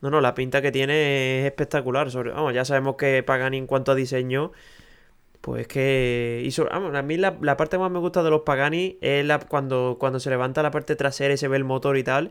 No, 0.00 0.10
no, 0.10 0.20
la 0.20 0.34
pinta 0.34 0.62
que 0.62 0.72
tiene 0.72 1.40
es 1.40 1.46
espectacular. 1.46 2.10
Sobre, 2.10 2.30
vamos, 2.30 2.54
ya 2.54 2.64
sabemos 2.64 2.96
que 2.96 3.22
pagan 3.22 3.54
en 3.54 3.66
cuanto 3.66 3.92
a 3.92 3.94
diseño 3.94 4.52
pues 5.40 5.66
que. 5.66 6.42
Y 6.44 6.62
a 6.70 7.02
mí 7.02 7.16
la, 7.16 7.56
parte 7.56 7.76
que 7.76 7.78
más 7.78 7.90
me 7.90 7.98
gusta 7.98 8.22
de 8.22 8.30
los 8.30 8.42
Pagani 8.42 8.98
es 9.00 9.24
la, 9.24 9.38
cuando, 9.38 9.96
cuando 9.98 10.20
se 10.20 10.30
levanta 10.30 10.62
la 10.62 10.70
parte 10.70 10.96
trasera 10.96 11.34
y 11.34 11.36
se 11.36 11.48
ve 11.48 11.56
el 11.56 11.64
motor 11.64 11.96
y 11.96 12.04
tal. 12.04 12.30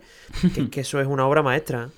Que, 0.54 0.70
que 0.72 0.82
eso 0.82 1.00
es 1.00 1.08
una 1.08 1.28
obra 1.28 1.42
maestra. 1.42 1.90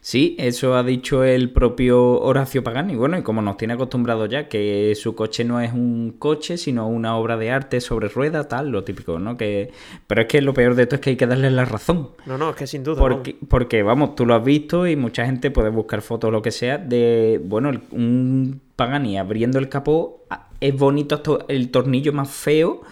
Sí, 0.00 0.36
eso 0.38 0.76
ha 0.76 0.82
dicho 0.82 1.24
el 1.24 1.50
propio 1.50 2.20
Horacio 2.20 2.62
Pagani. 2.62 2.96
Bueno, 2.96 3.18
y 3.18 3.22
como 3.22 3.42
nos 3.42 3.56
tiene 3.56 3.74
acostumbrado 3.74 4.26
ya, 4.26 4.48
que 4.48 4.94
su 4.94 5.14
coche 5.14 5.44
no 5.44 5.60
es 5.60 5.72
un 5.72 6.16
coche, 6.18 6.56
sino 6.56 6.88
una 6.88 7.16
obra 7.16 7.36
de 7.36 7.50
arte 7.50 7.80
sobre 7.80 8.08
ruedas, 8.08 8.48
tal, 8.48 8.70
lo 8.70 8.84
típico, 8.84 9.18
¿no? 9.18 9.36
Que... 9.36 9.70
Pero 10.06 10.22
es 10.22 10.28
que 10.28 10.40
lo 10.40 10.54
peor 10.54 10.74
de 10.74 10.84
esto 10.84 10.96
es 10.96 11.00
que 11.00 11.10
hay 11.10 11.16
que 11.16 11.26
darle 11.26 11.50
la 11.50 11.64
razón. 11.64 12.10
No, 12.26 12.38
no, 12.38 12.50
es 12.50 12.56
que 12.56 12.66
sin 12.66 12.84
duda. 12.84 12.98
Porque, 12.98 13.36
porque 13.48 13.82
vamos, 13.82 14.14
tú 14.14 14.26
lo 14.26 14.34
has 14.34 14.44
visto 14.44 14.86
y 14.86 14.96
mucha 14.96 15.26
gente 15.26 15.50
puede 15.50 15.70
buscar 15.70 16.02
fotos 16.02 16.30
lo 16.32 16.42
que 16.42 16.50
sea 16.50 16.78
de, 16.78 17.40
bueno, 17.44 17.70
un 17.90 18.60
Pagani 18.76 19.18
abriendo 19.18 19.58
el 19.58 19.68
capó 19.68 20.26
es 20.60 20.76
bonito 20.76 21.44
el 21.48 21.70
tornillo 21.70 22.12
más 22.12 22.30
feo, 22.30 22.82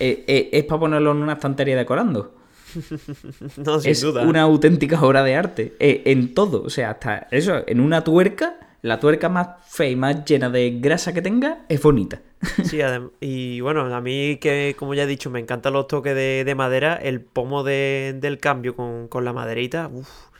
eh, 0.00 0.24
eh, 0.26 0.50
es 0.52 0.64
para 0.64 0.80
ponerlo 0.80 1.12
en 1.12 1.18
una 1.18 1.34
estantería 1.34 1.76
decorando. 1.76 2.33
no, 3.64 3.80
sin 3.80 3.90
es 3.90 4.00
duda. 4.00 4.22
una 4.22 4.42
auténtica 4.42 5.02
obra 5.02 5.22
de 5.22 5.36
arte. 5.36 5.74
Eh, 5.78 6.02
en 6.06 6.34
todo. 6.34 6.62
O 6.62 6.70
sea, 6.70 6.90
hasta 6.90 7.28
eso, 7.30 7.62
en 7.66 7.80
una 7.80 8.04
tuerca, 8.04 8.56
la 8.82 9.00
tuerca 9.00 9.28
más 9.28 9.48
fea 9.66 9.88
y 9.88 9.96
más 9.96 10.24
llena 10.24 10.50
de 10.50 10.78
grasa 10.80 11.12
que 11.12 11.22
tenga 11.22 11.64
es 11.68 11.80
bonita. 11.80 12.20
sí, 12.64 12.78
y 13.20 13.60
bueno, 13.60 13.82
a 13.94 14.00
mí 14.00 14.36
que, 14.40 14.76
como 14.78 14.94
ya 14.94 15.04
he 15.04 15.06
dicho, 15.06 15.30
me 15.30 15.40
encantan 15.40 15.72
los 15.72 15.86
toques 15.86 16.14
de, 16.14 16.54
madera, 16.54 16.94
el 16.96 17.20
pomo 17.20 17.64
del 17.64 18.38
cambio 18.40 18.76
con, 18.76 19.24
la 19.24 19.32
maderita. 19.32 19.90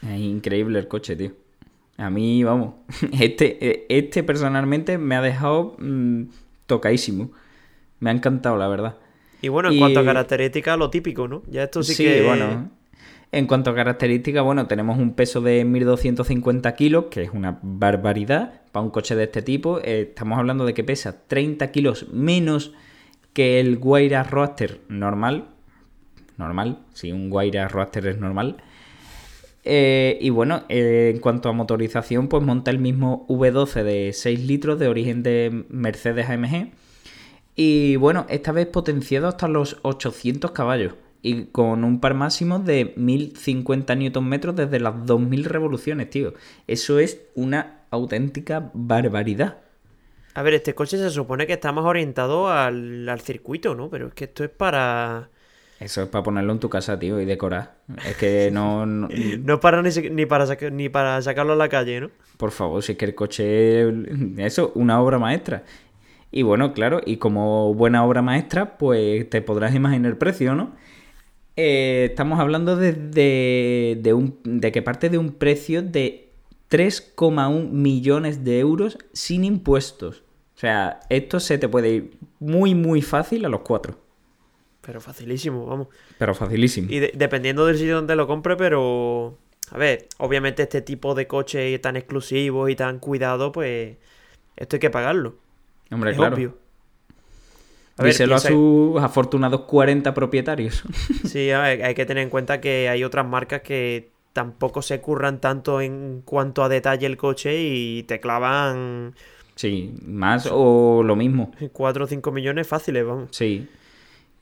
Es 0.03 0.21
increíble 0.21 0.79
el 0.79 0.89
coche, 0.89 1.17
tío. 1.17 1.33
A 1.97 2.11
mí, 2.11 2.43
vamos, 2.43 2.75
este, 3.19 3.87
este 3.89 4.23
personalmente 4.23 4.99
me 4.99 5.15
ha 5.15 5.23
dejado 5.23 5.77
mm, 5.79 6.25
tocadísimo. 6.67 7.31
Me 8.01 8.11
ha 8.11 8.13
encantado, 8.13 8.57
la 8.59 8.69
verdad. 8.69 8.97
Y 9.45 9.49
bueno, 9.49 9.71
en 9.71 9.79
cuanto 9.79 10.01
a 10.01 10.05
características, 10.07 10.79
lo 10.79 10.89
típico, 10.89 11.29
¿no? 11.29 11.43
Ya 11.51 11.65
esto 11.65 11.83
sí, 11.83 12.03
que... 12.03 12.23
bueno. 12.23 12.71
En 13.31 13.47
cuanto 13.47 13.73
a 13.73 13.75
características, 13.75 14.43
bueno, 14.43 14.67
tenemos 14.67 14.97
un 14.97 15.13
peso 15.13 15.43
de 15.43 15.67
1250 15.67 16.75
kilos, 16.75 17.07
que 17.11 17.25
es 17.25 17.31
una 17.31 17.59
barbaridad 17.61 18.63
para 18.73 18.85
un 18.85 18.91
coche 18.91 19.15
de 19.15 19.25
este 19.25 19.43
tipo. 19.43 19.81
Eh, 19.81 20.07
estamos 20.09 20.39
hablando 20.39 20.65
de 20.65 20.73
que 20.73 20.83
pesa 20.83 21.27
30 21.27 21.71
kilos 21.73 22.07
menos 22.11 22.73
que 23.35 23.61
el 23.61 23.77
Guaira 23.77 24.23
Roadster 24.23 24.81
normal. 24.89 25.49
Normal, 26.39 26.79
si 26.95 27.13
un 27.13 27.29
Guaira 27.29 27.69
Roadster 27.69 28.07
es 28.07 28.19
normal. 28.19 28.63
Eh, 29.63 30.17
y 30.23 30.31
bueno, 30.31 30.63
eh, 30.71 31.13
en 31.15 31.21
cuanto 31.21 31.51
a 31.51 31.53
motorización, 31.53 32.29
pues 32.29 32.43
monta 32.43 32.71
el 32.71 32.79
mismo 32.79 33.27
V12 33.29 33.83
de 33.83 34.13
6 34.15 34.41
litros 34.47 34.79
de 34.79 34.89
origen 34.89 35.23
de 35.23 35.67
Mercedes 35.69 36.31
AMG. 36.31 36.71
Y 37.57 37.97
bueno, 37.97 38.27
esta 38.29 38.53
vez 38.53 38.67
potenciado 38.67 39.29
hasta 39.29 39.49
los 39.49 39.79
800 39.83 40.51
caballos 40.51 40.95
y 41.23 41.47
con 41.47 41.85
un 41.85 42.01
par 42.01 42.15
máximo 42.15 42.59
de 42.59 42.93
1050 42.97 43.95
Nm 43.95 44.41
desde 44.55 44.81
las 44.81 45.07
2000 45.07 45.45
revoluciones, 45.45 46.11
tío. 46.11 46.35
Eso 46.67 46.99
es 46.99 47.23
una 47.35 47.85
auténtica 47.91 48.71
barbaridad. 48.75 49.59
A 50.35 50.43
ver, 50.43 50.55
este 50.55 50.75
coche 50.75 50.99
se 50.99 51.11
supone 51.11 51.47
que 51.47 51.55
está 51.55 51.73
más 51.73 51.85
orientado 51.85 52.51
al, 52.51 53.09
al 53.09 53.21
circuito, 53.21 53.75
¿no? 53.75 53.89
Pero 53.89 54.09
es 54.09 54.15
que 54.15 54.25
esto 54.25 54.45
es 54.45 54.51
para 54.51 55.31
eso 55.81 56.03
es 56.03 56.09
para 56.09 56.23
ponerlo 56.23 56.53
en 56.53 56.61
tu 56.61 56.71
casa, 56.71 56.99
tío, 56.99 57.21
y 57.21 57.25
decorar. 57.25 57.75
Es 58.07 58.17
que 58.17 58.51
no... 58.53 58.87
No, 58.87 59.61
para 59.61 59.83
ni, 59.83 60.27
para 60.27 60.47
ni 60.71 60.89
para 60.89 61.23
sacarlo 61.23 61.53
a 61.53 61.57
la 61.57 61.69
calle, 61.69 62.01
¿no? 62.01 62.11
Por 62.37 62.51
favor, 62.51 62.83
si 62.83 62.93
es 62.93 62.99
que 62.99 63.05
el 63.05 63.15
coche... 63.15 63.87
Eso, 64.39 64.73
una 64.77 65.01
obra 65.01 65.19
maestra. 65.19 65.65
Y 66.37 66.43
bueno, 66.43 66.73
claro, 66.73 67.01
y 67.07 67.19
como 67.19 67.75
buena 67.75 68.05
obra 68.05 68.21
maestra, 68.21 68.77
pues 68.77 69.31
te 69.31 69.41
podrás 69.41 69.73
imaginar 69.73 70.11
el 70.11 70.19
precio, 70.19 70.57
¿no? 70.57 70.75
Eh, 71.55 72.09
estamos 72.11 72.41
hablando 72.41 72.75
de, 72.75 72.93
de, 72.93 74.15
un, 74.15 74.41
de 74.43 74.73
que 74.73 74.83
parte 74.83 75.11
de 75.11 75.19
un 75.19 75.35
precio 75.35 75.81
de 75.81 76.33
3,1 76.73 77.71
millones 77.71 78.43
de 78.43 78.59
euros 78.59 78.99
sin 79.13 79.45
impuestos. 79.45 80.25
O 80.57 80.59
sea, 80.59 80.99
esto 81.09 81.39
se 81.39 81.57
te 81.57 81.69
puede 81.69 81.91
ir 81.91 82.19
muy, 82.41 82.75
muy 82.75 83.01
fácil 83.01 83.45
a 83.45 83.49
los 83.49 83.61
cuatro. 83.61 83.97
Pero 84.81 85.01
facilísimo, 85.01 85.67
vamos. 85.67 85.87
Pero 86.19 86.35
facilísimo. 86.35 86.91
Y 86.91 86.99
dependiendo 86.99 87.65
del 87.65 87.79
sitio 87.79 87.95
donde 87.95 88.17
lo 88.17 88.27
compre, 88.27 88.57
pero... 88.57 89.39
A 89.71 89.79
ver, 89.79 90.09
obviamente 90.19 90.65
este 90.65 90.83
tipo 90.83 91.15
de 91.15 91.29
coche 91.29 91.79
tan 91.79 91.97
exclusivo 91.97 92.69
y 92.69 92.75
tan 92.75 92.99
cuidado, 92.99 93.53
pues... 93.53 93.99
Esto 94.57 94.75
hay 94.75 94.81
que 94.81 94.91
pagarlo. 94.91 95.44
Hombre, 95.91 96.15
claro. 96.15 96.37
Obvio. 96.37 96.57
A 97.97 98.05
Díselo 98.05 98.35
a 98.35 98.41
sus 98.41 99.01
afortunados 99.01 99.63
40 99.63 100.13
propietarios. 100.15 100.83
Sí, 101.25 101.51
hay 101.51 101.95
que 101.95 102.07
tener 102.07 102.23
en 102.23 102.31
cuenta 102.31 102.61
que 102.61 102.89
hay 102.89 103.05
otras 103.05 103.27
marcas 103.27 103.63
que 103.63 104.11
tampoco 104.33 104.83
se 104.83 105.01
curran 105.01 105.41
tanto 105.41 105.81
en 105.81 106.23
cuanto 106.25 106.63
a 106.63 106.69
detalle 106.69 107.07
el 107.07 107.17
coche 107.17 107.57
y 107.63 108.03
te 108.03 108.21
clavan... 108.21 109.15
Sí, 109.55 109.95
más 110.05 110.49
o 110.51 111.03
lo 111.05 111.15
mismo. 111.15 111.53
4 111.73 112.05
o 112.05 112.09
5 112.09 112.33
millones 112.33 112.67
fáciles, 112.67 113.07
vamos. 113.07 113.29
Sí. 113.31 113.69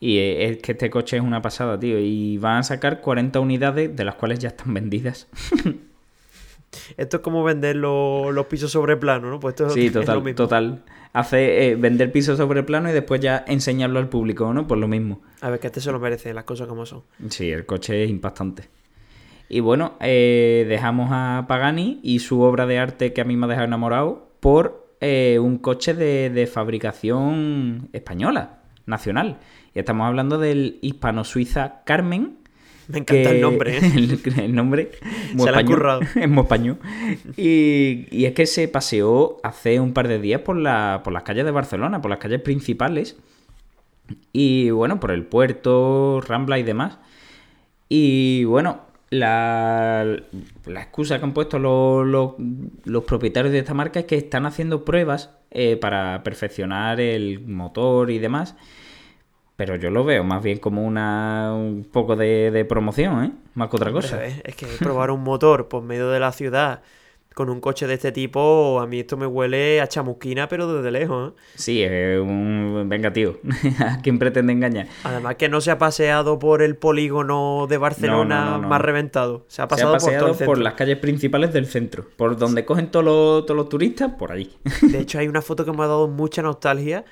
Y 0.00 0.18
es 0.18 0.56
que 0.58 0.72
este 0.72 0.88
coche 0.88 1.18
es 1.18 1.22
una 1.22 1.42
pasada, 1.42 1.78
tío. 1.78 1.98
Y 2.00 2.38
van 2.38 2.58
a 2.58 2.62
sacar 2.62 3.02
40 3.02 3.38
unidades, 3.38 3.94
de 3.94 4.04
las 4.04 4.14
cuales 4.14 4.38
ya 4.38 4.48
están 4.48 4.72
vendidas. 4.72 5.28
Esto 6.96 7.18
es 7.18 7.22
como 7.22 7.44
vender 7.44 7.76
los, 7.76 8.46
pisos 8.46 8.72
sobre 8.72 8.96
plano, 8.96 9.28
¿no? 9.28 9.38
Pues 9.38 9.52
esto 9.52 9.68
sí, 9.68 9.90
total, 9.90 10.34
total. 10.34 10.82
Hace 11.12 11.68
eh, 11.68 11.76
vender 11.76 12.10
pisos 12.10 12.38
sobre 12.38 12.62
plano 12.62 12.88
y 12.88 12.92
después 12.92 13.20
ya 13.20 13.44
enseñarlo 13.46 13.98
al 13.98 14.08
público, 14.08 14.52
¿no? 14.54 14.66
Pues 14.66 14.80
lo 14.80 14.88
mismo. 14.88 15.20
A 15.42 15.50
ver, 15.50 15.60
que 15.60 15.66
este 15.66 15.80
se 15.80 15.92
lo 15.92 16.00
merece, 16.00 16.32
las 16.32 16.44
cosas 16.44 16.66
como 16.68 16.86
son. 16.86 17.02
Sí, 17.28 17.50
el 17.50 17.66
coche 17.66 18.04
es 18.04 18.10
impactante. 18.10 18.68
Y 19.48 19.60
bueno, 19.60 19.98
eh, 20.00 20.64
dejamos 20.66 21.10
a 21.12 21.44
Pagani 21.46 22.00
y 22.02 22.20
su 22.20 22.40
obra 22.40 22.64
de 22.66 22.78
arte 22.78 23.12
que 23.12 23.20
a 23.20 23.24
mí 23.24 23.36
me 23.36 23.44
ha 23.44 23.48
dejado 23.50 23.66
enamorado 23.66 24.30
por 24.40 24.96
eh, 25.02 25.38
un 25.38 25.58
coche 25.58 25.92
de, 25.92 26.46
fabricación 26.46 27.90
española, 27.92 28.60
nacional. 28.86 29.38
Y 29.74 29.80
estamos 29.80 30.06
hablando 30.06 30.38
del 30.38 30.78
hispano-suiza 30.80 31.82
Carmen. 31.84 32.38
Me 32.92 32.98
encanta 32.98 33.30
el 33.30 33.40
nombre, 33.40 33.78
¿eh? 33.78 33.80
el, 34.36 34.54
nombre. 34.54 34.90
Se 35.36 35.50
la 35.50 35.58
ha 35.58 35.64
currado. 35.64 36.00
Es 36.14 36.28
muy 36.28 36.42
español. 36.42 36.78
Y, 37.36 38.06
y, 38.10 38.26
es 38.26 38.34
que 38.34 38.46
se 38.46 38.68
paseó 38.68 39.38
hace 39.42 39.80
un 39.80 39.92
par 39.92 40.08
de 40.08 40.18
días 40.18 40.42
por, 40.42 40.56
la, 40.56 41.00
por 41.02 41.12
las 41.12 41.22
calles 41.22 41.44
de 41.44 41.50
Barcelona, 41.50 42.00
por 42.00 42.10
las 42.10 42.18
calles 42.18 42.40
principales. 42.40 43.16
Y 44.32 44.70
bueno, 44.70 45.00
por 45.00 45.10
el 45.10 45.24
puerto, 45.24 46.20
Rambla 46.20 46.58
y 46.58 46.62
demás. 46.62 46.98
Y 47.88 48.44
bueno, 48.44 48.82
la, 49.12 50.22
excusa 50.66 51.18
que 51.18 51.24
han 51.24 51.34
puesto 51.34 51.58
los, 51.58 53.04
propietarios 53.04 53.52
de 53.52 53.58
esta 53.58 53.74
marca 53.74 54.00
es 54.00 54.06
que 54.06 54.16
están 54.16 54.46
haciendo 54.46 54.84
pruebas 54.84 55.30
eh, 55.50 55.76
para 55.76 56.22
perfeccionar 56.22 57.00
el 57.00 57.40
motor 57.46 58.10
y 58.10 58.18
demás. 58.18 58.56
Pero 59.56 59.76
yo 59.76 59.90
lo 59.90 60.04
veo 60.04 60.24
más 60.24 60.42
bien 60.42 60.58
como 60.58 60.84
una 60.84 61.52
un 61.54 61.84
poco 61.90 62.16
de, 62.16 62.66
promoción, 62.68 63.24
¿eh? 63.24 63.32
Más 63.54 63.68
que 63.68 63.76
otra 63.76 63.92
cosa. 63.92 64.24
es 64.24 64.56
que 64.56 64.66
probar 64.78 65.10
un 65.10 65.22
motor 65.22 65.68
por 65.68 65.82
medio 65.82 66.08
de 66.10 66.20
la 66.20 66.32
ciudad 66.32 66.82
con 67.34 67.50
un 67.50 67.60
coche 67.60 67.86
de 67.86 67.94
este 67.94 68.12
tipo, 68.12 68.80
a 68.80 68.86
mí 68.86 69.00
esto 69.00 69.16
me 69.16 69.26
huele 69.26 69.80
a 69.80 69.86
chamusquina, 69.86 70.48
pero 70.48 70.72
desde 70.72 70.90
lejos. 70.90 71.32
¿eh? 71.32 71.34
Sí, 71.54 71.82
es 71.82 72.20
un. 72.20 72.86
Venga, 72.88 73.12
tío. 73.12 73.38
¿A 73.80 74.00
quién 74.02 74.18
pretende 74.18 74.52
engañar? 74.52 74.86
Además, 75.04 75.36
que 75.36 75.48
no 75.48 75.60
se 75.60 75.70
ha 75.70 75.78
paseado 75.78 76.38
por 76.38 76.62
el 76.62 76.76
polígono 76.76 77.66
de 77.68 77.78
Barcelona 77.78 78.58
más 78.58 78.80
reventado. 78.80 79.44
Se 79.48 79.62
ha 79.62 79.68
pasado, 79.68 79.96
por, 80.44 80.58
las 80.58 80.74
calles 80.74 80.98
principales 80.98 81.52
del 81.52 81.66
centro. 81.66 82.06
Por 82.16 82.36
donde 82.36 82.64
cogen 82.64 82.90
todos 82.90 83.04
los, 83.04 83.46
todos 83.46 83.56
los 83.56 83.68
turistas, 83.68 84.12
por 84.18 84.32
ahí. 84.32 84.52
De 84.82 85.00
hecho, 85.00 85.18
hay 85.18 85.28
una 85.28 85.42
foto 85.42 85.64
que 85.64 85.72
me 85.72 85.82
ha 85.82 85.86
dado 85.86 86.08
mucha 86.08 86.42
nostalgia. 86.42 87.04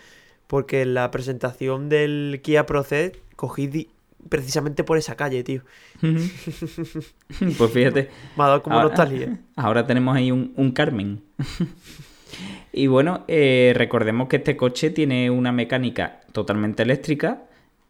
Porque 0.51 0.83
en 0.83 0.95
la 0.95 1.13
presentación 1.13 1.89
del 1.89 2.41
Kia 2.43 2.67
Proced 2.67 3.13
cogí 3.37 3.87
precisamente 4.29 4.83
por 4.83 4.99
esa 4.99 5.15
calle, 5.15 5.45
tío. 5.45 5.63
pues 6.03 7.71
fíjate. 7.73 8.11
Me 8.37 8.43
ha 8.43 8.47
dado 8.49 8.63
como 8.65 8.83
nostalgia. 8.83 9.39
Ahora 9.55 9.87
tenemos 9.87 10.17
ahí 10.17 10.33
un, 10.33 10.73
Carmen. 10.73 11.23
y 12.73 12.89
bueno, 12.89 13.23
eh, 13.29 13.75
recordemos 13.77 14.27
que 14.27 14.39
este 14.39 14.57
coche 14.57 14.91
tiene 14.91 15.31
una 15.31 15.53
mecánica 15.53 16.23
totalmente 16.33 16.83
eléctrica 16.83 17.45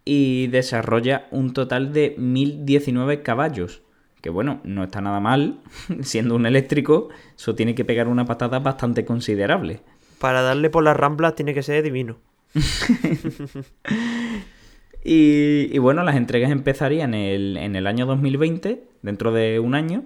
y 0.05 0.49
desarrolla 0.49 1.29
un 1.31 1.55
total 1.55 1.95
de 1.95 2.15
1019 2.19 3.23
caballos. 3.23 3.81
Que 4.21 4.29
bueno, 4.29 4.61
no 4.65 4.85
está 4.85 5.01
nada 5.01 5.19
mal. 5.19 5.61
Siendo 6.03 6.35
un 6.35 6.45
eléctrico, 6.45 7.09
eso 7.35 7.55
tiene 7.55 7.75
que 7.75 7.87
pegar 7.87 8.07
una 8.07 8.27
patada 8.27 8.59
bastante 8.59 9.07
considerable. 9.07 9.81
Para 10.19 10.43
darle 10.43 10.69
por 10.69 10.85
las 10.85 10.95
ramblas 10.95 11.35
tiene 11.35 11.55
que 11.55 11.63
ser 11.63 11.83
divino. 11.83 12.19
Y, 15.03 15.79
bueno, 15.79 16.03
las 16.03 16.17
entregas 16.17 16.51
empezarían 16.51 17.15
en 17.15 17.77
el, 17.77 17.87
año 17.87 18.07
2020, 18.07 18.85
dentro 19.03 19.33
de 19.33 19.59
un 19.59 19.75
año. 19.75 20.05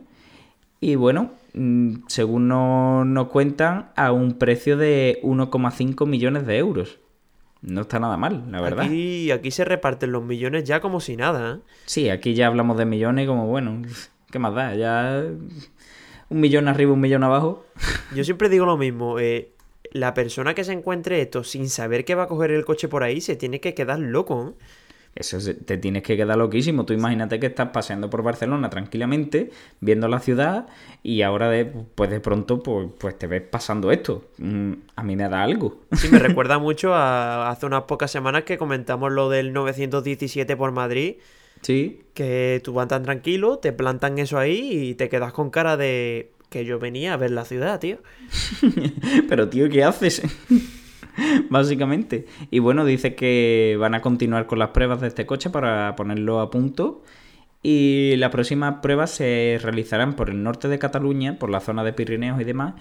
Y 0.81 0.97
bueno, 0.97 1.33
mm, 1.55 2.07
según 2.07 2.49
nos, 2.49 3.29
cuentan, 3.29 3.91
a 3.97 4.13
un 4.13 4.39
precio 4.39 4.77
de 4.77 5.19
1,5 5.23 6.07
millones 6.07 6.47
de 6.47 6.59
euros. 6.59 7.01
No 7.61 7.81
está 7.81 7.99
nada 7.99 8.17
mal, 8.17 8.45
la 8.51 8.61
verdad. 8.61 8.85
Aquí, 8.85 9.31
aquí 9.31 9.51
se 9.51 9.65
reparten 9.65 10.13
los 10.13 10.23
millones 10.23 10.65
ya 10.65 10.81
como 10.81 11.01
si 11.01 11.17
nada. 11.17 11.57
¿eh? 11.57 11.61
Sí, 11.87 12.11
aquí 12.11 12.35
ya 12.35 12.47
hablamos 12.47 12.77
de 12.77 12.85
millones 12.85 13.27
como, 13.27 13.47
bueno, 13.47 13.83
¿qué 14.31 14.39
más 14.39 14.55
da? 14.55 14.75
Ya 14.75 15.25
un 16.29 16.41
millón 16.41 16.69
arriba, 16.69 16.93
un 16.93 17.01
millón 17.01 17.25
abajo. 17.25 17.65
Yo 18.15 18.23
siempre 18.23 18.51
digo 18.51 18.67
lo 18.67 18.77
mismo. 18.77 19.19
Eh, 19.19 19.54
la 19.95 20.13
persona 20.13 20.55
que 20.55 20.65
se 20.65 20.73
encuentre 20.73 21.23
esto 21.23 21.45
sin 21.45 21.71
saber 21.71 22.05
que 22.05 22.17
va 22.17 22.25
a 22.25 22.29
coger 22.29 22.51
el 22.51 22.65
coche 22.65 22.89
por 22.89 23.05
ahí 23.05 23.21
se 23.21 23.37
tiene 23.37 23.61
que 23.61 23.75
quedar 23.75 24.01
loco. 24.01 24.55
¿eh? 24.59 24.65
Eso 25.15 25.39
te 25.65 25.79
tienes 25.79 26.03
que 26.03 26.17
quedar 26.17 26.37
loquísimo. 26.37 26.85
Tú 26.85 26.93
imagínate 26.93 27.39
que 27.39 27.47
estás 27.47 27.69
paseando 27.69 28.11
por 28.11 28.25
Barcelona 28.25 28.69
tranquilamente, 28.69 29.51
viendo 29.79 30.09
la 30.09 30.19
ciudad, 30.19 30.67
y 31.05 31.23
ahora 31.23 31.49
de, 31.49 31.67
pues 31.67 32.11
de 32.11 32.19
pronto 32.19 32.61
pues, 32.61 32.89
pues 32.99 33.17
te 33.17 33.29
ves 33.29 33.43
pasando 33.43 33.93
esto. 33.93 34.25
Mm, 34.39 34.73
a 34.97 35.03
mí 35.05 35.15
me 35.15 35.29
da 35.29 35.45
algo. 35.45 35.83
Sí, 35.93 36.09
me 36.11 36.19
recuerda 36.19 36.59
mucho 36.59 36.93
a 36.93 37.49
hace 37.49 37.67
unas 37.67 37.85
pocas 37.85 38.11
semanas 38.11 38.43
que 38.43 38.59
comentamos 38.59 39.13
lo 39.13 39.31
del 39.31 39.53
917 39.53 40.57
por 40.57 40.73
Madrid. 40.73 41.17
Sí. 41.63 42.03
Que 42.13 42.61
tú 42.65 42.75
vas 42.75 42.89
tan 42.89 43.05
tranquilo, 43.05 43.59
te 43.59 43.73
plantan 43.73 44.19
eso 44.19 44.39
ahí 44.39 44.71
y 44.73 44.95
te 44.97 45.09
quedas 45.09 45.33
con 45.33 45.51
cara 45.51 45.77
de 45.77 46.34
que 46.55 46.65
yo 46.65 46.79
venía 46.79 47.15
a 47.15 47.17
ver 47.17 47.33
la 47.33 47.45
ciudad, 47.45 47.81
tío. 47.81 47.99
Pero 49.29 49.49
tío, 49.49 49.69
¿qué 49.69 49.83
haces? 49.83 50.23
básicamente. 51.51 52.27
Y 52.53 52.61
bueno, 52.61 52.85
dice 52.85 53.17
que 53.17 53.77
van 53.81 53.97
a 53.97 54.01
continuar 54.01 54.47
con 54.47 54.61
las 54.61 54.71
pruebas 54.71 55.01
de 55.01 55.09
este 55.09 55.27
coche 55.27 55.51
para 55.51 55.97
ponerlo 55.97 56.39
a 56.39 56.53
punto. 56.53 57.03
Y 57.61 58.15
las 58.19 58.31
próximas 58.31 58.77
pruebas 58.83 59.11
se 59.11 59.59
realizarán 59.61 60.15
por 60.15 60.31
el 60.31 60.45
norte 60.45 60.69
de 60.69 60.79
Cataluña, 60.79 61.41
por 61.41 61.51
la 61.51 61.59
zona 61.59 61.83
de 61.83 61.93
Pirineos 61.93 62.41
y 62.41 62.45
demás, 62.45 62.75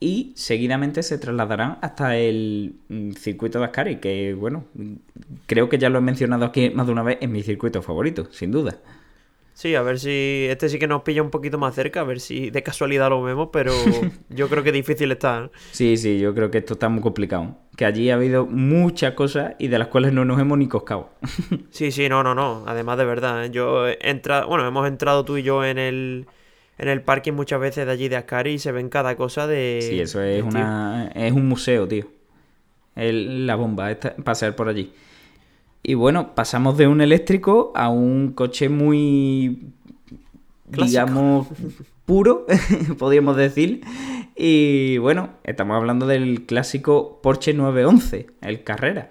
y 0.00 0.32
seguidamente 0.34 1.04
se 1.04 1.18
trasladarán 1.18 1.78
hasta 1.82 2.16
el 2.16 2.74
mm, 2.88 3.12
circuito 3.12 3.60
de 3.60 3.66
Ascari, 3.66 3.96
que 3.96 4.34
bueno, 4.34 4.64
creo 5.46 5.68
que 5.68 5.78
ya 5.78 5.88
lo 5.88 5.98
he 5.98 6.02
mencionado 6.02 6.46
aquí 6.46 6.70
más 6.70 6.86
de 6.86 6.92
una 6.92 7.02
vez, 7.02 7.18
en 7.20 7.30
mi 7.30 7.42
circuito 7.42 7.80
favorito, 7.80 8.28
sin 8.32 8.50
duda. 8.50 8.78
Sí, 9.54 9.74
a 9.74 9.82
ver 9.82 9.98
si 9.98 10.46
este 10.48 10.68
sí 10.68 10.78
que 10.78 10.86
nos 10.86 11.02
pilla 11.02 11.22
un 11.22 11.30
poquito 11.30 11.58
más 11.58 11.74
cerca, 11.74 12.00
a 12.00 12.04
ver 12.04 12.20
si 12.20 12.50
de 12.50 12.62
casualidad 12.62 13.10
lo 13.10 13.22
vemos, 13.22 13.50
pero 13.52 13.72
yo 14.30 14.48
creo 14.48 14.62
que 14.62 14.72
difícil 14.72 15.12
está. 15.12 15.44
¿eh? 15.44 15.50
Sí, 15.72 15.96
sí, 15.96 16.18
yo 16.18 16.34
creo 16.34 16.50
que 16.50 16.58
esto 16.58 16.74
está 16.74 16.88
muy 16.88 17.02
complicado. 17.02 17.56
Que 17.76 17.84
allí 17.84 18.10
ha 18.10 18.14
habido 18.14 18.46
muchas 18.46 19.14
cosas 19.14 19.54
y 19.58 19.68
de 19.68 19.78
las 19.78 19.88
cuales 19.88 20.12
no 20.12 20.24
nos 20.24 20.40
hemos 20.40 20.56
ni 20.56 20.68
coscado. 20.68 21.10
sí, 21.70 21.92
sí, 21.92 22.08
no, 22.08 22.22
no, 22.22 22.34
no. 22.34 22.64
Además 22.66 22.98
de 22.98 23.04
verdad, 23.04 23.44
¿eh? 23.44 23.50
yo 23.50 23.86
he 23.86 23.98
entrado, 24.00 24.48
bueno, 24.48 24.66
hemos 24.66 24.86
entrado 24.88 25.24
tú 25.24 25.36
y 25.36 25.42
yo 25.42 25.64
en 25.64 25.78
el 25.78 26.26
en 26.78 26.88
el 26.88 27.02
parking 27.02 27.32
muchas 27.34 27.60
veces 27.60 27.84
de 27.84 27.92
allí 27.92 28.08
de 28.08 28.16
Ascari 28.16 28.52
y 28.52 28.58
se 28.58 28.72
ven 28.72 28.88
cada 28.88 29.14
cosa 29.14 29.46
de. 29.46 29.80
Sí, 29.82 30.00
eso 30.00 30.22
es 30.22 30.42
una 30.42 31.10
es 31.14 31.32
un 31.32 31.46
museo, 31.46 31.86
tío. 31.86 32.06
El, 32.96 33.46
la 33.46 33.56
bomba, 33.56 33.94
pasear 34.24 34.56
por 34.56 34.68
allí. 34.68 34.92
Y 35.82 35.94
bueno, 35.94 36.34
pasamos 36.34 36.76
de 36.76 36.86
un 36.86 37.00
eléctrico 37.00 37.72
a 37.74 37.88
un 37.88 38.32
coche 38.32 38.68
muy, 38.68 39.72
digamos, 40.66 41.48
puro, 42.04 42.46
podríamos 42.98 43.36
decir. 43.36 43.82
Y 44.36 44.98
bueno, 44.98 45.30
estamos 45.44 45.76
hablando 45.76 46.06
del 46.06 46.44
clásico 46.46 47.20
Porsche 47.22 47.54
911, 47.54 48.26
el 48.42 48.62
Carrera. 48.62 49.10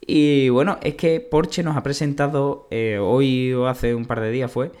Y 0.00 0.48
bueno, 0.48 0.78
es 0.82 0.94
que 0.94 1.20
Porsche 1.20 1.62
nos 1.62 1.76
ha 1.76 1.82
presentado 1.82 2.66
eh, 2.70 2.98
hoy 3.00 3.52
o 3.52 3.66
hace 3.66 3.94
un 3.94 4.06
par 4.06 4.20
de 4.20 4.30
días 4.30 4.50
fue 4.50 4.72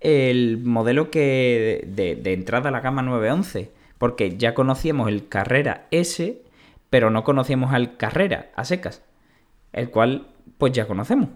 el 0.00 0.58
modelo 0.62 1.10
que 1.10 1.84
de, 1.86 2.16
de, 2.16 2.32
entrada 2.32 2.68
a 2.68 2.72
la 2.72 2.80
gama 2.80 3.02
911. 3.02 3.70
Porque 3.98 4.36
ya 4.36 4.52
conocíamos 4.52 5.08
el 5.08 5.26
Carrera 5.28 5.86
S, 5.90 6.42
pero 6.90 7.10
no 7.10 7.24
conocíamos 7.24 7.72
al 7.72 7.96
Carrera 7.96 8.50
a 8.54 8.64
secas. 8.64 9.02
El 9.72 9.90
cual 9.90 10.28
pues 10.58 10.72
ya 10.72 10.86
conocemos. 10.86 11.28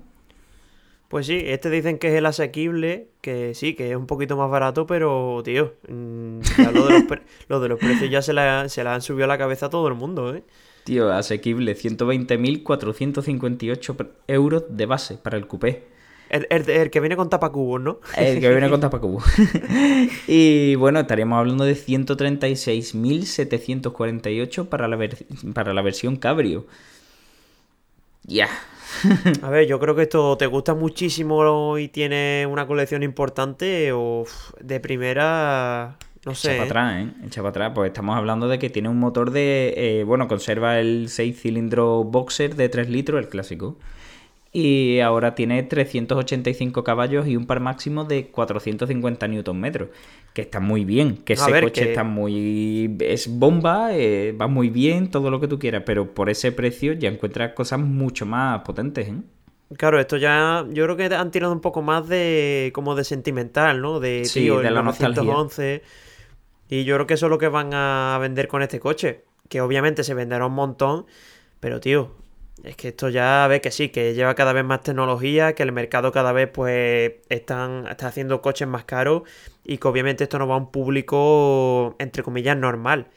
Pues 1.08 1.26
sí, 1.26 1.42
este 1.44 1.70
dicen 1.70 1.98
que 1.98 2.08
es 2.08 2.14
el 2.14 2.26
asequible, 2.26 3.08
que 3.20 3.54
sí, 3.54 3.74
que 3.74 3.90
es 3.90 3.96
un 3.96 4.06
poquito 4.06 4.36
más 4.36 4.48
barato, 4.48 4.86
pero, 4.86 5.42
tío, 5.44 5.74
mm, 5.88 6.38
lo, 6.72 6.86
de 6.86 7.04
los 7.48 7.60
de 7.62 7.68
los 7.68 7.80
precios 7.80 8.08
ya 8.08 8.22
se 8.22 8.32
la, 8.32 8.68
se 8.68 8.84
la 8.84 8.94
han 8.94 9.02
subido 9.02 9.24
a 9.24 9.28
la 9.28 9.36
cabeza 9.36 9.66
a 9.66 9.70
todo 9.70 9.88
el 9.88 9.94
mundo, 9.94 10.36
¿eh? 10.36 10.44
Tío, 10.84 11.12
asequible, 11.12 11.76
120.458 11.76 14.08
euros 14.28 14.64
de 14.68 14.86
base 14.86 15.16
para 15.16 15.36
el 15.36 15.48
coupé. 15.48 15.88
El, 16.28 16.46
el, 16.48 16.90
que 16.90 17.00
viene 17.00 17.16
con 17.16 17.28
tapacubos, 17.28 17.80
¿no? 17.80 17.98
El 18.16 18.38
que 18.38 18.48
viene 18.48 18.70
con 18.70 18.80
tapacubos. 18.80 19.24
y 20.28 20.76
bueno, 20.76 21.00
estaríamos 21.00 21.40
hablando 21.40 21.64
de 21.64 21.74
136.748 21.74 24.68
para 24.68 24.86
la, 24.86 25.08
para 25.54 25.74
la 25.74 25.82
versión 25.82 26.14
cabrio. 26.14 26.66
Ya. 28.22 28.48
A 29.42 29.50
ver, 29.50 29.66
yo 29.66 29.78
creo 29.78 29.94
que 29.94 30.02
esto 30.02 30.36
te 30.36 30.46
gusta 30.46 30.74
muchísimo 30.74 31.78
y 31.78 31.88
tiene 31.88 32.46
una 32.50 32.66
colección 32.66 33.02
importante 33.02 33.92
o 33.92 34.24
de 34.60 34.80
primera... 34.80 35.96
No 36.26 36.34
sé. 36.34 36.50
Echa 36.50 36.58
para 36.58 36.68
atrás, 36.68 37.02
¿eh? 37.02 37.26
Echa 37.26 37.40
para 37.40 37.50
atrás. 37.50 37.72
Pues 37.74 37.88
estamos 37.88 38.16
hablando 38.16 38.48
de 38.48 38.58
que 38.58 38.68
tiene 38.68 38.88
un 38.88 38.98
motor 38.98 39.30
de... 39.30 39.72
Eh, 39.76 40.04
bueno, 40.04 40.28
conserva 40.28 40.78
el 40.78 41.08
6 41.08 41.40
cilindros 41.40 42.04
boxer 42.06 42.56
de 42.56 42.68
3 42.68 42.90
litros, 42.90 43.18
el 43.18 43.28
clásico. 43.28 43.78
Y 44.52 44.98
ahora 44.98 45.36
tiene 45.36 45.62
385 45.62 46.82
caballos 46.82 47.28
y 47.28 47.36
un 47.36 47.46
par 47.46 47.60
máximo 47.60 48.04
de 48.04 48.26
450 48.26 49.28
Nm. 49.28 49.72
Que 50.34 50.42
está 50.42 50.58
muy 50.58 50.84
bien. 50.84 51.18
Que 51.18 51.34
ese 51.34 51.60
coche 51.60 51.90
está 51.90 52.02
muy. 52.02 52.96
Es 53.00 53.28
bomba, 53.28 53.94
eh, 53.94 54.32
va 54.32 54.48
muy 54.48 54.70
bien, 54.70 55.10
todo 55.10 55.30
lo 55.30 55.40
que 55.40 55.46
tú 55.46 55.58
quieras. 55.58 55.84
Pero 55.86 56.14
por 56.14 56.30
ese 56.30 56.50
precio 56.50 56.94
ya 56.94 57.08
encuentras 57.08 57.52
cosas 57.52 57.78
mucho 57.78 58.26
más 58.26 58.62
potentes, 58.62 59.08
¿eh? 59.08 59.16
Claro, 59.76 60.00
esto 60.00 60.16
ya. 60.16 60.66
Yo 60.70 60.84
creo 60.84 60.96
que 60.96 61.14
han 61.14 61.30
tirado 61.30 61.52
un 61.52 61.60
poco 61.60 61.80
más 61.80 62.08
de. 62.08 62.72
como 62.74 62.96
de 62.96 63.04
sentimental, 63.04 63.80
¿no? 63.80 64.00
De, 64.00 64.24
sí, 64.24 64.48
de 64.48 64.70
la 64.70 64.82
911. 64.82 65.82
Y 66.68 66.84
yo 66.84 66.96
creo 66.96 67.06
que 67.06 67.14
eso 67.14 67.26
es 67.26 67.30
lo 67.30 67.38
que 67.38 67.48
van 67.48 67.72
a 67.72 68.18
vender 68.20 68.48
con 68.48 68.62
este 68.62 68.80
coche. 68.80 69.24
Que 69.48 69.60
obviamente 69.60 70.02
se 70.02 70.14
venderá 70.14 70.46
un 70.46 70.54
montón. 70.54 71.06
Pero, 71.60 71.78
tío, 71.78 72.16
es 72.64 72.76
que 72.76 72.88
esto 72.88 73.08
ya 73.08 73.46
ve 73.48 73.60
que 73.60 73.70
sí, 73.70 73.88
que 73.88 74.14
lleva 74.14 74.34
cada 74.34 74.52
vez 74.52 74.64
más 74.64 74.82
tecnología, 74.82 75.54
que 75.54 75.62
el 75.62 75.72
mercado 75.72 76.12
cada 76.12 76.32
vez 76.32 76.48
pues 76.52 77.12
están, 77.28 77.86
está 77.86 78.08
haciendo 78.08 78.42
coches 78.42 78.68
más 78.68 78.84
caros 78.84 79.22
y 79.64 79.78
que 79.78 79.88
obviamente 79.88 80.24
esto 80.24 80.38
no 80.38 80.46
va 80.46 80.54
a 80.54 80.58
un 80.58 80.70
público 80.70 81.96
entre 81.98 82.22
comillas 82.22 82.56
normal. 82.56 83.08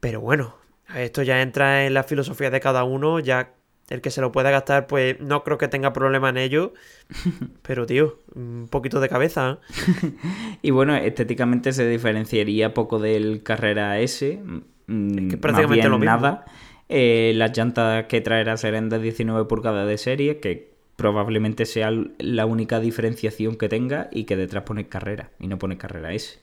Pero 0.00 0.20
bueno, 0.20 0.56
esto 0.94 1.22
ya 1.22 1.42
entra 1.42 1.86
en 1.86 1.94
la 1.94 2.02
filosofía 2.04 2.50
de 2.50 2.60
cada 2.60 2.84
uno, 2.84 3.20
ya 3.20 3.52
el 3.88 4.00
que 4.00 4.10
se 4.10 4.20
lo 4.20 4.32
pueda 4.32 4.50
gastar 4.50 4.86
pues 4.88 5.20
no 5.20 5.44
creo 5.44 5.58
que 5.58 5.68
tenga 5.68 5.92
problema 5.92 6.28
en 6.28 6.36
ello. 6.36 6.74
Pero 7.62 7.86
tío, 7.86 8.20
un 8.34 8.68
poquito 8.70 9.00
de 9.00 9.08
cabeza. 9.08 9.58
¿eh? 10.02 10.12
y 10.62 10.70
bueno, 10.70 10.94
estéticamente 10.96 11.72
se 11.72 11.88
diferenciaría 11.88 12.74
poco 12.74 12.98
del 12.98 13.42
Carrera 13.42 13.98
S. 14.00 14.40
Mm, 14.86 15.18
es 15.18 15.30
que 15.30 15.38
prácticamente 15.38 15.88
lo 15.88 15.98
mismo. 15.98 16.16
Nada. 16.16 16.44
Eh, 16.88 17.32
las 17.34 17.56
llantas 17.56 18.06
que 18.06 18.20
traerá 18.20 18.56
serán 18.56 18.88
de 18.88 18.98
19 18.98 19.46
pulgadas 19.46 19.88
de 19.88 19.98
serie, 19.98 20.38
que 20.38 20.70
probablemente 20.96 21.66
sea 21.66 21.92
la 22.18 22.46
única 22.46 22.80
diferenciación 22.80 23.56
que 23.56 23.68
tenga 23.68 24.08
y 24.12 24.24
que 24.24 24.36
detrás 24.36 24.64
pone 24.64 24.88
carrera 24.88 25.30
y 25.38 25.48
no 25.48 25.58
pone 25.58 25.76
carrera 25.76 26.12
S. 26.12 26.38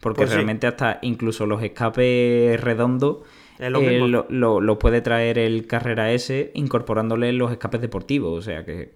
Porque 0.00 0.22
pues 0.22 0.32
realmente 0.32 0.66
hasta 0.66 0.98
incluso 1.02 1.46
los 1.46 1.62
escapes 1.62 2.60
redondos 2.60 3.18
eh, 3.58 3.68
lo, 3.68 4.78
puede 4.78 5.02
traer 5.02 5.38
el 5.38 5.66
carrera 5.66 6.10
S 6.12 6.50
incorporándole 6.54 7.32
los 7.32 7.52
escapes 7.52 7.80
deportivos. 7.80 8.38
O 8.38 8.42
sea 8.42 8.64
que... 8.64 8.94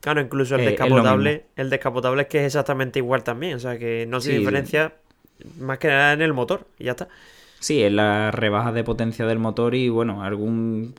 Claro, 0.00 0.20
incluso 0.20 0.56
el 0.56 0.64
descapotable, 0.64 1.46
el 1.56 1.70
descapotable 1.70 2.22
es 2.22 2.28
que 2.28 2.38
es 2.38 2.46
exactamente 2.46 2.98
igual 2.98 3.22
también. 3.22 3.54
O 3.54 3.60
sea 3.60 3.78
que 3.78 4.06
no 4.08 4.20
se 4.20 4.36
diferencia 4.36 4.94
más 5.60 5.78
que 5.78 5.88
nada 5.88 6.12
en 6.12 6.22
el 6.22 6.32
motor 6.32 6.66
y 6.78 6.84
ya 6.84 6.92
está. 6.92 7.08
Sí, 7.60 7.82
es 7.82 7.92
la 7.92 8.30
rebaja 8.30 8.72
de 8.72 8.84
potencia 8.84 9.26
del 9.26 9.38
motor 9.38 9.74
y 9.74 9.88
bueno, 9.88 10.22
algún, 10.22 10.94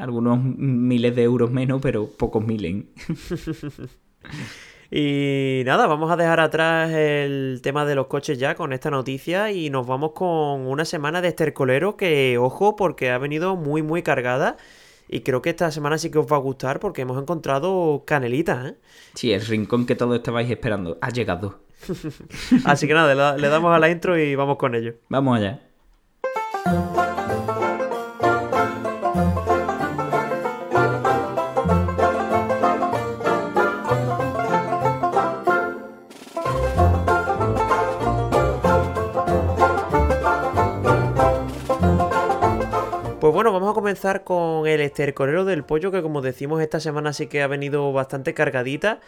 algunos 0.00 0.42
miles 0.42 1.14
de 1.14 1.22
euros 1.22 1.50
menos, 1.50 1.80
pero 1.82 2.08
pocos 2.08 2.44
miles. 2.44 2.84
y 4.90 5.62
nada, 5.66 5.86
vamos 5.86 6.10
a 6.10 6.16
dejar 6.16 6.40
atrás 6.40 6.90
el 6.90 7.60
tema 7.62 7.84
de 7.84 7.94
los 7.94 8.06
coches 8.06 8.38
ya 8.38 8.54
con 8.54 8.72
esta 8.72 8.90
noticia 8.90 9.52
y 9.52 9.68
nos 9.68 9.86
vamos 9.86 10.12
con 10.12 10.66
una 10.66 10.86
semana 10.86 11.20
de 11.20 11.28
estercolero 11.28 11.96
que, 11.96 12.38
ojo, 12.38 12.74
porque 12.74 13.10
ha 13.10 13.18
venido 13.18 13.56
muy, 13.56 13.82
muy 13.82 14.02
cargada. 14.02 14.56
Y 15.10 15.20
creo 15.20 15.40
que 15.40 15.50
esta 15.50 15.70
semana 15.70 15.96
sí 15.96 16.10
que 16.10 16.18
os 16.18 16.30
va 16.30 16.36
a 16.36 16.40
gustar 16.40 16.80
porque 16.80 17.02
hemos 17.02 17.20
encontrado 17.20 18.04
canelita, 18.06 18.68
¿eh? 18.68 18.74
Sí, 19.14 19.32
el 19.32 19.40
rincón 19.40 19.86
que 19.86 19.94
todos 19.94 20.16
estabais 20.16 20.50
esperando 20.50 20.98
ha 21.00 21.08
llegado. 21.10 21.60
Así 22.64 22.86
que 22.86 22.92
nada, 22.94 23.36
le 23.36 23.48
damos 23.48 23.74
a 23.74 23.78
la 23.78 23.88
intro 23.88 24.18
y 24.18 24.34
vamos 24.34 24.58
con 24.58 24.74
ello. 24.74 24.96
Vamos 25.08 25.38
allá. 25.38 25.67
Comenzar 43.98 44.22
con 44.22 44.68
el 44.68 44.80
estercolero 44.80 45.44
del 45.44 45.64
pollo 45.64 45.90
que 45.90 46.02
como 46.02 46.22
decimos 46.22 46.62
esta 46.62 46.78
semana 46.78 47.12
sí 47.12 47.26
que 47.26 47.42
ha 47.42 47.48
venido 47.48 47.92
bastante 47.92 48.32
cargadita 48.32 49.00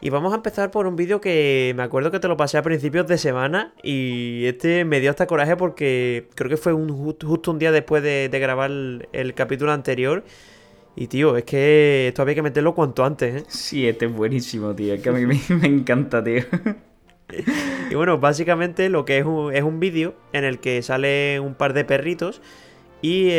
y 0.00 0.10
vamos 0.10 0.32
a 0.32 0.36
empezar 0.36 0.70
por 0.70 0.86
un 0.86 0.94
vídeo 0.94 1.20
que 1.20 1.72
me 1.76 1.82
acuerdo 1.82 2.12
que 2.12 2.20
te 2.20 2.28
lo 2.28 2.36
pasé 2.36 2.56
a 2.56 2.62
principios 2.62 3.08
de 3.08 3.18
semana 3.18 3.74
y 3.82 4.44
este 4.46 4.84
me 4.84 5.00
dio 5.00 5.10
hasta 5.10 5.26
coraje 5.26 5.56
porque 5.56 6.28
creo 6.36 6.48
que 6.48 6.56
fue 6.56 6.72
un, 6.72 6.88
justo 6.90 7.50
un 7.50 7.58
día 7.58 7.72
después 7.72 8.04
de, 8.04 8.28
grabar 8.32 8.70
el, 8.70 9.34
capítulo 9.34 9.72
anterior. 9.72 10.22
Y 10.96 11.08
tío, 11.08 11.36
es 11.36 11.44
que 11.44 12.08
esto 12.08 12.22
había 12.22 12.34
que 12.34 12.42
meterlo 12.42 12.74
cuanto 12.74 13.04
antes, 13.04 13.42
¿eh? 13.42 13.44
Sí, 13.48 13.86
este 13.86 14.06
es 14.06 14.12
buenísimo, 14.12 14.74
tío. 14.74 14.94
Es 14.94 15.02
que 15.02 15.08
a 15.08 15.12
mí 15.12 15.26
me, 15.48 15.66
encanta, 15.66 16.22
tío. 16.22 16.44
y 17.90 17.94
bueno, 17.94 18.18
básicamente 18.18 18.88
lo 18.88 19.04
que 19.04 19.18
es 19.18 19.24
un, 19.24 19.54
es 19.54 19.62
un 19.62 19.80
vídeo 19.80 20.14
en 20.32 20.44
el 20.44 20.60
que 20.60 20.82
sale 20.82 21.40
un 21.40 21.54
par 21.54 21.74
de 21.74 21.84
perritos 21.84 22.40
y 23.02 23.30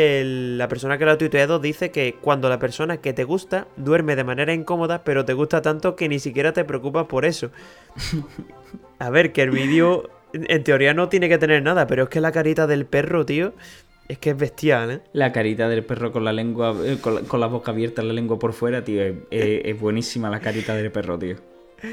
la 0.56 0.68
persona 0.68 0.98
que 0.98 1.04
lo 1.04 1.12
ha 1.12 1.18
tuiteado 1.18 1.58
dice 1.58 1.90
que 1.90 2.16
cuando 2.20 2.48
la 2.48 2.58
persona 2.58 2.96
que 2.96 3.12
te 3.12 3.24
gusta 3.24 3.68
duerme 3.76 4.16
de 4.16 4.24
manera 4.24 4.52
incómoda, 4.52 5.04
pero 5.04 5.24
te 5.24 5.34
gusta 5.34 5.62
tanto 5.62 5.94
que 5.94 6.08
ni 6.08 6.18
siquiera 6.18 6.52
te 6.52 6.64
preocupas 6.64 7.06
por 7.06 7.24
eso. 7.24 7.50
A 8.98 9.10
ver, 9.10 9.32
que 9.32 9.42
el 9.42 9.50
vídeo 9.50 10.10
en 10.32 10.64
teoría 10.64 10.94
no 10.94 11.08
tiene 11.08 11.28
que 11.28 11.38
tener 11.38 11.62
nada, 11.62 11.86
pero 11.86 12.04
es 12.04 12.08
que 12.08 12.20
la 12.20 12.32
carita 12.32 12.66
del 12.66 12.86
perro, 12.86 13.24
tío, 13.24 13.52
es 14.08 14.18
que 14.18 14.30
es 14.30 14.36
bestial, 14.36 14.90
¿eh? 14.90 15.00
La 15.12 15.32
carita 15.32 15.68
del 15.68 15.84
perro 15.84 16.12
con 16.12 16.24
la 16.24 16.32
lengua, 16.32 16.74
eh, 16.84 16.98
con, 17.00 17.40
la, 17.40 17.46
boca 17.46 17.70
abierta, 17.70 18.02
la 18.02 18.12
lengua 18.12 18.38
por 18.38 18.52
fuera, 18.52 18.82
tío, 18.82 19.02
es, 19.30 19.80
buenísima 19.80 20.28
la 20.30 20.40
carita 20.40 20.74
del 20.74 20.90
perro, 20.90 21.18
tío. 21.18 21.36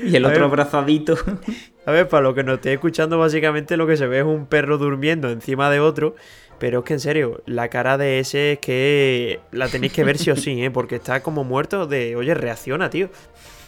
Y 0.06 0.16
el 0.16 0.26
otro 0.26 0.46
abrazadito. 0.46 1.16
A 1.86 1.92
ver, 1.92 2.08
para 2.08 2.22
lo 2.22 2.36
que 2.36 2.44
nos 2.44 2.56
esté 2.56 2.74
escuchando, 2.74 3.18
básicamente 3.18 3.76
lo 3.76 3.88
que 3.88 3.98
se 3.98 4.06
ve 4.06 4.20
es 4.20 4.26
un 4.26 4.46
perro 4.46 4.78
durmiendo 4.78 5.30
encima 5.32 5.72
de 5.72 5.80
otro 5.80 6.16
pero 6.60 6.80
es 6.80 6.86
que 6.86 6.94
en 6.94 7.00
serio, 7.00 7.42
la 7.46 7.70
cara 7.70 7.98
de 7.98 8.20
ese 8.20 8.54
es 8.54 8.60
que 8.60 9.40
la 9.52 9.68
tenéis 9.70 9.94
que 9.94 10.04
ver 10.04 10.18
sí 10.18 10.30
o 10.30 10.36
sí, 10.36 10.64
¿eh? 10.64 10.72
Porque 10.72 10.98
está 10.98 11.24
como 11.24 11.44
muerto 11.44 11.88
de, 11.88 12.16
oye, 12.16 12.34
reacciona, 12.34 12.90
tío. 12.90 13.10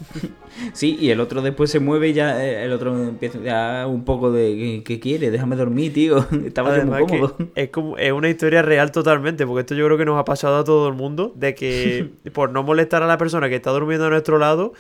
Sí, 0.73 0.97
y 0.99 1.09
el 1.09 1.19
otro 1.21 1.41
después 1.41 1.71
se 1.71 1.79
mueve 1.79 2.09
y 2.09 2.13
ya 2.13 2.43
eh, 2.43 2.65
el 2.65 2.73
otro 2.73 2.95
empieza 3.01 3.39
ya 3.39 3.87
un 3.87 4.03
poco 4.03 4.31
de, 4.31 4.83
¿qué, 4.85 4.99
quiere? 4.99 5.31
Déjame 5.31 5.55
dormir, 5.55 5.93
tío. 5.93 6.25
Estaba 6.45 6.77
muy 6.83 7.05
cómodo. 7.05 7.35
Es, 7.55 7.69
como, 7.69 7.97
es 7.97 8.11
una 8.11 8.29
historia 8.29 8.61
real 8.61 8.91
totalmente, 8.91 9.47
porque 9.47 9.61
esto 9.61 9.75
yo 9.75 9.85
creo 9.85 9.97
que 9.97 10.05
nos 10.05 10.19
ha 10.19 10.25
pasado 10.25 10.57
a 10.57 10.63
todo 10.63 10.87
el 10.87 10.93
mundo, 10.93 11.31
de 11.35 11.55
que 11.55 12.09
por 12.33 12.51
no 12.51 12.63
molestar 12.63 13.01
a 13.01 13.07
la 13.07 13.17
persona 13.17 13.49
que 13.49 13.55
está 13.55 13.71
durmiendo 13.71 14.07
a 14.07 14.09
nuestro 14.09 14.37
lado, 14.37 14.73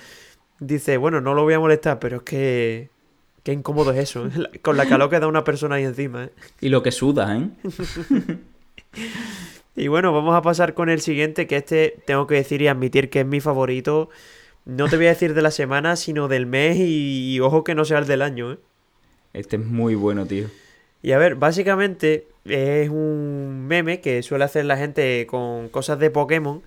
dice, 0.59 0.97
bueno, 0.97 1.21
no 1.21 1.33
lo 1.33 1.43
voy 1.43 1.53
a 1.53 1.59
molestar, 1.59 1.99
pero 1.99 2.17
es 2.17 2.23
que 2.23 2.89
Qué 3.43 3.53
incómodo 3.53 3.91
es 3.91 3.97
eso, 3.97 4.27
¿eh? 4.27 4.59
con 4.61 4.77
la 4.77 4.85
calor 4.85 5.09
que 5.09 5.19
da 5.19 5.27
una 5.27 5.43
persona 5.43 5.75
ahí 5.75 5.83
encima. 5.83 6.25
¿eh? 6.25 6.29
Y 6.59 6.69
lo 6.69 6.83
que 6.83 6.91
suda, 6.91 7.37
¿eh? 7.37 7.49
y 9.75 9.87
bueno, 9.87 10.13
vamos 10.13 10.35
a 10.35 10.41
pasar 10.41 10.73
con 10.73 10.89
el 10.89 11.01
siguiente, 11.01 11.47
que 11.47 11.57
este 11.57 11.95
tengo 12.05 12.27
que 12.27 12.35
decir 12.35 12.61
y 12.61 12.67
admitir 12.67 13.09
que 13.09 13.21
es 13.21 13.25
mi 13.25 13.39
favorito. 13.39 14.09
No 14.65 14.87
te 14.87 14.97
voy 14.97 15.07
a 15.07 15.09
decir 15.09 15.33
de 15.33 15.41
la 15.41 15.49
semana, 15.49 15.95
sino 15.95 16.27
del 16.27 16.45
mes 16.45 16.77
y, 16.79 17.39
ojo 17.39 17.63
que 17.63 17.73
no 17.73 17.83
sea 17.83 17.97
el 17.97 18.05
del 18.05 18.21
año, 18.21 18.53
¿eh? 18.53 18.57
Este 19.33 19.55
es 19.55 19.65
muy 19.65 19.95
bueno, 19.95 20.25
tío. 20.25 20.47
Y 21.01 21.13
a 21.13 21.17
ver, 21.17 21.35
básicamente 21.35 22.27
es 22.45 22.89
un 22.89 23.65
meme 23.67 24.01
que 24.01 24.21
suele 24.21 24.43
hacer 24.43 24.65
la 24.65 24.77
gente 24.77 25.25
con 25.25 25.69
cosas 25.69 25.97
de 25.97 26.11
Pokémon. 26.11 26.61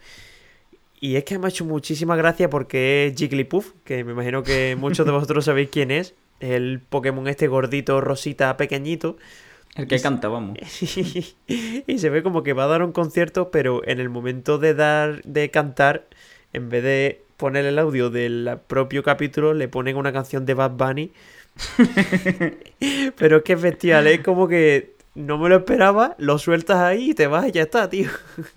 Y 0.98 1.16
es 1.16 1.24
que 1.24 1.38
me 1.38 1.46
ha 1.46 1.50
hecho 1.50 1.66
muchísima 1.66 2.16
gracia 2.16 2.50
porque 2.50 3.06
es 3.06 3.14
Jigglypuff, 3.14 3.72
que 3.84 4.02
me 4.02 4.12
imagino 4.12 4.42
que 4.42 4.74
muchos 4.76 5.06
de 5.06 5.12
vosotros 5.12 5.44
sabéis 5.44 5.68
quién 5.70 5.92
es 5.92 6.14
el 6.44 6.80
Pokémon 6.80 7.28
este 7.28 7.48
gordito, 7.48 8.00
rosita, 8.00 8.56
pequeñito. 8.56 9.16
El 9.74 9.88
que 9.88 10.00
canta, 10.00 10.28
vamos. 10.28 10.58
y 11.48 11.98
se 11.98 12.10
ve 12.10 12.22
como 12.22 12.42
que 12.42 12.52
va 12.52 12.64
a 12.64 12.68
dar 12.68 12.82
un 12.82 12.92
concierto, 12.92 13.50
pero 13.50 13.82
en 13.86 13.98
el 13.98 14.08
momento 14.08 14.58
de 14.58 14.74
dar, 14.74 15.22
de 15.22 15.50
cantar, 15.50 16.06
en 16.52 16.68
vez 16.68 16.84
de 16.84 17.22
poner 17.36 17.64
el 17.64 17.78
audio 17.78 18.10
del 18.10 18.58
propio 18.66 19.02
capítulo, 19.02 19.52
le 19.54 19.68
ponen 19.68 19.96
una 19.96 20.12
canción 20.12 20.46
de 20.46 20.54
Bad 20.54 20.72
Bunny. 20.72 21.12
pero 23.16 23.38
es 23.38 23.42
que 23.42 23.52
es 23.54 23.62
bestial, 23.62 24.06
es 24.06 24.20
como 24.20 24.48
que 24.48 24.94
no 25.14 25.38
me 25.38 25.48
lo 25.48 25.56
esperaba, 25.56 26.16
lo 26.18 26.38
sueltas 26.38 26.78
ahí 26.78 27.10
y 27.10 27.14
te 27.14 27.26
vas 27.26 27.46
y 27.48 27.52
ya 27.52 27.62
está, 27.62 27.88
tío. 27.88 28.10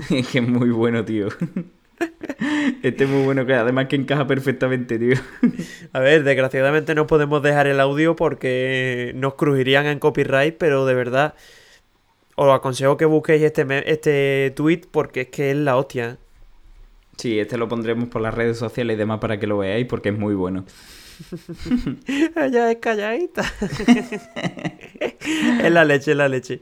es 0.09 0.27
que 0.27 0.39
es 0.39 0.47
muy 0.47 0.69
bueno, 0.69 1.03
tío. 1.05 1.29
Este 2.83 3.05
es 3.05 3.09
muy 3.09 3.23
bueno, 3.23 3.45
que 3.45 3.53
además 3.53 3.87
que 3.87 3.95
encaja 3.95 4.27
perfectamente, 4.27 4.99
tío. 4.99 5.15
A 5.93 5.99
ver, 5.99 6.23
desgraciadamente 6.23 6.95
no 6.95 7.07
podemos 7.07 7.41
dejar 7.41 7.67
el 7.67 7.79
audio 7.79 8.15
porque 8.15 9.13
nos 9.15 9.35
crujirían 9.35 9.85
en 9.87 9.99
copyright, 9.99 10.55
pero 10.57 10.85
de 10.85 10.93
verdad 10.93 11.33
os 12.35 12.53
aconsejo 12.53 12.97
que 12.97 13.05
busquéis 13.05 13.41
este, 13.41 13.91
este 13.91 14.53
tweet 14.55 14.81
porque 14.91 15.21
es 15.21 15.27
que 15.29 15.51
es 15.51 15.57
la 15.57 15.75
hostia. 15.75 16.17
Sí, 17.17 17.39
este 17.39 17.57
lo 17.57 17.67
pondremos 17.67 18.09
por 18.09 18.21
las 18.21 18.33
redes 18.33 18.57
sociales 18.57 18.95
y 18.95 18.97
demás 18.97 19.19
para 19.19 19.39
que 19.39 19.47
lo 19.47 19.57
veáis 19.57 19.87
porque 19.87 20.09
es 20.09 20.17
muy 20.17 20.35
bueno. 20.35 20.65
Ella 22.35 22.71
es 22.71 22.77
calladita. 22.77 23.41
es 25.63 25.71
la 25.71 25.83
leche, 25.83 26.11
es 26.11 26.17
la 26.17 26.29
leche. 26.29 26.61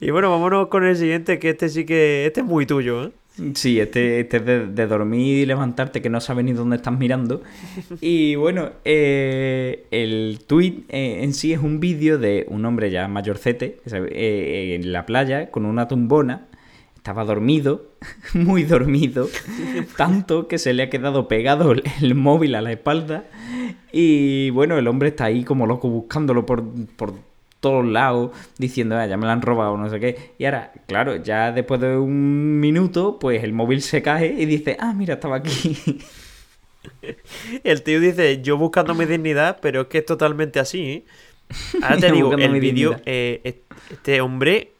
Y 0.00 0.10
bueno, 0.10 0.30
vámonos 0.30 0.68
con 0.68 0.86
el 0.86 0.96
siguiente, 0.96 1.38
que 1.38 1.50
este 1.50 1.68
sí 1.68 1.84
que. 1.84 2.26
Este 2.26 2.40
es 2.40 2.46
muy 2.46 2.64
tuyo, 2.64 3.04
¿eh? 3.04 3.12
Sí, 3.54 3.78
este, 3.78 4.20
este 4.20 4.38
es 4.38 4.44
de, 4.44 4.86
dormir 4.86 5.38
y 5.38 5.46
levantarte 5.46 6.02
que 6.02 6.10
no 6.10 6.20
sabes 6.20 6.44
ni 6.44 6.52
dónde 6.52 6.76
estás 6.76 6.96
mirando. 6.98 7.42
Y 8.00 8.34
bueno, 8.34 8.70
eh, 8.84 9.86
el 9.90 10.40
tweet 10.46 10.82
eh, 10.88 11.20
en 11.22 11.32
sí 11.34 11.52
es 11.52 11.60
un 11.60 11.78
vídeo 11.78 12.18
de 12.18 12.46
un 12.48 12.64
hombre 12.64 12.90
ya 12.90 13.06
mayorcete 13.06 13.80
eh, 13.86 14.78
en 14.80 14.92
la 14.92 15.06
playa 15.06 15.50
con 15.50 15.66
una 15.66 15.86
tumbona. 15.86 16.46
Estaba 16.96 17.24
dormido, 17.24 17.86
muy 18.34 18.64
dormido, 18.64 19.28
tanto 19.96 20.48
que 20.48 20.58
se 20.58 20.74
le 20.74 20.82
ha 20.82 20.90
quedado 20.90 21.28
pegado 21.28 21.72
el 22.02 22.14
móvil 22.14 22.56
a 22.56 22.60
la 22.60 22.72
espalda. 22.72 23.24
Y 23.92 24.50
bueno, 24.50 24.76
el 24.78 24.88
hombre 24.88 25.10
está 25.10 25.26
ahí 25.26 25.44
como 25.44 25.66
loco 25.66 25.88
buscándolo 25.88 26.44
por, 26.44 26.64
por 26.96 27.14
todos 27.60 27.84
lados 27.84 28.30
diciendo, 28.58 28.96
ah, 28.96 29.06
ya 29.06 29.16
me 29.16 29.26
la 29.26 29.32
han 29.32 29.42
robado, 29.42 29.76
no 29.76 29.88
sé 29.90 29.98
qué. 30.00 30.32
Y 30.38 30.44
ahora, 30.44 30.72
claro, 30.86 31.16
ya 31.16 31.52
después 31.52 31.80
de 31.80 31.96
un 31.96 32.60
minuto, 32.60 33.18
pues 33.18 33.42
el 33.42 33.52
móvil 33.52 33.82
se 33.82 34.02
cae 34.02 34.34
y 34.38 34.46
dice, 34.46 34.76
ah, 34.80 34.92
mira, 34.94 35.14
estaba 35.14 35.36
aquí. 35.36 35.98
El 37.64 37.82
tío 37.82 38.00
dice, 38.00 38.40
yo 38.40 38.56
buscando 38.56 38.94
mi 38.94 39.04
dignidad, 39.04 39.58
pero 39.60 39.82
es 39.82 39.86
que 39.88 39.98
es 39.98 40.06
totalmente 40.06 40.60
así. 40.60 40.80
¿eh? 40.80 41.04
Ahora 41.82 41.98
te 41.98 42.12
digo, 42.12 42.32
el 42.32 42.60
vídeo, 42.60 43.00
eh, 43.04 43.62
este 43.90 44.20
hombre, 44.20 44.72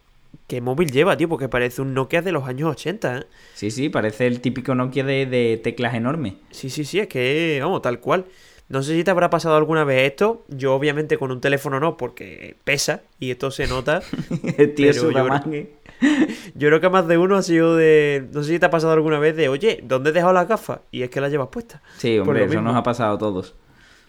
¿qué 0.46 0.60
móvil 0.60 0.90
lleva, 0.90 1.16
tío? 1.16 1.28
Porque 1.28 1.48
parece 1.48 1.82
un 1.82 1.94
Nokia 1.94 2.22
de 2.22 2.32
los 2.32 2.46
años 2.46 2.70
80, 2.70 3.18
¿eh? 3.18 3.22
Sí, 3.54 3.70
sí, 3.70 3.88
parece 3.88 4.26
el 4.26 4.40
típico 4.40 4.74
Nokia 4.74 5.04
de, 5.04 5.26
de 5.26 5.60
teclas 5.62 5.94
enormes. 5.94 6.34
Sí, 6.50 6.70
sí, 6.70 6.84
sí, 6.84 7.00
es 7.00 7.08
que, 7.08 7.58
vamos, 7.60 7.82
tal 7.82 8.00
cual. 8.00 8.26
No 8.68 8.82
sé 8.82 8.94
si 8.94 9.02
te 9.04 9.10
habrá 9.10 9.30
pasado 9.30 9.56
alguna 9.56 9.84
vez 9.84 10.10
esto. 10.10 10.44
Yo, 10.48 10.74
obviamente, 10.74 11.16
con 11.16 11.30
un 11.30 11.40
teléfono 11.40 11.80
no, 11.80 11.96
porque 11.96 12.56
pesa 12.64 13.02
y 13.18 13.30
esto 13.30 13.50
se 13.50 13.66
nota. 13.66 14.02
El 14.58 14.74
tío 14.74 14.92
yo, 14.92 15.10
yo 16.54 16.68
creo 16.68 16.80
que 16.80 16.88
más 16.90 17.08
de 17.08 17.18
uno 17.18 17.36
ha 17.36 17.42
sido 17.42 17.76
de. 17.76 18.28
No 18.32 18.42
sé 18.42 18.52
si 18.52 18.58
te 18.58 18.66
ha 18.66 18.70
pasado 18.70 18.92
alguna 18.92 19.18
vez 19.18 19.36
de, 19.36 19.48
oye, 19.48 19.80
¿dónde 19.82 20.10
he 20.10 20.12
dejado 20.12 20.32
las 20.32 20.48
gafas? 20.48 20.80
Y 20.90 21.02
es 21.02 21.10
que 21.10 21.20
las 21.20 21.30
llevas 21.30 21.48
puestas. 21.48 21.80
Sí, 21.96 22.18
hombre, 22.18 22.44
eso 22.44 22.60
nos 22.60 22.76
ha 22.76 22.82
pasado 22.82 23.14
a 23.14 23.18
todos. 23.18 23.54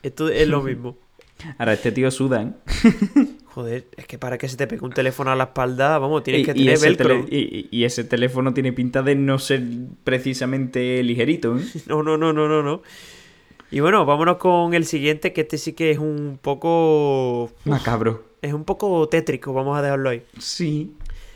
Esto 0.03 0.29
es 0.29 0.47
lo 0.47 0.61
mismo. 0.61 0.97
Ahora, 1.57 1.71
este 1.71 1.93
tío 1.93 2.11
suda, 2.11 2.43
¿eh? 2.43 2.51
Joder, 3.45 3.85
es 3.95 4.05
que 4.05 4.17
para 4.17 4.37
que 4.37 4.49
se 4.49 4.57
te 4.57 4.67
pegue 4.67 4.83
un 4.83 4.91
teléfono 4.91 5.31
a 5.31 5.35
la 5.37 5.45
espalda, 5.45 5.97
vamos, 5.97 6.21
tienes 6.23 6.45
que 6.45 6.53
tener 6.53 6.77
velcro. 6.77 7.25
Y, 7.29 7.69
y, 7.71 7.85
ese 7.85 8.03
teléfono 8.03 8.53
tiene 8.53 8.73
pinta 8.73 9.01
de 9.03 9.15
no 9.15 9.39
ser 9.39 9.63
precisamente 10.03 11.01
ligerito, 11.01 11.57
¿eh? 11.57 11.61
No, 11.87 12.03
no, 12.03 12.17
no, 12.17 12.33
no, 12.33 12.49
no, 12.49 12.61
no. 12.61 12.81
Y 13.71 13.81
bueno, 13.81 14.05
vámonos 14.05 14.37
con 14.37 14.73
el 14.73 14.85
siguiente, 14.85 15.31
que 15.31 15.41
este 15.41 15.57
sí 15.57 15.73
que 15.73 15.91
es 15.91 15.99
un 15.99 16.39
poco... 16.41 17.51
Macabro. 17.65 18.23
Es 18.41 18.53
un 18.53 18.63
poco 18.63 19.07
tétrico, 19.09 19.53
vamos 19.53 19.77
a 19.77 19.81
dejarlo 19.81 20.09
ahí. 20.09 20.23
Sí. 20.39 20.93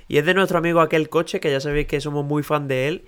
Y 0.07 0.17
es 0.17 0.25
de 0.25 0.33
nuestro 0.33 0.57
amigo 0.57 0.81
aquel 0.81 1.09
coche, 1.09 1.39
que 1.39 1.51
ya 1.51 1.59
sabéis 1.59 1.87
que 1.87 2.01
somos 2.01 2.25
muy 2.25 2.41
fan 2.41 2.67
de 2.67 2.87
él. 2.87 3.05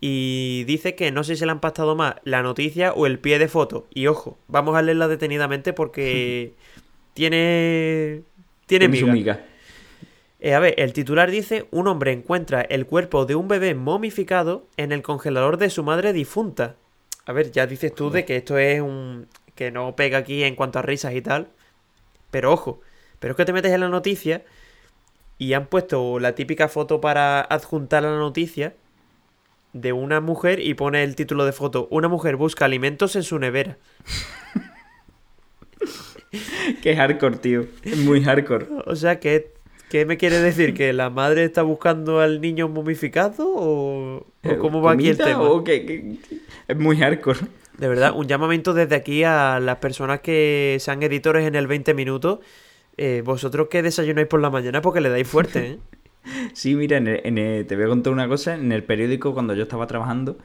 Y 0.00 0.64
dice 0.64 0.94
que 0.94 1.10
no 1.10 1.24
sé 1.24 1.36
si 1.36 1.44
le 1.46 1.52
han 1.52 1.60
pastado 1.60 1.96
más 1.96 2.16
la 2.24 2.42
noticia 2.42 2.92
o 2.92 3.06
el 3.06 3.18
pie 3.18 3.38
de 3.38 3.48
foto. 3.48 3.86
Y 3.94 4.08
ojo, 4.08 4.38
vamos 4.46 4.76
a 4.76 4.82
leerla 4.82 5.08
detenidamente 5.08 5.72
porque 5.72 6.54
tiene... 7.14 8.22
Tiene 8.66 8.88
miga. 8.88 9.46
Eh, 10.40 10.54
a 10.54 10.58
ver, 10.58 10.74
el 10.76 10.92
titular 10.92 11.30
dice, 11.30 11.66
un 11.70 11.88
hombre 11.88 12.12
encuentra 12.12 12.60
el 12.60 12.84
cuerpo 12.84 13.24
de 13.24 13.36
un 13.36 13.48
bebé 13.48 13.74
momificado 13.74 14.66
en 14.76 14.92
el 14.92 15.02
congelador 15.02 15.56
de 15.56 15.70
su 15.70 15.82
madre 15.82 16.12
difunta. 16.12 16.76
A 17.26 17.32
ver, 17.32 17.50
ya 17.50 17.66
dices 17.66 17.94
tú 17.94 18.10
de 18.10 18.24
que 18.24 18.36
esto 18.36 18.56
es 18.56 18.80
un. 18.80 19.26
que 19.54 19.72
no 19.72 19.96
pega 19.96 20.18
aquí 20.18 20.44
en 20.44 20.54
cuanto 20.54 20.78
a 20.78 20.82
risas 20.82 21.14
y 21.14 21.20
tal. 21.20 21.48
Pero 22.30 22.52
ojo, 22.52 22.80
pero 23.18 23.32
es 23.32 23.36
que 23.36 23.44
te 23.44 23.52
metes 23.52 23.72
en 23.72 23.80
la 23.80 23.88
noticia 23.88 24.44
y 25.38 25.52
han 25.52 25.66
puesto 25.66 26.18
la 26.20 26.34
típica 26.34 26.68
foto 26.68 27.00
para 27.00 27.40
adjuntar 27.40 28.04
a 28.04 28.10
la 28.10 28.18
noticia 28.18 28.74
de 29.72 29.92
una 29.92 30.20
mujer 30.20 30.60
y 30.60 30.74
pone 30.74 31.02
el 31.02 31.16
título 31.16 31.44
de 31.44 31.52
foto: 31.52 31.88
Una 31.90 32.08
mujer 32.08 32.36
busca 32.36 32.64
alimentos 32.64 33.16
en 33.16 33.24
su 33.24 33.38
nevera. 33.40 33.76
Qué 36.82 36.96
hardcore, 36.96 37.38
tío. 37.38 37.66
Es 37.82 37.98
muy 37.98 38.22
hardcore. 38.22 38.66
O 38.86 38.94
sea, 38.94 39.18
¿qué, 39.18 39.55
¿qué 39.88 40.04
me 40.04 40.16
quiere 40.16 40.40
decir? 40.40 40.74
¿Que 40.74 40.92
la 40.92 41.10
madre 41.10 41.44
está 41.44 41.62
buscando 41.62 42.20
al 42.20 42.40
niño 42.40 42.68
momificado? 42.68 43.46
¿O, 43.48 44.26
eh, 44.42 44.56
cómo 44.58 44.82
va 44.82 44.92
aquí 44.92 45.08
el 45.08 45.16
tema? 45.16 45.42
Es 46.68 46.76
muy 46.76 46.96
hardcore. 46.96 47.40
De 47.78 47.88
verdad, 47.88 48.12
un 48.16 48.26
llamamiento 48.26 48.72
desde 48.72 48.94
aquí 48.94 49.22
a 49.24 49.60
las 49.60 49.76
personas 49.76 50.20
que 50.20 50.78
sean 50.80 51.02
editores 51.02 51.46
en 51.46 51.54
el 51.54 51.66
20 51.66 51.94
minutos. 51.94 52.40
Eh, 52.96 53.22
vosotros 53.24 53.68
que 53.68 53.82
desayunáis 53.82 54.26
por 54.26 54.40
la 54.40 54.48
mañana 54.48 54.80
porque 54.80 55.02
le 55.02 55.10
dais 55.10 55.28
fuerte, 55.28 55.66
¿eh? 55.66 55.78
sí, 56.54 56.74
mira, 56.74 56.96
en 56.96 57.66
te 57.66 57.76
voy 57.76 57.84
a 57.84 57.88
contar 57.88 58.12
una 58.12 58.26
cosa. 58.28 58.54
En 58.54 58.72
el 58.72 58.82
periódico, 58.82 59.34
cuando 59.34 59.54
yo 59.54 59.64
estaba 59.64 59.86
trabajando, 59.86 60.38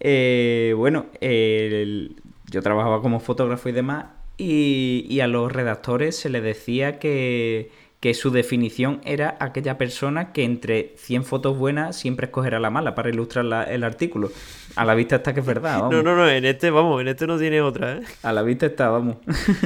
eh, 0.00 0.74
bueno, 0.76 1.06
yo 1.20 2.62
trabajaba 2.62 3.00
como 3.00 3.20
fotógrafo 3.20 3.68
y 3.68 3.72
demás, 3.72 4.06
y, 4.36 5.06
y 5.08 5.20
a 5.20 5.28
los 5.28 5.52
redactores 5.52 6.16
se 6.16 6.28
les 6.28 6.42
decía 6.42 6.98
que 6.98 7.70
que 8.00 8.14
su 8.14 8.30
definición 8.30 9.00
era 9.04 9.36
aquella 9.40 9.78
persona 9.78 10.32
que 10.32 10.44
entre 10.44 10.94
100 10.96 11.24
fotos 11.24 11.56
buenas 11.56 11.96
siempre 11.96 12.26
escogerá 12.26 12.60
la 12.60 12.70
mala 12.70 12.94
para 12.94 13.08
ilustrar 13.08 13.68
el 13.68 13.84
artículo. 13.84 14.30
A 14.76 14.84
la 14.84 14.94
vista 14.94 15.16
está 15.16 15.32
que 15.32 15.40
es 15.40 15.46
verdad, 15.46 15.80
vamos. 15.80 15.94
No, 15.94 16.02
no, 16.02 16.16
no, 16.16 16.28
en 16.28 16.44
este, 16.44 16.70
vamos, 16.70 17.00
en 17.00 17.08
este 17.08 17.26
no 17.26 17.38
tiene 17.38 17.60
otra, 17.60 17.94
¿eh? 17.94 18.02
A 18.22 18.32
la 18.32 18.42
vista 18.42 18.66
está, 18.66 18.90
vamos. 18.90 19.16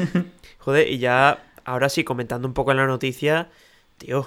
Joder, 0.58 0.88
y 0.88 0.98
ya, 0.98 1.44
ahora 1.64 1.88
sí, 1.88 2.04
comentando 2.04 2.46
un 2.46 2.54
poco 2.54 2.70
en 2.70 2.76
la 2.76 2.86
noticia, 2.86 3.48
tío, 3.98 4.26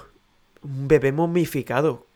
un 0.64 0.88
bebé 0.88 1.12
momificado. 1.12 2.08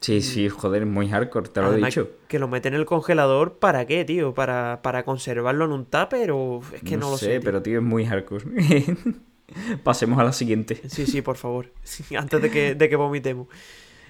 Sí, 0.00 0.20
sí, 0.20 0.50
joder, 0.50 0.84
muy 0.84 1.08
hardcore, 1.08 1.48
te 1.48 1.62
lo 1.62 1.72
he 1.72 1.76
dicho. 1.78 2.10
Que 2.28 2.38
lo 2.38 2.48
mete 2.48 2.68
en 2.68 2.74
el 2.74 2.84
congelador, 2.84 3.54
¿para 3.54 3.86
qué, 3.86 4.04
tío? 4.04 4.34
¿Para, 4.34 4.80
para 4.82 5.04
conservarlo 5.04 5.64
en 5.64 5.72
un 5.72 5.86
tupper 5.86 6.32
o 6.32 6.60
es 6.74 6.82
que 6.82 6.98
no, 6.98 7.10
lo 7.10 7.16
sé? 7.16 7.40
pero 7.40 7.62
tío, 7.62 7.78
es 7.78 7.84
muy 7.84 8.04
hardcore. 8.04 8.44
Pasemos 9.82 10.18
a 10.18 10.24
la 10.24 10.32
siguiente. 10.32 10.80
Sí, 10.88 11.06
sí, 11.06 11.22
por 11.22 11.36
favor. 11.36 11.72
Antes 12.16 12.42
de 12.42 12.50
que, 12.50 12.74
de 12.74 12.88
que 12.88 12.96
vomitemos. 12.96 13.48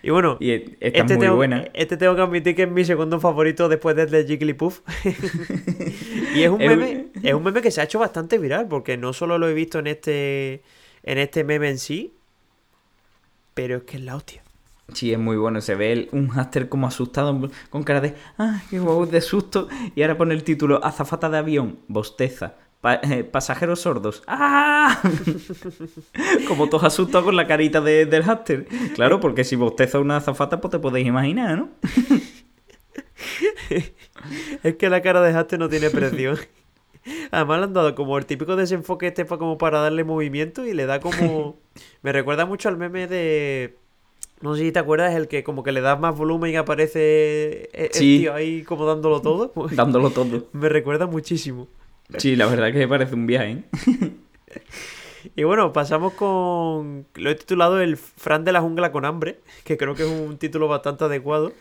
Y 0.03 0.11
bueno, 0.11 0.37
este, 0.41 1.17
muy 1.17 1.29
buena. 1.29 1.65
este 1.75 1.97
tengo 1.97 2.15
que 2.15 2.23
admitir 2.23 2.55
que 2.55 2.63
es 2.63 2.71
mi 2.71 2.85
segundo 2.85 3.19
favorito 3.19 3.69
después 3.69 3.97
del 3.97 4.11
de 4.11 4.25
Jigglypuff. 4.25 4.83
y 6.37 6.43
es 6.43 6.49
un 6.49 6.59
meme, 6.59 7.09
es 7.23 7.35
un 7.35 7.43
meme 7.43 7.61
que 7.61 7.73
se 7.73 7.81
ha 7.81 7.85
hecho 7.85 7.99
bastante 7.99 8.39
viral, 8.39 8.69
porque 8.69 8.97
no 8.97 9.13
solo 9.13 9.37
lo 9.39 9.49
he 9.49 9.55
visto 9.55 9.81
en 9.81 9.89
este, 9.89 10.63
en 11.03 11.19
este 11.19 11.43
meme 11.43 11.71
en 11.71 11.79
sí, 11.79 12.15
pero 13.55 13.79
es 13.79 13.83
que 13.83 13.97
es 13.97 14.05
la 14.05 14.15
hostia. 14.15 14.45
Sí, 14.93 15.13
es 15.13 15.19
muy 15.19 15.37
bueno. 15.37 15.61
Se 15.61 15.75
ve 15.75 16.09
un 16.13 16.31
haster 16.31 16.69
como 16.69 16.87
asustado, 16.87 17.51
con 17.71 17.83
cara 17.83 18.01
de, 18.01 18.15
ah, 18.39 18.63
qué 18.71 18.79
guau, 18.79 19.07
de 19.07 19.21
susto. 19.21 19.69
Y 19.97 20.03
ahora 20.03 20.17
pone 20.17 20.35
el 20.35 20.45
título, 20.45 20.85
azafata 20.85 21.29
de 21.29 21.39
avión, 21.39 21.81
bosteza. 21.89 22.55
Eh, 22.83 23.25
pasajeros 23.25 23.81
sordos. 23.81 24.23
¡Ah! 24.27 25.03
Como 26.49 26.69
todos 26.69 26.85
asustados 26.85 27.25
con 27.25 27.37
la 27.37 27.47
carita 27.47 27.81
del 27.81 28.23
háster. 28.23 28.67
Claro, 28.95 29.19
porque 29.19 29.45
si 29.45 29.57
bosteza 29.57 29.99
una 29.99 30.19
azafata, 30.19 30.61
pues 30.61 30.71
te 30.71 30.79
podéis 30.79 31.07
imaginar, 31.07 31.59
¿no? 31.59 31.71
es 34.63 34.77
que 34.77 34.89
la 34.89 35.03
cara 35.03 35.21
de 35.21 35.33
háster 35.33 35.59
no 35.59 35.69
tiene 35.69 35.91
presión. 35.91 36.39
Además 37.31 37.59
le 37.59 37.65
han 37.65 37.73
dado 37.73 37.95
como 37.95 38.19
el 38.19 38.27
típico 38.27 38.57
desenfoque 38.57 39.09
este 39.09 39.25
para 39.25 39.39
como 39.39 39.59
para 39.59 39.81
darle 39.81 40.05
movimiento 40.05 40.67
y 40.67 40.73
le 40.73 40.87
da 40.87 41.01
como... 41.01 41.57
Me 42.03 42.13
recuerda 42.13 42.47
mucho 42.47 42.69
al 42.69 42.77
meme 42.77 43.07
de... 43.07 43.77
No 44.41 44.55
sé 44.55 44.63
si 44.63 44.73
te 44.73 44.79
acuerdas, 44.79 45.15
el 45.15 45.29
que 45.29 45.43
como 45.43 45.63
que 45.63 45.73
le 45.73 45.81
das 45.81 45.99
más 45.99 46.17
volumen 46.17 46.53
y 46.53 46.57
aparece 46.57 47.71
el 47.73 47.89
tío 47.91 48.35
ahí 48.35 48.65
como 48.65 48.85
dándolo 48.85 49.23
todo. 49.23 49.51
dándolo 49.73 50.11
todo. 50.11 50.47
Me 50.53 50.69
recuerda 50.69 51.07
muchísimo. 51.07 51.69
Sí, 52.19 52.37
la 52.37 52.47
verdad 52.47 52.73
que 52.73 52.79
me 52.79 52.89
parece 52.89 53.15
un 53.15 53.27
viaje. 53.27 53.51
¿eh? 53.51 54.13
y 55.37 55.45
bueno, 55.45 55.73
pasamos 55.73 56.13
con. 56.15 57.07
Lo 57.15 57.31
he 57.31 57.35
titulado 57.35 57.81
El 57.81 57.97
Fran 57.97 58.45
de 58.45 58.53
la 58.53 58.61
jungla 58.61 58.93
con 58.93 59.05
hambre, 59.05 59.41
que 59.65 59.77
creo 59.77 59.95
que 59.95 60.05
es 60.05 60.09
un 60.09 60.39
título 60.39 60.69
bastante 60.69 61.05
adecuado. 61.05 61.53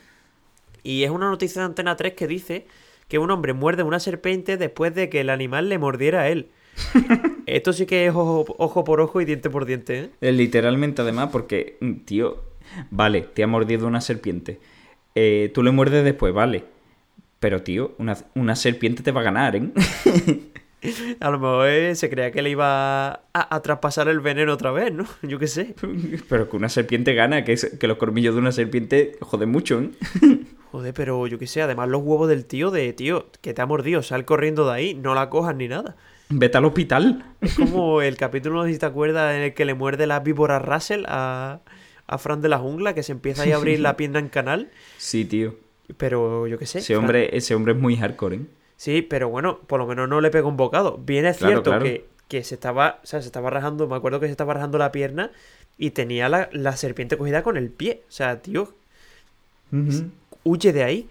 Y 0.82 1.02
es 1.02 1.10
una 1.10 1.28
noticia 1.28 1.62
de 1.62 1.66
Antena 1.66 1.96
3 1.96 2.14
que 2.14 2.28
dice 2.28 2.66
que 3.08 3.18
un 3.18 3.30
hombre 3.30 3.52
muerde 3.52 3.82
una 3.82 3.98
serpiente 3.98 4.56
después 4.56 4.94
de 4.94 5.08
que 5.08 5.20
el 5.20 5.30
animal 5.30 5.68
le 5.68 5.78
mordiera 5.78 6.22
a 6.22 6.28
él. 6.28 6.48
Esto 7.46 7.72
sí 7.72 7.86
que 7.86 8.06
es 8.06 8.12
ojo, 8.14 8.84
por 8.84 9.00
ojo 9.00 9.20
y 9.20 9.24
diente 9.24 9.50
por 9.50 9.66
diente, 9.66 10.10
¿eh? 10.20 10.32
Literalmente, 10.32 11.02
además, 11.02 11.30
porque, 11.32 11.76
mm, 11.80 11.92
tío, 12.04 12.42
vale, 12.90 13.22
te 13.22 13.42
ha 13.42 13.46
mordido 13.46 13.86
una 13.86 14.00
serpiente. 14.00 14.60
Eh, 15.14 15.50
tú 15.54 15.62
le 15.62 15.70
muerdes 15.70 16.04
después, 16.04 16.32
vale 16.34 16.75
pero, 17.40 17.62
tío, 17.62 17.94
una, 17.98 18.56
serpiente 18.56 19.02
te 19.02 19.12
va 19.12 19.20
a 19.20 19.24
ganar, 19.24 19.56
¿eh? 19.56 19.70
A 21.20 21.30
lo 21.30 21.38
mejor 21.38 21.68
eh, 21.68 21.94
se 21.96 22.08
creía 22.08 22.30
que 22.30 22.42
le 22.42 22.50
iba 22.50 23.22
a, 23.32 23.62
traspasar 23.62 24.08
el 24.08 24.20
veneno 24.20 24.52
otra 24.52 24.70
vez, 24.70 24.92
¿no? 24.92 25.04
Yo 25.22 25.38
qué 25.38 25.48
sé. 25.48 25.74
Pero 26.28 26.48
que 26.48 26.56
una 26.56 26.68
serpiente 26.68 27.14
gana, 27.14 27.44
que, 27.44 27.56
que 27.56 27.86
los 27.88 27.98
cormillos 27.98 28.34
de 28.34 28.40
una 28.40 28.52
serpiente 28.52 29.16
joden 29.20 29.50
mucho, 29.50 29.80
¿eh? 29.80 29.90
Joder, 30.72 30.92
pero 30.92 31.26
yo 31.26 31.38
qué 31.38 31.46
sé, 31.46 31.62
además 31.62 31.88
los 31.88 32.02
huevos 32.02 32.28
del 32.28 32.44
tío 32.44 32.70
de, 32.70 32.92
tío, 32.92 33.30
que 33.40 33.54
te 33.54 33.62
ha 33.62 33.66
mordido, 33.66 34.02
sal 34.02 34.24
corriendo 34.24 34.66
de 34.66 34.74
ahí, 34.74 34.94
no 34.94 35.14
la 35.14 35.30
cojas 35.30 35.54
ni 35.54 35.68
nada. 35.68 35.96
Vete 36.28 36.58
al 36.58 36.64
hospital. 36.64 37.24
Es 37.40 37.54
como 37.54 38.02
el 38.02 38.16
capítulo, 38.16 38.56
no 38.56 38.64
sé 38.64 38.74
si 38.74 38.78
te 38.80 38.86
acuerdas, 38.86 39.36
en 39.36 39.42
el 39.42 39.54
que 39.54 39.64
le 39.64 39.74
muerde 39.74 40.06
la 40.06 40.20
víbora 40.20 40.58
Russell 40.58 41.04
a, 41.06 41.60
a 42.06 42.18
Fran 42.18 42.42
de 42.42 42.48
la 42.48 42.58
jungla, 42.58 42.94
que 42.94 43.04
se 43.04 43.12
empieza 43.12 43.44
a 43.44 43.56
abrir 43.56 43.80
la 43.80 43.96
pierna 43.96 44.18
en 44.18 44.28
canal. 44.28 44.70
Sí, 44.98 45.24
tío. 45.24 45.54
Pero 45.96 46.46
yo 46.46 46.58
qué 46.58 46.66
sé. 46.66 46.78
Ese 46.78 46.96
hombre, 46.96 47.36
ese 47.36 47.54
hombre 47.54 47.72
es 47.72 47.78
muy 47.78 47.96
hardcore, 47.96 48.36
¿eh? 48.36 48.40
Sí, 48.76 49.02
pero 49.02 49.28
bueno, 49.28 49.60
por 49.66 49.80
lo 49.80 49.86
menos 49.86 50.08
no 50.08 50.20
le 50.20 50.30
pegó 50.30 50.48
un 50.48 50.56
bocado. 50.56 50.98
Bien 50.98 51.24
es 51.24 51.38
cierto 51.38 51.78
Que, 51.78 52.06
que, 52.28 52.44
se 52.44 52.54
estaba, 52.54 53.00
o 53.02 53.06
sea, 53.06 53.22
se 53.22 53.26
estaba 53.26 53.50
rajando, 53.50 53.88
me 53.88 53.96
acuerdo 53.96 54.20
que 54.20 54.26
se 54.26 54.32
estaba 54.32 54.54
rajando 54.54 54.78
la 54.78 54.92
pierna 54.92 55.30
y 55.78 55.90
tenía 55.90 56.28
la, 56.28 56.48
la 56.52 56.76
serpiente 56.76 57.16
cogida 57.16 57.42
con 57.42 57.56
el 57.56 57.70
pie. 57.70 58.02
O 58.08 58.12
sea, 58.12 58.42
tío, 58.42 58.74
huye 60.44 60.72
de 60.72 60.84
ahí. 60.84 61.08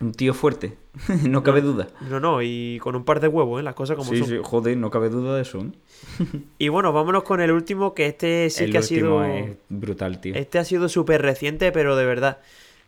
Un 0.00 0.12
tío 0.12 0.34
fuerte, 0.34 0.76
no 1.28 1.42
cabe 1.42 1.60
duda. 1.60 1.88
No, 2.08 2.18
no, 2.18 2.42
y 2.42 2.78
con 2.82 2.96
un 2.96 3.04
par 3.04 3.20
de 3.20 3.28
huevos, 3.28 3.60
¿eh? 3.60 3.62
Las 3.62 3.74
cosas 3.74 3.96
como 3.96 4.12
son. 4.12 4.26
Sí, 4.26 4.38
joder, 4.42 4.76
no 4.76 4.90
cabe 4.90 5.10
duda 5.10 5.36
de 5.36 5.42
eso. 5.42 5.60
¿eh? 5.60 6.40
y 6.58 6.68
bueno, 6.68 6.92
vámonos 6.92 7.22
con 7.24 7.40
el 7.40 7.52
último, 7.52 7.94
que 7.94 8.06
este 8.06 8.48
sí 8.50 8.70
que 8.70 8.78
ha 8.78 8.82
sido... 8.82 9.22
Es 9.22 9.52
brutal, 9.68 10.20
tío. 10.20 10.34
Este 10.34 10.58
ha 10.58 10.64
sido 10.64 10.88
súper 10.88 11.22
reciente, 11.22 11.72
pero 11.72 11.94
de 11.94 12.06
verdad. 12.06 12.40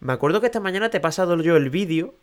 Me 0.05 0.13
acuerdo 0.13 0.41
que 0.41 0.47
esta 0.47 0.61
mañana 0.61 0.91
te 0.91 0.99
he 0.99 1.01
pasado 1.01 1.41
yo 1.41 1.57
el 1.57 1.71
vídeo 1.71 2.15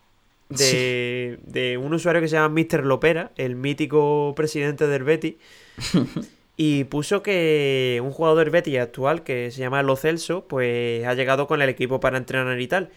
de, 0.49 1.39
de, 1.43 1.79
un 1.79 1.93
usuario 1.95 2.21
que 2.21 2.27
se 2.27 2.35
llama 2.35 2.61
Mr. 2.61 2.85
Lopera, 2.85 3.31
el 3.37 3.55
mítico 3.55 4.33
presidente 4.35 4.87
del 4.87 5.03
Betty. 5.03 5.37
Y 6.57 6.83
puso 6.83 7.23
que 7.23 7.99
un 8.03 8.11
jugador 8.11 8.51
Betty 8.51 8.77
actual 8.77 9.23
que 9.23 9.49
se 9.49 9.61
llama 9.61 9.81
Lo 9.81 9.95
Celso, 9.95 10.45
pues 10.47 11.03
ha 11.07 11.15
llegado 11.15 11.47
con 11.47 11.59
el 11.63 11.69
equipo 11.69 11.99
para 11.99 12.19
entrenar 12.19 12.59
y 12.59 12.67
tal. 12.67 12.91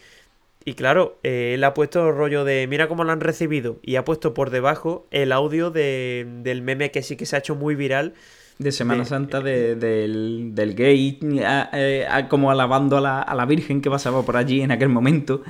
Y 0.66 0.74
claro, 0.74 1.18
eh, 1.22 1.53
él 1.55 1.64
ha 1.64 1.72
puesto 1.72 2.07
el 2.07 2.14
rollo 2.14 2.45
de 2.45 2.66
mira 2.66 2.89
cómo 2.89 3.05
lo 3.05 3.12
han 3.12 3.22
recibido 3.22 3.78
y 3.80 3.97
ha 3.97 4.05
puesto 4.05 4.35
por 4.35 4.51
debajo 4.51 5.07
el 5.11 5.32
audio 5.32 5.70
de, 5.70 6.26
del 6.43 6.61
meme 6.61 6.91
que 6.91 7.03
sí 7.03 7.16
que 7.16 7.24
se 7.24 7.37
ha 7.37 7.39
hecho 7.39 7.55
muy 7.55 7.74
viral. 7.74 8.12
De 8.59 8.71
Semana 8.71 9.05
Santa 9.05 9.41
del, 9.41 10.55
del, 10.55 10.75
gay, 10.77 11.19
eh, 11.23 12.07
como 12.29 12.51
alabando 12.53 12.97
a 12.97 13.01
la, 13.01 13.21
a 13.21 13.35
la, 13.35 13.47
Virgen 13.47 13.81
que 13.81 13.91
pasaba 13.91 14.23
por 14.23 14.37
allí 14.37 14.61
en 14.61 14.71
aquel 14.71 14.89
momento. 14.89 15.43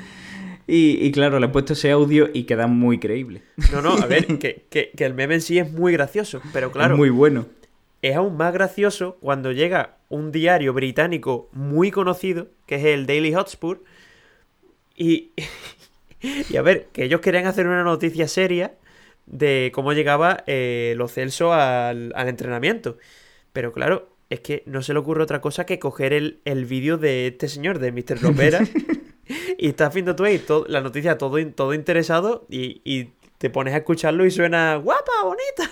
Y, 0.66 1.12
claro, 1.12 1.38
le 1.38 1.46
he 1.46 1.48
puesto 1.50 1.74
ese 1.74 1.90
audio 1.90 2.30
y 2.32 2.44
queda 2.44 2.66
muy 2.66 2.98
creíble. 2.98 3.42
No, 3.70 3.82
no, 3.82 3.90
a 3.92 4.06
ver, 4.06 4.26
que, 4.38 4.64
que, 4.70 4.90
que, 4.96 5.04
el 5.04 5.12
meme 5.12 5.34
en 5.34 5.42
sí 5.42 5.58
es 5.58 5.70
muy 5.70 5.92
gracioso, 5.92 6.40
pero 6.54 6.72
claro. 6.72 6.94
Es 6.94 6.98
muy 6.98 7.10
bueno. 7.10 7.46
Es 8.00 8.16
aún 8.16 8.36
más 8.38 8.52
gracioso 8.54 9.18
cuando 9.20 9.52
llega 9.52 9.96
un 10.08 10.32
diario 10.32 10.72
británico 10.72 11.50
muy 11.52 11.90
conocido, 11.90 12.48
que 12.66 12.76
es 12.76 12.84
el 12.86 13.04
Daily 13.04 13.34
Hotspur, 13.34 13.82
y, 14.96 15.32
y 16.22 16.56
a 16.56 16.62
ver, 16.62 16.88
que 16.92 17.04
ellos 17.04 17.20
querían 17.20 17.46
hacer 17.46 17.66
una 17.66 17.84
noticia 17.84 18.28
seria 18.28 18.72
de 19.26 19.70
cómo 19.74 19.92
llegaba 19.92 20.44
eh, 20.46 20.94
lo 20.96 21.08
Celso 21.08 21.52
al, 21.52 22.12
entrenamiento. 22.16 22.98
Pero 23.52 23.72
claro, 23.72 24.08
es 24.30 24.40
que 24.40 24.62
no 24.66 24.82
se 24.82 24.92
le 24.92 24.98
ocurre 24.98 25.22
otra 25.22 25.40
cosa 25.40 25.66
que 25.66 25.78
coger 25.78 26.12
el, 26.12 26.40
el 26.44 26.64
vídeo 26.64 26.98
de 26.98 27.28
este 27.28 27.48
señor, 27.48 27.78
de 27.78 27.92
Mr. 27.92 28.22
Lopera, 28.22 28.60
y 29.58 29.68
estás 29.68 29.94
viendo 29.94 30.16
tú 30.16 30.24
ahí 30.24 30.42
la 30.68 30.80
noticia 30.80 31.18
todo, 31.18 31.44
todo 31.52 31.74
interesado 31.74 32.46
y, 32.48 32.80
y 32.84 33.10
te 33.38 33.50
pones 33.50 33.74
a 33.74 33.78
escucharlo 33.78 34.24
y 34.24 34.30
suena 34.30 34.76
guapa, 34.76 35.12
bonita. 35.22 35.70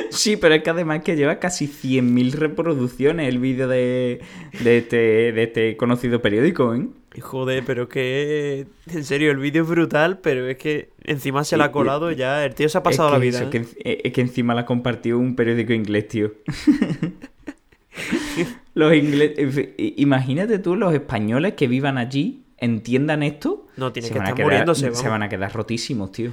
sí, 0.10 0.36
pero 0.36 0.54
es 0.54 0.62
que 0.62 0.70
además 0.70 1.02
que 1.02 1.16
lleva 1.16 1.38
casi 1.38 1.66
100.000 1.66 2.32
reproducciones 2.32 3.28
el 3.28 3.38
vídeo 3.38 3.66
de, 3.66 4.20
de, 4.62 4.78
este, 4.78 4.96
de 5.32 5.42
este 5.42 5.76
conocido 5.76 6.22
periódico, 6.22 6.74
¿eh? 6.74 6.86
Joder, 7.20 7.64
pero 7.64 7.84
es 7.84 7.88
que 7.88 8.66
en 8.86 9.04
serio, 9.04 9.30
el 9.30 9.38
vídeo 9.38 9.62
es 9.62 9.68
brutal, 9.68 10.18
pero 10.18 10.46
es 10.46 10.56
que 10.56 10.90
encima 11.04 11.44
se 11.44 11.56
la 11.56 11.66
ha 11.66 11.72
colado 11.72 12.10
ya, 12.12 12.44
el 12.44 12.54
tío 12.54 12.68
se 12.68 12.78
ha 12.78 12.82
pasado 12.82 13.10
la 13.10 13.18
vida. 13.18 13.42
¿eh? 13.42 13.66
Eh, 13.84 14.00
es 14.04 14.12
que 14.12 14.20
encima 14.20 14.54
la 14.54 14.64
compartió 14.64 15.18
un 15.18 15.36
periódico 15.36 15.72
inglés, 15.72 16.08
tío. 16.08 16.32
los 18.74 18.94
ingleses, 18.94 19.70
imagínate 19.76 20.58
tú 20.58 20.76
los 20.76 20.94
españoles 20.94 21.54
que 21.54 21.68
vivan 21.68 21.98
allí, 21.98 22.42
entiendan 22.58 23.22
esto. 23.22 23.66
No, 23.76 23.92
tienen 23.92 24.12
que 24.12 24.18
estar 24.18 24.38
muriéndose. 24.38 24.94
Se 24.94 25.08
van 25.08 25.22
a 25.22 25.28
quedar 25.28 25.52
rotísimos, 25.52 26.12
tío. 26.12 26.32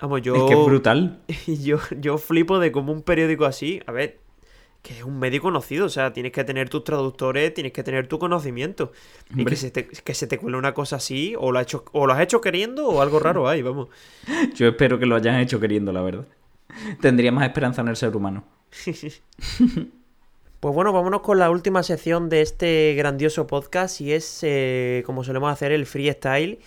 Vamos, 0.00 0.22
yo. 0.22 0.34
Es 0.34 0.42
que 0.42 0.60
es 0.60 0.66
brutal. 0.66 1.20
Yo, 1.46 1.78
yo 2.00 2.18
flipo 2.18 2.58
de 2.58 2.72
cómo 2.72 2.92
un 2.92 3.02
periódico 3.02 3.46
así. 3.46 3.80
A 3.86 3.92
ver, 3.92 4.18
que 4.84 4.98
es 4.98 5.02
un 5.02 5.18
medio 5.18 5.40
conocido, 5.40 5.86
o 5.86 5.88
sea, 5.88 6.12
tienes 6.12 6.30
que 6.30 6.44
tener 6.44 6.68
tus 6.68 6.84
traductores, 6.84 7.54
tienes 7.54 7.72
que 7.72 7.82
tener 7.82 8.06
tu 8.06 8.18
conocimiento. 8.18 8.92
Y 9.34 9.46
que 9.46 9.56
se, 9.56 9.70
te, 9.70 9.86
que 9.86 10.12
se 10.12 10.26
te 10.26 10.36
cuele 10.36 10.58
una 10.58 10.74
cosa 10.74 10.96
así, 10.96 11.34
o 11.38 11.52
lo, 11.52 11.58
has 11.58 11.62
hecho, 11.62 11.86
o 11.92 12.06
lo 12.06 12.12
has 12.12 12.20
hecho 12.20 12.42
queriendo, 12.42 12.86
o 12.86 13.00
algo 13.00 13.18
raro 13.18 13.48
hay, 13.48 13.62
vamos. 13.62 13.88
Yo 14.54 14.68
espero 14.68 14.98
que 14.98 15.06
lo 15.06 15.16
hayan 15.16 15.40
hecho 15.40 15.58
queriendo, 15.58 15.90
la 15.90 16.02
verdad. 16.02 16.26
Tendría 17.00 17.32
más 17.32 17.46
esperanza 17.46 17.80
en 17.80 17.88
el 17.88 17.96
ser 17.96 18.14
humano. 18.14 18.44
pues 20.60 20.74
bueno, 20.74 20.92
vámonos 20.92 21.22
con 21.22 21.38
la 21.38 21.48
última 21.48 21.82
sección 21.82 22.28
de 22.28 22.42
este 22.42 22.94
grandioso 22.94 23.46
podcast, 23.46 24.02
y 24.02 24.12
es, 24.12 24.40
eh, 24.42 25.02
como 25.06 25.24
solemos 25.24 25.50
hacer, 25.50 25.72
el 25.72 25.86
freestyle. 25.86 26.58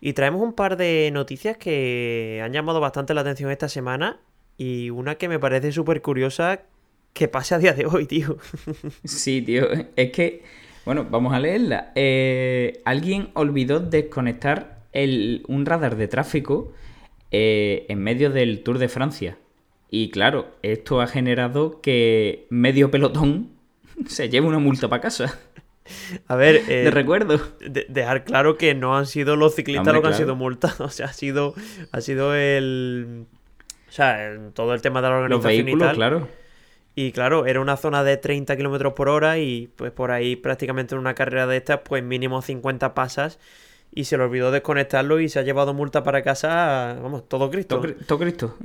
Y 0.00 0.12
traemos 0.12 0.42
un 0.42 0.52
par 0.52 0.76
de 0.76 1.10
noticias 1.12 1.56
que 1.56 2.40
han 2.40 2.52
llamado 2.52 2.78
bastante 2.78 3.14
la 3.14 3.22
atención 3.22 3.50
esta 3.50 3.68
semana. 3.68 4.20
Y 4.56 4.90
una 4.90 5.16
que 5.16 5.28
me 5.28 5.40
parece 5.40 5.72
súper 5.72 6.02
curiosa 6.02 6.62
que 7.14 7.28
pase 7.28 7.54
a 7.54 7.58
día 7.58 7.72
de 7.72 7.86
hoy, 7.86 8.06
tío. 8.06 8.36
sí, 9.04 9.40
tío. 9.40 9.68
Es 9.96 10.10
que, 10.10 10.42
bueno, 10.84 11.06
vamos 11.08 11.32
a 11.32 11.40
leerla. 11.40 11.92
Eh, 11.94 12.82
alguien 12.84 13.30
olvidó 13.34 13.80
desconectar 13.80 14.82
el, 14.92 15.44
un 15.48 15.64
radar 15.64 15.96
de 15.96 16.08
tráfico 16.08 16.72
eh, 17.30 17.86
en 17.88 18.00
medio 18.00 18.30
del 18.30 18.62
Tour 18.62 18.78
de 18.78 18.88
Francia. 18.88 19.38
Y 19.90 20.10
claro, 20.10 20.48
esto 20.62 21.00
ha 21.00 21.06
generado 21.06 21.80
que 21.80 22.46
medio 22.50 22.90
pelotón 22.90 23.50
se 24.06 24.28
lleve 24.28 24.48
una 24.48 24.58
multa 24.58 24.88
para 24.88 25.02
casa. 25.02 25.38
A 26.26 26.34
ver, 26.34 26.56
eh, 26.68 26.82
de 26.84 26.90
recuerdo. 26.90 27.40
dejar 27.60 28.24
claro 28.24 28.58
que 28.58 28.74
no 28.74 28.96
han 28.96 29.06
sido 29.06 29.36
los 29.36 29.54
ciclistas 29.54 29.94
los 29.94 30.02
que 30.02 30.08
han 30.08 30.14
sido 30.14 30.34
multados. 30.34 30.80
O 30.80 30.88
sea, 30.88 31.06
ha 31.06 31.12
sido, 31.12 31.54
ha 31.92 32.00
sido 32.00 32.34
el. 32.34 33.26
O 33.88 33.92
sea, 33.92 34.36
todo 34.52 34.74
el 34.74 34.82
tema 34.82 35.00
de 35.00 35.08
la 35.08 35.14
organización. 35.14 35.56
Los 35.56 35.64
vehículos, 35.64 35.94
claro. 35.94 36.28
Y 36.94 37.12
claro, 37.12 37.46
era 37.46 37.60
una 37.60 37.76
zona 37.76 38.04
de 38.04 38.16
30 38.16 38.56
kilómetros 38.56 38.92
por 38.92 39.08
hora 39.08 39.38
y 39.38 39.68
pues 39.76 39.90
por 39.90 40.12
ahí 40.12 40.36
prácticamente 40.36 40.94
en 40.94 41.00
una 41.00 41.14
carrera 41.14 41.46
de 41.46 41.56
estas, 41.56 41.80
pues 41.84 42.04
mínimo 42.04 42.40
50 42.40 42.94
pasas 42.94 43.38
y 43.96 44.04
se 44.04 44.16
le 44.16 44.24
olvidó 44.24 44.50
desconectarlo 44.50 45.20
y 45.20 45.28
se 45.28 45.38
ha 45.38 45.42
llevado 45.42 45.72
multa 45.72 46.02
para 46.02 46.22
casa, 46.22 46.98
vamos, 47.00 47.28
todo 47.28 47.50
Cristo. 47.50 47.80
Todo, 48.06 48.18
Cristo. 48.18 48.56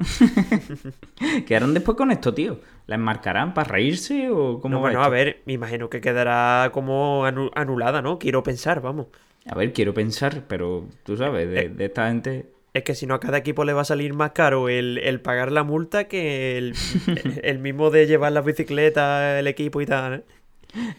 ¿Qué 1.45 1.55
harán 1.55 1.73
después 1.73 1.95
con 1.95 2.11
esto, 2.11 2.33
tío? 2.33 2.59
¿La 2.87 2.95
enmarcarán 2.95 3.53
para 3.53 3.69
reírse 3.69 4.29
o 4.31 4.59
cómo 4.59 4.79
Bueno, 4.79 5.03
a 5.03 5.09
ver, 5.09 5.41
me 5.45 5.53
imagino 5.53 5.89
que 5.89 6.01
quedará 6.01 6.71
como 6.73 7.25
anulada, 7.25 8.01
¿no? 8.01 8.17
Quiero 8.17 8.41
pensar, 8.41 8.81
vamos. 8.81 9.07
A 9.45 9.55
ver, 9.55 9.71
quiero 9.71 9.93
pensar, 9.93 10.43
pero 10.47 10.87
tú 11.03 11.15
sabes, 11.15 11.47
de, 11.47 11.59
eh, 11.61 11.69
de 11.69 11.85
esta 11.85 12.07
gente 12.07 12.47
es 12.73 12.83
que 12.83 12.95
si 12.95 13.05
no 13.05 13.15
a 13.15 13.19
cada 13.19 13.37
equipo 13.37 13.65
le 13.65 13.73
va 13.73 13.81
a 13.81 13.85
salir 13.85 14.13
más 14.13 14.31
caro 14.31 14.69
el, 14.69 15.21
pagar 15.21 15.51
la 15.51 15.63
multa 15.63 16.05
que 16.05 16.57
el, 16.57 17.59
mismo 17.59 17.89
de 17.89 18.07
llevar 18.07 18.31
la 18.31 18.41
bicicleta, 18.41 19.39
el 19.39 19.47
equipo 19.47 19.81
y 19.81 19.85
tal. 19.85 20.13
¿eh? 20.13 20.23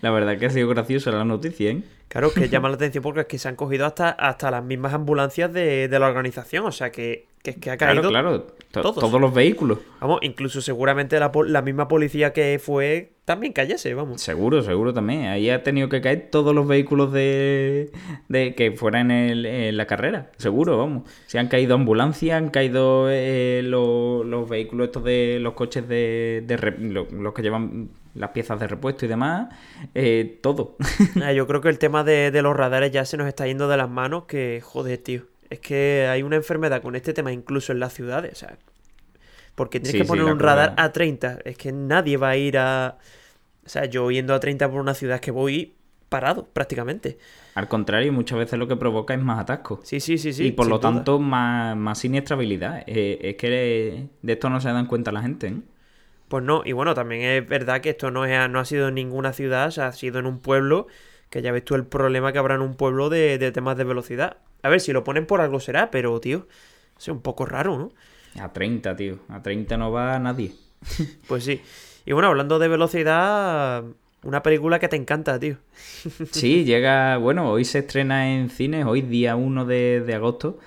La 0.02 0.10
verdad 0.10 0.38
que 0.38 0.46
ha 0.46 0.50
sido 0.50 0.68
graciosa 0.68 1.10
la 1.12 1.24
noticia, 1.24 1.70
¿eh? 1.70 1.82
Claro, 2.08 2.32
que 2.32 2.48
llama 2.48 2.68
la 2.68 2.74
atención 2.76 3.02
porque 3.02 3.20
es 3.20 3.26
que 3.26 3.38
se 3.38 3.48
han 3.48 3.54
cogido 3.54 3.86
hasta, 3.86 4.10
hasta 4.10 4.50
las 4.50 4.64
mismas 4.64 4.94
ambulancias 4.94 5.52
de, 5.52 5.88
la 5.90 6.08
organización, 6.08 6.66
o 6.66 6.72
sea 6.72 6.90
que, 6.90 7.28
que, 7.42 7.54
que 7.54 7.70
ha 7.70 7.76
caído 7.76 8.08
claro, 8.08 8.46
claro. 8.72 8.92
todos. 8.92 9.20
los 9.20 9.32
vehículos. 9.32 9.78
Vamos, 10.00 10.18
incluso 10.22 10.60
seguramente 10.60 11.20
la, 11.20 11.30
la 11.46 11.62
misma 11.62 11.86
policía 11.86 12.32
que 12.32 12.60
fue 12.60 13.12
también 13.30 13.52
cayese, 13.52 13.94
vamos. 13.94 14.20
Seguro, 14.20 14.60
seguro 14.60 14.92
también. 14.92 15.26
Ahí 15.26 15.50
ha 15.50 15.62
tenido 15.62 15.88
que 15.88 16.00
caer 16.00 16.30
todos 16.32 16.52
los 16.52 16.66
vehículos 16.66 17.12
de, 17.12 17.92
de 18.28 18.56
que 18.56 18.72
fueran 18.72 19.12
en, 19.12 19.76
la 19.76 19.86
carrera, 19.86 20.32
seguro, 20.36 20.76
vamos. 20.76 21.08
Se 21.28 21.38
han 21.38 21.46
caído 21.46 21.76
ambulancias, 21.76 22.36
han 22.36 22.50
caído 22.50 23.06
eh, 23.08 23.62
los, 23.62 24.48
vehículos 24.48 24.88
estos 24.88 25.04
de 25.04 25.38
los 25.40 25.54
coches 25.54 25.86
de, 25.86 26.44
los 26.80 27.32
que 27.32 27.42
llevan 27.42 27.90
las 28.16 28.30
piezas 28.30 28.58
de 28.58 28.66
repuesto 28.66 29.04
y 29.04 29.08
demás, 29.08 29.54
eh, 29.94 30.40
todo. 30.42 30.76
Ah, 31.22 31.32
yo 31.32 31.46
creo 31.46 31.60
que 31.60 31.68
el 31.68 31.78
tema 31.78 32.02
de, 32.02 32.32
los 32.42 32.56
radares 32.56 32.90
ya 32.90 33.04
se 33.04 33.16
nos 33.16 33.28
está 33.28 33.46
yendo 33.46 33.68
de 33.68 33.76
las 33.76 33.88
manos, 33.88 34.24
que 34.24 34.60
joder, 34.60 34.98
tío. 34.98 35.22
Es 35.50 35.60
que 35.60 36.08
hay 36.10 36.24
una 36.24 36.34
enfermedad 36.34 36.82
con 36.82 36.96
este 36.96 37.12
tema 37.12 37.30
incluso 37.30 37.70
en 37.70 37.78
las 37.78 37.94
ciudades, 37.94 38.32
o 38.32 38.34
sea, 38.34 38.58
porque 39.54 39.78
tienes 39.78 40.02
que 40.02 40.08
poner 40.08 40.24
un 40.24 40.40
radar 40.40 40.74
a 40.76 40.90
30, 40.90 41.38
es 41.44 41.56
que 41.56 41.70
nadie 41.70 42.16
va 42.16 42.30
a 42.30 42.36
ir 42.36 42.58
a... 42.58 42.98
O 43.70 43.72
sea, 43.72 43.84
yo 43.84 44.10
yendo 44.10 44.34
a 44.34 44.40
30 44.40 44.68
por 44.68 44.80
una 44.80 44.94
ciudad 44.94 45.20
que 45.20 45.30
voy 45.30 45.74
parado 46.08 46.44
prácticamente. 46.52 47.18
Al 47.54 47.68
contrario, 47.68 48.12
muchas 48.12 48.36
veces 48.36 48.58
lo 48.58 48.66
que 48.66 48.74
provoca 48.74 49.14
es 49.14 49.20
más 49.20 49.38
atasco. 49.38 49.78
Sí, 49.84 50.00
sí, 50.00 50.18
sí, 50.18 50.32
sí. 50.32 50.46
Y 50.48 50.50
por 50.50 50.66
lo 50.66 50.80
tanto, 50.80 51.20
más, 51.20 51.76
más 51.76 52.00
siniestrabilidad. 52.00 52.82
Eh, 52.88 53.20
es 53.22 53.36
que 53.36 54.08
de 54.22 54.32
esto 54.32 54.50
no 54.50 54.60
se 54.60 54.70
dan 54.70 54.86
cuenta 54.86 55.12
la 55.12 55.22
gente, 55.22 55.46
¿eh? 55.46 55.56
Pues 56.26 56.42
no, 56.42 56.62
y 56.64 56.72
bueno, 56.72 56.94
también 56.94 57.22
es 57.22 57.48
verdad 57.48 57.80
que 57.80 57.90
esto 57.90 58.10
no, 58.10 58.24
es, 58.24 58.50
no 58.50 58.58
ha 58.58 58.64
sido 58.64 58.88
en 58.88 58.96
ninguna 58.96 59.32
ciudad, 59.32 59.68
o 59.68 59.70
sea, 59.70 59.86
ha 59.86 59.92
sido 59.92 60.18
en 60.18 60.26
un 60.26 60.40
pueblo 60.40 60.88
Que 61.28 61.40
ya 61.40 61.52
ves 61.52 61.64
tú 61.64 61.76
el 61.76 61.86
problema 61.86 62.32
que 62.32 62.40
habrá 62.40 62.56
en 62.56 62.62
un 62.62 62.74
pueblo 62.74 63.08
de, 63.08 63.38
de 63.38 63.52
temas 63.52 63.76
de 63.76 63.84
velocidad. 63.84 64.38
A 64.64 64.68
ver, 64.68 64.80
si 64.80 64.92
lo 64.92 65.04
ponen 65.04 65.26
por 65.26 65.40
algo 65.40 65.60
será, 65.60 65.92
pero, 65.92 66.18
tío, 66.18 66.48
es 66.98 67.06
un 67.06 67.20
poco 67.20 67.46
raro, 67.46 67.78
¿no? 67.78 67.92
A 68.42 68.52
30, 68.52 68.96
tío. 68.96 69.20
A 69.28 69.40
30 69.40 69.76
no 69.76 69.92
va 69.92 70.18
nadie. 70.18 70.54
pues 71.28 71.44
sí. 71.44 71.62
Y 72.10 72.12
bueno, 72.12 72.26
hablando 72.26 72.58
de 72.58 72.66
velocidad, 72.66 73.84
una 74.24 74.42
película 74.42 74.80
que 74.80 74.88
te 74.88 74.96
encanta, 74.96 75.38
tío. 75.38 75.58
sí, 76.32 76.64
llega, 76.64 77.18
bueno, 77.18 77.48
hoy 77.48 77.64
se 77.64 77.78
estrena 77.78 78.34
en 78.34 78.50
cines, 78.50 78.84
hoy 78.84 79.00
día 79.00 79.36
1 79.36 79.64
de, 79.64 80.12
agosto, 80.12 80.58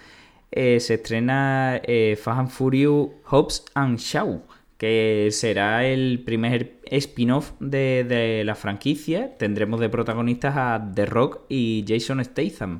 eh, 0.52 0.80
se 0.80 0.94
estrena 0.94 1.82
eh, 1.84 2.18
Fast 2.18 2.40
and 2.40 2.50
Furious 2.50 3.10
Hobbs 3.26 3.66
and 3.74 4.00
Shaw, 4.00 4.42
que 4.78 5.28
será 5.32 5.86
el 5.86 6.24
primer 6.24 6.78
spin-off 6.86 7.52
de, 7.60 8.06
de, 8.08 8.46
la 8.46 8.56
franquicia. 8.56 9.38
Tendremos 9.38 9.82
de 9.82 9.90
protagonistas 9.90 10.56
a 10.56 10.92
The 10.96 11.06
Rock 11.06 11.42
y 11.50 11.84
Jason 11.86 12.24
Statham. 12.24 12.80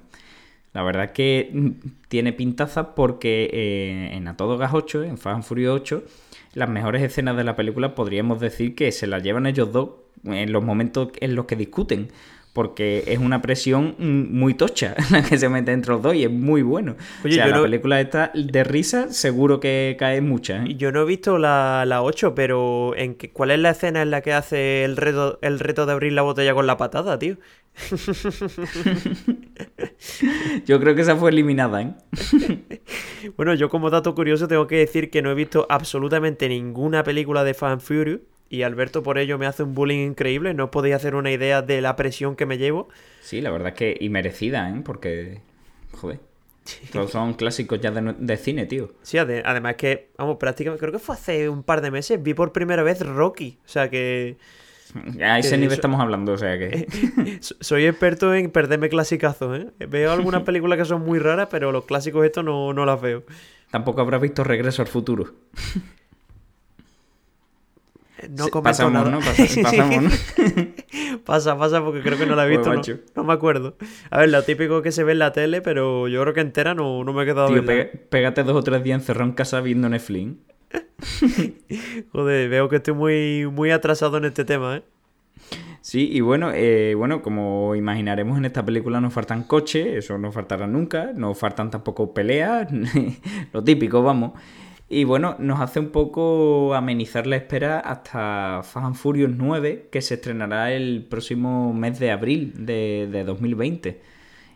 La 0.72 0.84
verdad 0.84 1.12
que 1.12 1.50
mm, 1.52 1.70
tiene 2.08 2.32
pintaza 2.32 2.96
porque 2.96 3.50
eh, 3.52 4.16
en 4.16 4.26
A 4.30 4.38
Todo 4.38 4.58
Gas 4.58 4.74
8, 4.74 5.04
en 5.04 5.18
Fast 5.18 5.36
and 5.36 5.44
Furious 5.44 5.82
8, 5.82 6.04
las 6.54 6.70
mejores 6.70 7.02
escenas 7.02 7.36
de 7.36 7.44
la 7.44 7.56
película 7.56 7.96
podríamos 7.96 8.40
decir 8.40 8.76
que 8.76 8.92
se 8.92 9.08
las 9.08 9.24
llevan 9.24 9.46
ellos 9.46 9.72
dos 9.72 9.90
en 10.26 10.52
los 10.52 10.64
momentos 10.64 11.10
en 11.20 11.36
los 11.36 11.46
que 11.46 11.56
discuten. 11.56 12.10
Porque 12.54 13.04
es 13.08 13.18
una 13.18 13.42
presión 13.42 13.96
muy 13.98 14.54
tocha 14.54 14.94
la 15.10 15.24
que 15.24 15.40
se 15.40 15.50
mete 15.50 15.72
entre 15.72 15.94
los 15.94 16.04
dos 16.04 16.14
y 16.14 16.26
es 16.26 16.30
muy 16.30 16.62
bueno. 16.62 16.96
Oye, 17.26 17.34
o 17.34 17.38
sea, 17.38 17.48
la 17.48 17.64
película 17.64 18.00
esta 18.00 18.32
de 18.36 18.64
risa 18.64 19.12
seguro 19.12 19.60
que 19.60 19.96
cae 19.98 20.22
mucha. 20.22 20.64
¿eh? 20.64 20.76
Yo 20.76 20.92
no 20.92 21.02
he 21.02 21.06
visto 21.06 21.40
la, 21.40 21.84
la 21.88 22.04
8, 22.04 22.36
pero 22.36 22.96
¿en 22.96 23.18
¿cuál 23.34 23.50
es 23.50 23.58
la 23.58 23.72
escena 23.72 24.04
en 24.04 24.12
la 24.12 24.22
que 24.22 24.34
hace 24.34 24.84
el 24.84 24.98
reto, 24.98 25.40
el 25.42 25.60
reto 25.60 25.88
de 25.88 25.94
abrir 25.94 26.14
la 26.14 26.22
botella 26.22 26.54
con 26.54 26.68
la 26.68 26.78
patada, 26.78 27.18
tío? 27.18 27.38
yo 30.68 30.80
creo 30.80 30.94
que 30.94 31.02
esa 31.02 31.16
fue 31.16 31.32
eliminada, 31.32 31.82
¿eh? 31.82 31.96
bueno, 33.38 33.54
yo 33.54 33.70
como 33.70 33.90
dato 33.90 34.16
curioso 34.16 34.48
tengo 34.48 34.68
que 34.68 34.78
decir 34.78 35.10
que 35.10 35.22
no 35.22 35.32
he 35.32 35.36
visto 35.36 35.66
absolutamente 35.70 36.48
ninguna 36.50 37.04
película 37.04 37.44
de 37.44 37.54
Fan 37.54 37.82
Fury 37.82 38.22
y 38.50 38.62
Alberto 38.62 39.02
por 39.02 39.18
ello 39.18 39.38
me 39.38 39.48
hace 39.48 39.64
un 39.64 39.74
bullying 39.74 40.08
increíble. 40.08 40.54
No 40.54 40.70
podéis 40.70 40.96
hacer 40.96 41.16
una 41.16 41.32
idea 41.32 41.62
de 41.62 41.82
la 41.82 41.96
presión 41.96 42.36
que 42.36 42.46
me 42.46 42.58
llevo. 42.58 42.90
Sí, 43.22 43.42
la 43.42 43.50
verdad 43.50 43.70
es 43.70 43.74
que 43.74 43.98
y 44.00 44.10
merecida, 44.10 44.70
¿eh? 44.70 44.82
Porque, 44.86 45.42
joder. 45.92 46.20
Todos 46.92 47.12
son 47.12 47.34
clásicos 47.34 47.82
ya 47.82 47.92
de, 47.92 48.38
cine, 48.38 48.66
tío. 48.68 48.92
Sí, 49.02 49.18
además 49.18 49.76
que, 49.76 50.10
vamos, 50.18 50.38
prácticamente, 50.38 50.80
creo 50.80 50.94
que 50.94 51.00
fue 51.00 51.16
hace 51.16 51.50
un 51.50 51.64
par 51.64 51.82
de 51.82 51.92
meses, 51.92 52.22
vi 52.22 52.34
por 52.34 52.54
primera 52.54 52.84
vez 52.84 53.06
Rocky. 53.06 53.58
O 53.66 53.68
sea 53.68 53.90
que 53.90 54.38
a 55.22 55.40
ese 55.40 55.58
nivel 55.58 55.74
estamos 55.74 56.00
hablando, 56.00 56.34
o 56.34 56.38
sea 56.38 56.58
que. 56.58 56.88
Soy 57.40 57.86
experto 57.86 58.34
en 58.34 58.52
perderme 58.52 58.90
clasicazos, 58.90 59.60
¿eh? 59.60 59.88
Veo 59.88 60.12
algunas 60.12 60.42
películas 60.46 60.78
que 60.78 60.86
son 60.86 61.04
muy 61.04 61.20
raras, 61.20 61.48
pero 61.50 61.72
los 61.72 61.86
clásicos 61.86 62.26
estos 62.26 62.44
no, 62.44 62.74
no 62.74 62.86
las 62.86 63.02
veo. 63.02 63.24
Tampoco 63.72 64.02
habrás 64.02 64.22
visto 64.22 64.44
Regreso 64.44 64.82
al 64.82 64.88
futuro. 64.88 65.34
No 68.30 68.50
comento 68.50 68.90
nada. 68.90 69.10
¿no? 69.10 69.20
pasamos, 69.64 70.04
¿no? 70.04 70.10
pasa, 71.26 71.58
pasa, 71.58 71.84
porque 71.84 72.02
creo 72.02 72.18
que 72.18 72.26
no 72.26 72.36
la 72.36 72.48
he 72.48 72.58
pues, 72.58 72.88
visto. 72.88 73.04
no, 73.16 73.24
me 73.24 73.34
acuerdo. 73.34 73.76
A 74.10 74.20
ver, 74.20 74.30
lo 74.30 74.44
típico 74.44 74.82
que 74.82 74.92
se 74.92 75.04
ve 75.04 75.14
en 75.14 75.20
la 75.20 75.34
tele, 75.34 75.62
pero 75.62 76.08
yo 76.08 76.22
creo 76.22 76.34
que 76.34 76.42
entera 76.42 76.74
no, 76.74 77.04
no 77.04 77.14
me 77.14 77.24
he 77.24 77.26
quedado 77.26 77.48
Tío, 77.48 77.64
pégate 78.10 78.44
dos 78.44 78.56
o 78.56 78.64
tres 78.64 78.84
días 78.84 79.02
encerrado 79.02 79.30
en 79.30 79.36
casa 79.36 79.60
viendo 79.62 79.90
Netflix. 79.90 80.36
Joder, 82.12 82.50
veo 82.50 82.70
que 82.70 82.78
estoy 82.78 82.94
muy, 82.94 83.48
muy 83.52 83.72
atrasado 83.72 84.18
en 84.18 84.26
este 84.26 84.46
tema, 84.46 84.78
¿eh? 84.78 84.84
Sí, 85.82 86.10
y 86.12 86.22
bueno, 86.22 86.52
eh, 86.54 86.96
bueno, 86.96 87.22
como 87.22 87.76
imaginaremos 87.76 88.38
en 88.38 88.46
esta 88.46 88.66
película 88.66 89.02
nos 89.02 89.14
faltan 89.14 89.44
coches, 89.44 89.86
eso 89.86 90.18
no 90.18 90.32
faltará 90.32 90.66
nunca, 90.66 91.12
no 91.14 91.34
faltan 91.34 91.72
tampoco 91.72 92.14
peleas, 92.14 92.70
lo 93.54 93.64
típico, 93.64 94.02
vamos. 94.02 94.32
Y 94.88 95.04
bueno, 95.06 95.36
nos 95.40 95.60
hace 95.60 95.80
un 95.80 95.90
poco 95.90 96.74
amenizar 96.74 97.28
la 97.28 97.36
espera 97.36 97.80
hasta 97.80 98.62
Fast 98.64 98.86
and 98.86 98.96
Furious 98.96 99.32
9, 99.36 99.90
que 99.92 100.02
se 100.02 100.14
estrenará 100.16 100.72
el 100.72 101.06
próximo 101.10 101.74
mes 101.74 102.00
de 102.00 102.12
abril 102.12 102.54
de, 102.66 103.10
de 103.12 103.24
2020. 103.24 104.02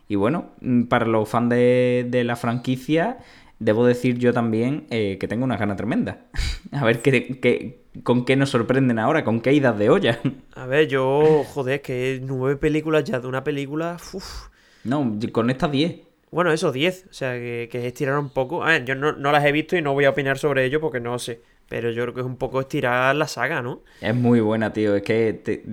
Y 0.07 0.15
bueno, 0.15 0.51
para 0.89 1.05
los 1.07 1.28
fans 1.28 1.49
de, 1.49 2.07
de 2.09 2.24
la 2.24 2.36
franquicia, 2.36 3.18
debo 3.60 3.86
decir 3.86 4.18
yo 4.18 4.34
también 4.34 4.86
eh, 4.89 5.18
que 5.20 5.28
tengo 5.28 5.43
una 5.43 5.58
gana 5.58 5.76
tremenda. 5.76 6.26
a 6.72 6.86
ver 6.86 7.01
qué, 7.01 7.82
con 8.03 8.26
qué 8.26 8.36
nos 8.36 8.49
sorprenden 8.49 8.99
ahora, 8.99 9.24
con 9.24 9.41
qué 9.41 9.53
idas 9.53 9.78
de 9.78 9.89
olla. 9.89 10.20
a 10.55 10.66
ver, 10.66 10.88
yo, 10.88 11.43
joder, 11.53 11.82
que 11.82 12.20
nueve 12.24 12.58
películas 12.58 13.03
ya 13.03 13.20
de 13.20 13.28
una 13.28 13.43
película. 13.43 13.97
Uf. 14.14 14.47
No, 14.84 15.18
con 15.32 15.49
estas 15.49 15.72
diez. 15.72 15.95
Bueno, 16.32 16.51
eso, 16.51 16.72
diez. 16.72 17.05
O 17.10 17.14
sea, 17.14 17.34
que, 17.34 17.70
que 17.72 17.80
es 17.80 17.86
estirar 17.86 18.18
un 18.20 18.30
poco. 18.30 18.64
A 18.64 18.68
ver, 18.68 18.86
yo 18.86 18.95
no, 18.95 19.14
no 19.14 19.32
las 19.32 19.45
he 19.45 19.51
visto 19.51 19.76
y 19.78 19.82
no 19.82 19.93
voy 19.93 20.05
a 20.05 20.12
opinar 20.12 20.38
sobre 20.38 20.66
ello 20.66 20.82
porque 20.82 20.99
no 20.99 21.18
sé. 21.20 21.41
Pero 21.70 21.91
yo 21.91 22.03
creo 22.03 22.14
que 22.14 22.22
es 22.22 22.26
un 22.26 22.38
poco 22.38 22.62
estirar 22.62 23.16
la 23.16 23.28
saga, 23.28 23.62
¿no? 23.62 23.82
Es 24.01 24.16
muy 24.16 24.39
buena, 24.39 24.72
tío. 24.72 24.95
Es 24.95 25.03
que 25.03 25.34
te, 25.34 25.64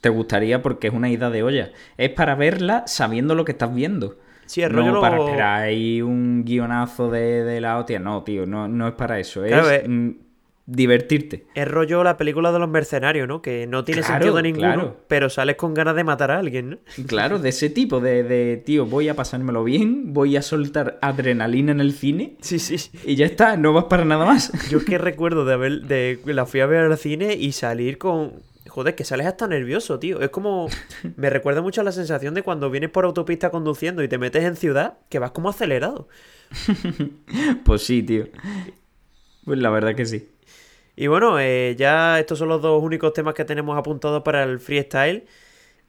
te 0.00 0.08
gustaría 0.08 0.62
porque 0.62 0.88
es 0.88 0.94
una 0.94 1.08
ida 1.08 1.30
de 1.30 1.42
olla. 1.42 1.72
Es 1.96 2.10
para 2.10 2.34
verla 2.34 2.84
sabiendo 2.86 3.34
lo 3.34 3.44
que 3.44 3.52
estás 3.52 3.74
viendo. 3.74 4.18
Sí, 4.52 4.60
el 4.60 4.68
rollo 4.68 4.92
no 4.92 5.00
para 5.00 5.16
esperar 5.16 5.62
ahí 5.62 6.02
un 6.02 6.44
guionazo 6.44 7.10
de, 7.10 7.58
la 7.58 7.78
hostia. 7.78 7.98
No, 7.98 8.22
tío, 8.22 8.44
no, 8.44 8.68
no 8.68 8.86
es 8.86 8.92
para 8.92 9.18
eso. 9.18 9.46
es 9.46 9.88
mm, 9.88 10.10
divertirte. 10.66 11.46
Es 11.54 11.66
rollo 11.66 12.04
la 12.04 12.18
película 12.18 12.52
de 12.52 12.58
los 12.58 12.68
mercenarios, 12.68 13.26
¿no? 13.26 13.40
Que 13.40 13.66
no 13.66 13.82
tiene 13.82 14.02
sentido 14.02 14.34
de 14.34 14.42
ninguno, 14.42 14.96
pero 15.08 15.30
sales 15.30 15.56
con 15.56 15.72
ganas 15.72 15.96
de 15.96 16.04
matar 16.04 16.30
a 16.32 16.38
alguien, 16.38 16.68
¿no? 16.68 16.78
Claro, 17.06 17.38
de 17.38 17.48
ese 17.48 17.70
tipo, 17.70 18.00
de, 18.00 18.24
de, 18.24 18.58
tío, 18.58 18.84
voy 18.84 19.08
a 19.08 19.16
pasármelo 19.16 19.64
bien, 19.64 20.12
voy 20.12 20.36
a 20.36 20.42
soltar 20.42 20.98
adrenalina 21.00 21.72
en 21.72 21.80
el 21.80 21.94
cine. 21.94 22.36
Sí, 22.42 22.58
sí. 22.58 22.90
Y 23.06 23.14
ya 23.16 23.24
está, 23.24 23.56
no 23.56 23.72
vas 23.72 23.84
para 23.84 24.04
nada 24.04 24.26
más. 24.26 24.52
Yo 24.68 24.76
es 24.80 24.84
que 24.84 24.98
recuerdo 24.98 25.46
de 25.46 25.54
haber, 25.54 25.80
de 25.86 26.18
la 26.26 26.44
fui 26.44 26.60
a 26.60 26.66
ver 26.66 26.80
al 26.80 26.98
cine 26.98 27.36
y 27.36 27.52
salir 27.52 27.96
con, 27.96 28.34
Joder, 28.72 28.94
que 28.94 29.04
sales 29.04 29.26
hasta 29.26 29.46
nervioso, 29.46 29.98
tío. 29.98 30.22
Es 30.22 30.30
como. 30.30 30.66
Me 31.16 31.28
recuerda 31.28 31.60
mucho 31.60 31.82
a 31.82 31.84
la 31.84 31.92
sensación 31.92 32.32
de 32.32 32.42
cuando 32.42 32.70
vienes 32.70 32.88
por 32.88 33.04
autopista 33.04 33.50
conduciendo 33.50 34.02
y 34.02 34.08
te 34.08 34.16
metes 34.16 34.44
en 34.44 34.56
ciudad, 34.56 34.94
que 35.10 35.18
vas 35.18 35.32
como 35.32 35.50
acelerado. 35.50 36.08
pues 37.66 37.82
sí, 37.82 38.02
tío. 38.02 38.28
Pues 39.44 39.58
la 39.58 39.68
verdad 39.68 39.94
que 39.94 40.06
sí. 40.06 40.26
Y 40.96 41.06
bueno, 41.08 41.38
eh, 41.38 41.76
ya 41.78 42.18
estos 42.18 42.38
son 42.38 42.48
los 42.48 42.62
dos 42.62 42.82
únicos 42.82 43.12
temas 43.12 43.34
que 43.34 43.44
tenemos 43.44 43.76
apuntados 43.76 44.22
para 44.22 44.42
el 44.42 44.58
freestyle. 44.58 45.26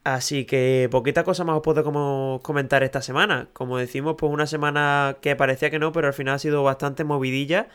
Así 0.03 0.43
que 0.43 0.89
poquita 0.91 1.23
cosa 1.23 1.45
más 1.45 1.55
os 1.55 1.61
puedo 1.63 2.41
comentar 2.43 2.83
esta 2.83 3.01
semana. 3.01 3.47
Como 3.53 3.77
decimos, 3.77 4.15
pues 4.17 4.29
una 4.29 4.45
semana 4.45 5.19
que 5.21 5.37
parecía 5.37 5.69
que 5.69 5.79
no, 5.79 5.93
pero 5.93 6.07
al 6.07 6.13
final 6.13 6.35
ha 6.35 6.39
sido 6.39 6.63
bastante 6.63 7.05
movidilla. 7.05 7.69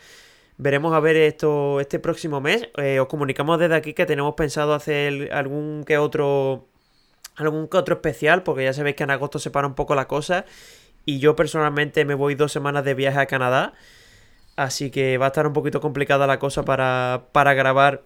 Veremos 0.61 0.93
a 0.93 0.99
ver 0.99 1.15
esto 1.15 1.79
este 1.79 1.99
próximo 1.99 2.41
mes. 2.41 2.67
Eh, 2.75 2.99
os 2.99 3.07
comunicamos 3.07 3.57
desde 3.59 3.75
aquí 3.75 3.93
que 3.93 4.05
tenemos 4.05 4.33
pensado 4.35 4.73
hacer 4.73 5.31
algún 5.31 5.85
que 5.85 5.97
otro 5.97 6.67
algún 7.37 7.69
que 7.69 7.77
otro 7.77 7.95
especial, 7.95 8.43
porque 8.43 8.65
ya 8.65 8.73
sabéis 8.73 8.97
que 8.97 9.03
en 9.03 9.11
agosto 9.11 9.39
se 9.39 9.51
para 9.51 9.67
un 9.67 9.73
poco 9.73 9.95
la 9.95 10.09
cosa. 10.09 10.43
Y 11.05 11.19
yo 11.19 11.33
personalmente 11.37 12.03
me 12.03 12.13
voy 12.13 12.35
dos 12.35 12.51
semanas 12.51 12.83
de 12.83 12.93
viaje 12.93 13.19
a 13.19 13.25
Canadá. 13.25 13.73
Así 14.57 14.91
que 14.91 15.17
va 15.17 15.27
a 15.27 15.29
estar 15.29 15.47
un 15.47 15.53
poquito 15.53 15.79
complicada 15.79 16.27
la 16.27 16.39
cosa 16.39 16.65
para, 16.65 17.27
para 17.31 17.53
grabar 17.53 18.03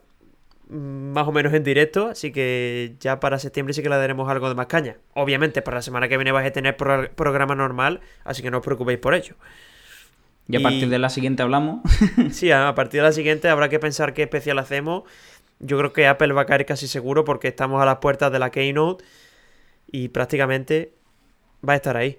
mm, 0.69 1.11
más 1.11 1.27
o 1.27 1.31
menos 1.31 1.53
en 1.55 1.63
directo. 1.63 2.09
Así 2.09 2.31
que 2.31 2.95
ya 2.99 3.19
para 3.19 3.39
septiembre 3.39 3.73
sí 3.73 3.81
que 3.81 3.89
le 3.89 3.97
daremos 3.97 4.29
algo 4.29 4.47
de 4.49 4.53
más 4.53 4.67
caña. 4.67 4.97
Obviamente, 5.15 5.63
para 5.63 5.77
la 5.77 5.81
semana 5.81 6.07
que 6.07 6.17
viene 6.17 6.31
vais 6.31 6.47
a 6.47 6.53
tener 6.53 6.77
programa 6.77 7.55
normal. 7.55 8.01
Así 8.23 8.43
que 8.43 8.51
no 8.51 8.59
os 8.59 8.63
preocupéis 8.63 8.99
por 8.99 9.15
ello. 9.15 9.37
Y 10.47 10.57
a 10.57 10.59
partir 10.59 10.89
de 10.89 10.99
la 10.99 11.09
siguiente 11.09 11.41
hablamos. 11.41 11.81
sí, 12.31 12.51
a 12.51 12.73
partir 12.75 12.99
de 13.01 13.07
la 13.07 13.13
siguiente 13.13 13.49
habrá 13.49 13.69
que 13.69 13.79
pensar 13.79 14.13
qué 14.13 14.23
especial 14.23 14.59
hacemos. 14.59 15.03
Yo 15.59 15.77
creo 15.77 15.93
que 15.93 16.07
Apple 16.07 16.33
va 16.33 16.41
a 16.41 16.45
caer 16.45 16.65
casi 16.65 16.87
seguro 16.87 17.23
porque 17.23 17.47
estamos 17.47 17.81
a 17.81 17.85
las 17.85 17.97
puertas 17.97 18.31
de 18.31 18.39
la 18.39 18.49
Keynote 18.49 19.03
y 19.91 20.09
prácticamente 20.09 20.93
va 21.67 21.73
a 21.73 21.75
estar 21.77 21.95
ahí. 21.95 22.17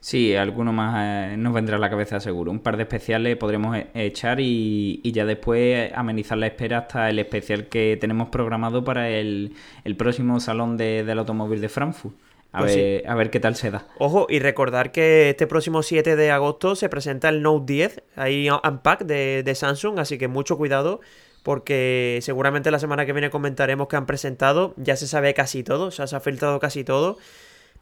Sí, 0.00 0.36
alguno 0.36 0.72
más 0.72 1.32
eh, 1.32 1.36
nos 1.36 1.52
vendrá 1.52 1.76
a 1.76 1.80
la 1.80 1.90
cabeza 1.90 2.20
seguro. 2.20 2.52
Un 2.52 2.60
par 2.60 2.76
de 2.76 2.84
especiales 2.84 3.36
podremos 3.36 3.76
e-, 3.76 3.88
echar 3.94 4.38
y, 4.40 5.00
ya 5.04 5.24
después 5.24 5.92
amenizar 5.94 6.38
la 6.38 6.46
espera 6.46 6.78
hasta 6.78 7.10
el 7.10 7.18
especial 7.18 7.66
que 7.66 7.98
tenemos 8.00 8.28
programado 8.28 8.84
para 8.84 9.10
el, 9.10 9.56
próximo 9.98 10.38
salón 10.40 10.76
del 10.76 11.18
automóvil 11.18 11.60
de 11.60 11.68
Frankfurt. 11.68 12.16
A, 12.56 12.60
pues 12.60 12.74
ver, 12.74 13.06
a 13.06 13.14
ver 13.14 13.28
qué 13.30 13.38
tal 13.38 13.54
se 13.54 13.70
da. 13.70 13.86
Ojo, 13.98 14.26
y 14.30 14.38
recordar 14.38 14.90
que 14.90 15.28
este 15.28 15.46
próximo 15.46 15.82
7 15.82 16.16
de 16.16 16.30
agosto 16.30 16.74
se 16.74 16.88
presenta 16.88 17.28
el 17.28 17.42
Note 17.42 17.70
10, 17.70 18.02
ahí 18.16 18.48
Unpack 18.48 19.04
de, 19.04 19.42
de 19.44 19.54
Samsung, 19.54 19.98
así 19.98 20.16
que 20.16 20.26
mucho 20.26 20.56
cuidado 20.56 21.00
porque 21.42 22.18
seguramente 22.22 22.70
la 22.70 22.78
semana 22.78 23.04
que 23.04 23.12
viene 23.12 23.28
comentaremos 23.28 23.88
que 23.88 23.96
han 23.96 24.06
presentado, 24.06 24.72
ya 24.78 24.96
se 24.96 25.06
sabe 25.06 25.34
casi 25.34 25.62
todo, 25.62 25.84
o 25.84 25.90
sea, 25.90 26.06
se 26.06 26.16
ha 26.16 26.20
filtrado 26.20 26.58
casi 26.58 26.82
todo, 26.82 27.18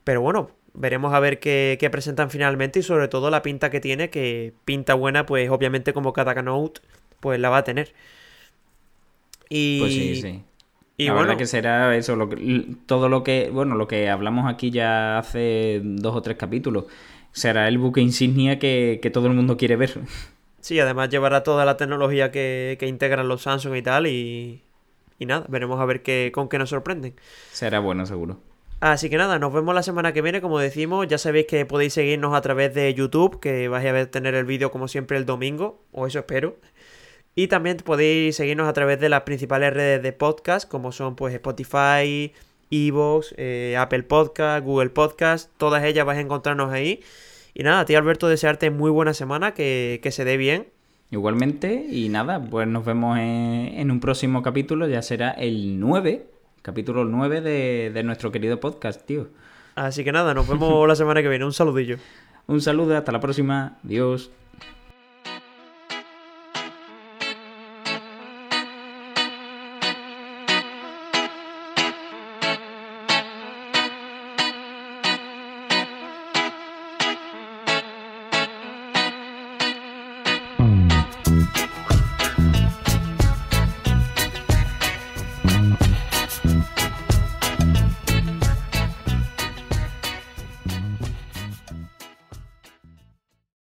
pero 0.03 0.21
bueno, 0.21 0.51
veremos 0.75 1.15
a 1.15 1.21
ver 1.21 1.39
qué, 1.39 1.79
qué, 1.79 1.89
presentan 1.89 2.29
finalmente 2.29 2.81
y 2.81 2.83
sobre 2.83 3.07
todo 3.07 3.31
la 3.31 3.43
pinta 3.43 3.71
que 3.71 3.81
tiene, 3.81 4.11
que 4.11 4.55
pinta 4.65 4.95
buena, 4.95 5.25
pues 5.25 5.49
obviamente 5.51 5.93
como 5.93 6.13
cada 6.13 6.35
Note, 6.43 6.81
pues 7.21 7.39
la 7.39 7.49
va 7.49 7.59
a 7.59 7.65
tener. 7.65 7.95
Y... 9.49 9.79
Pues 9.79 9.93
sí, 9.93 10.21
sí. 10.21 10.43
Y 10.97 11.07
la 11.07 11.15
verdad 11.15 11.37
que 11.37 11.47
será 11.47 11.97
eso, 11.97 12.15
lo 12.15 12.29
todo 12.87 13.09
lo 13.09 13.25
que, 13.25 13.51
bueno, 13.53 13.75
lo 13.75 13.89
que 13.89 14.09
hablamos 14.09 14.53
aquí 14.53 14.71
ya 14.71 15.19
hace 15.19 15.81
dos 15.83 16.15
o 16.15 16.23
tres 16.23 16.37
capítulos, 16.37 16.85
será 17.33 17.67
el 17.67 17.79
buque 17.79 18.01
insignia 18.01 18.61
que, 18.61 19.11
todo 19.13 19.27
el 19.27 19.35
mundo 19.35 19.57
quiere 19.57 19.77
ver. 19.77 19.99
Sí, 20.61 20.79
además 20.79 21.11
llevará 21.11 21.43
toda 21.43 21.65
la 21.65 21.77
tecnología 21.77 22.31
que, 22.31 22.77
que 22.79 22.87
integran 22.87 23.29
los 23.29 23.43
Samsung 23.43 23.75
y 23.77 23.83
tal 23.83 24.07
y, 24.07 24.63
y 25.19 25.27
nada, 25.27 25.45
veremos 25.49 25.81
a 25.81 25.85
ver 25.85 26.03
qué, 26.03 26.31
con 26.33 26.49
qué 26.49 26.59
nos 26.59 26.71
sorprenden. 26.71 27.15
Será 27.53 27.81
bueno, 27.81 28.07
seguro. 28.07 28.39
Así 28.81 29.09
que 29.09 29.17
nada, 29.17 29.39
nos 29.39 29.53
vemos 29.53 29.75
la 29.75 29.83
semana 29.83 30.13
que 30.13 30.21
viene, 30.21 30.41
como 30.41 30.59
decimos, 30.59 31.07
ya 31.09 31.17
sabéis 31.17 31.47
que 31.47 31.65
podéis 31.65 31.95
seguirnos 31.95 32.35
a 32.35 32.41
través 32.43 32.75
de 32.75 32.93
YouTube, 32.93 33.41
que 33.41 33.69
vais 33.69 33.87
a 33.87 33.93
ver 33.93 34.09
tener 34.09 34.35
el 34.35 34.45
vídeo 34.45 34.71
como 34.71 34.89
siempre 34.89 35.17
el 35.17 35.25
domingo, 35.25 35.81
o 35.93 36.07
eso 36.07 36.19
espero. 36.19 36.57
Y 37.35 37.49
también 37.49 37.79
podéis 37.79 38.37
seguirnos 38.37 38.69
a 38.69 38.73
través 38.73 39.01
de 39.01 39.09
las 39.09 39.23
principales 39.23 39.75
redes 39.75 40.03
de 40.03 40.13
podcast, 40.13 40.69
como 40.69 40.93
son 40.93 41.17
pues 41.17 41.35
Spotify, 41.35 42.33
Evox, 42.71 43.35
eh, 43.37 43.77
Apple 43.79 44.05
Podcast, 44.05 44.65
Google 44.65 44.91
Podcast, 44.91 45.51
todas 45.57 45.83
ellas 45.85 46.07
vais 46.07 46.19
a 46.19 46.23
encontrarnos 46.23 46.73
ahí. 46.73 47.03
Y 47.53 47.63
nada, 47.63 47.85
tío 47.85 47.99
Alberto, 47.99 48.29
desearte 48.29 48.71
muy 48.71 48.91
buena 48.91 49.15
semana, 49.15 49.53
que, 49.53 50.01
se 50.11 50.25
dé 50.25 50.37
bien. 50.37 50.67
Igualmente, 51.11 51.87
y 51.91 52.09
nada, 52.09 52.41
pues 52.41 52.67
nos 52.67 52.85
vemos 52.85 53.19
en, 53.19 53.91
un 53.91 54.01
próximo 54.01 54.43
capítulo, 54.43 54.89
ya 54.89 55.03
será 55.03 55.31
el 55.31 55.79
9, 55.79 56.27
capítulo 56.63 57.05
9 57.05 57.41
de, 57.41 57.91
de 57.93 58.03
nuestro 58.03 58.33
querido 58.33 58.59
podcast, 58.61 59.05
tío. 59.05 59.29
Así 59.75 60.05
que 60.05 60.13
nada, 60.13 60.35
nos 60.35 60.49
vemos 60.49 60.87
la 60.87 60.97
semana 60.97 61.23
que 61.23 61.29
viene. 61.29 61.45
Un 61.45 61.53
saludillo. 61.53 61.99
Un 62.47 62.61
saludo, 62.61 62.97
hasta 62.97 63.13
la 63.13 63.21
próxima. 63.21 63.79
Adiós. 63.85 64.31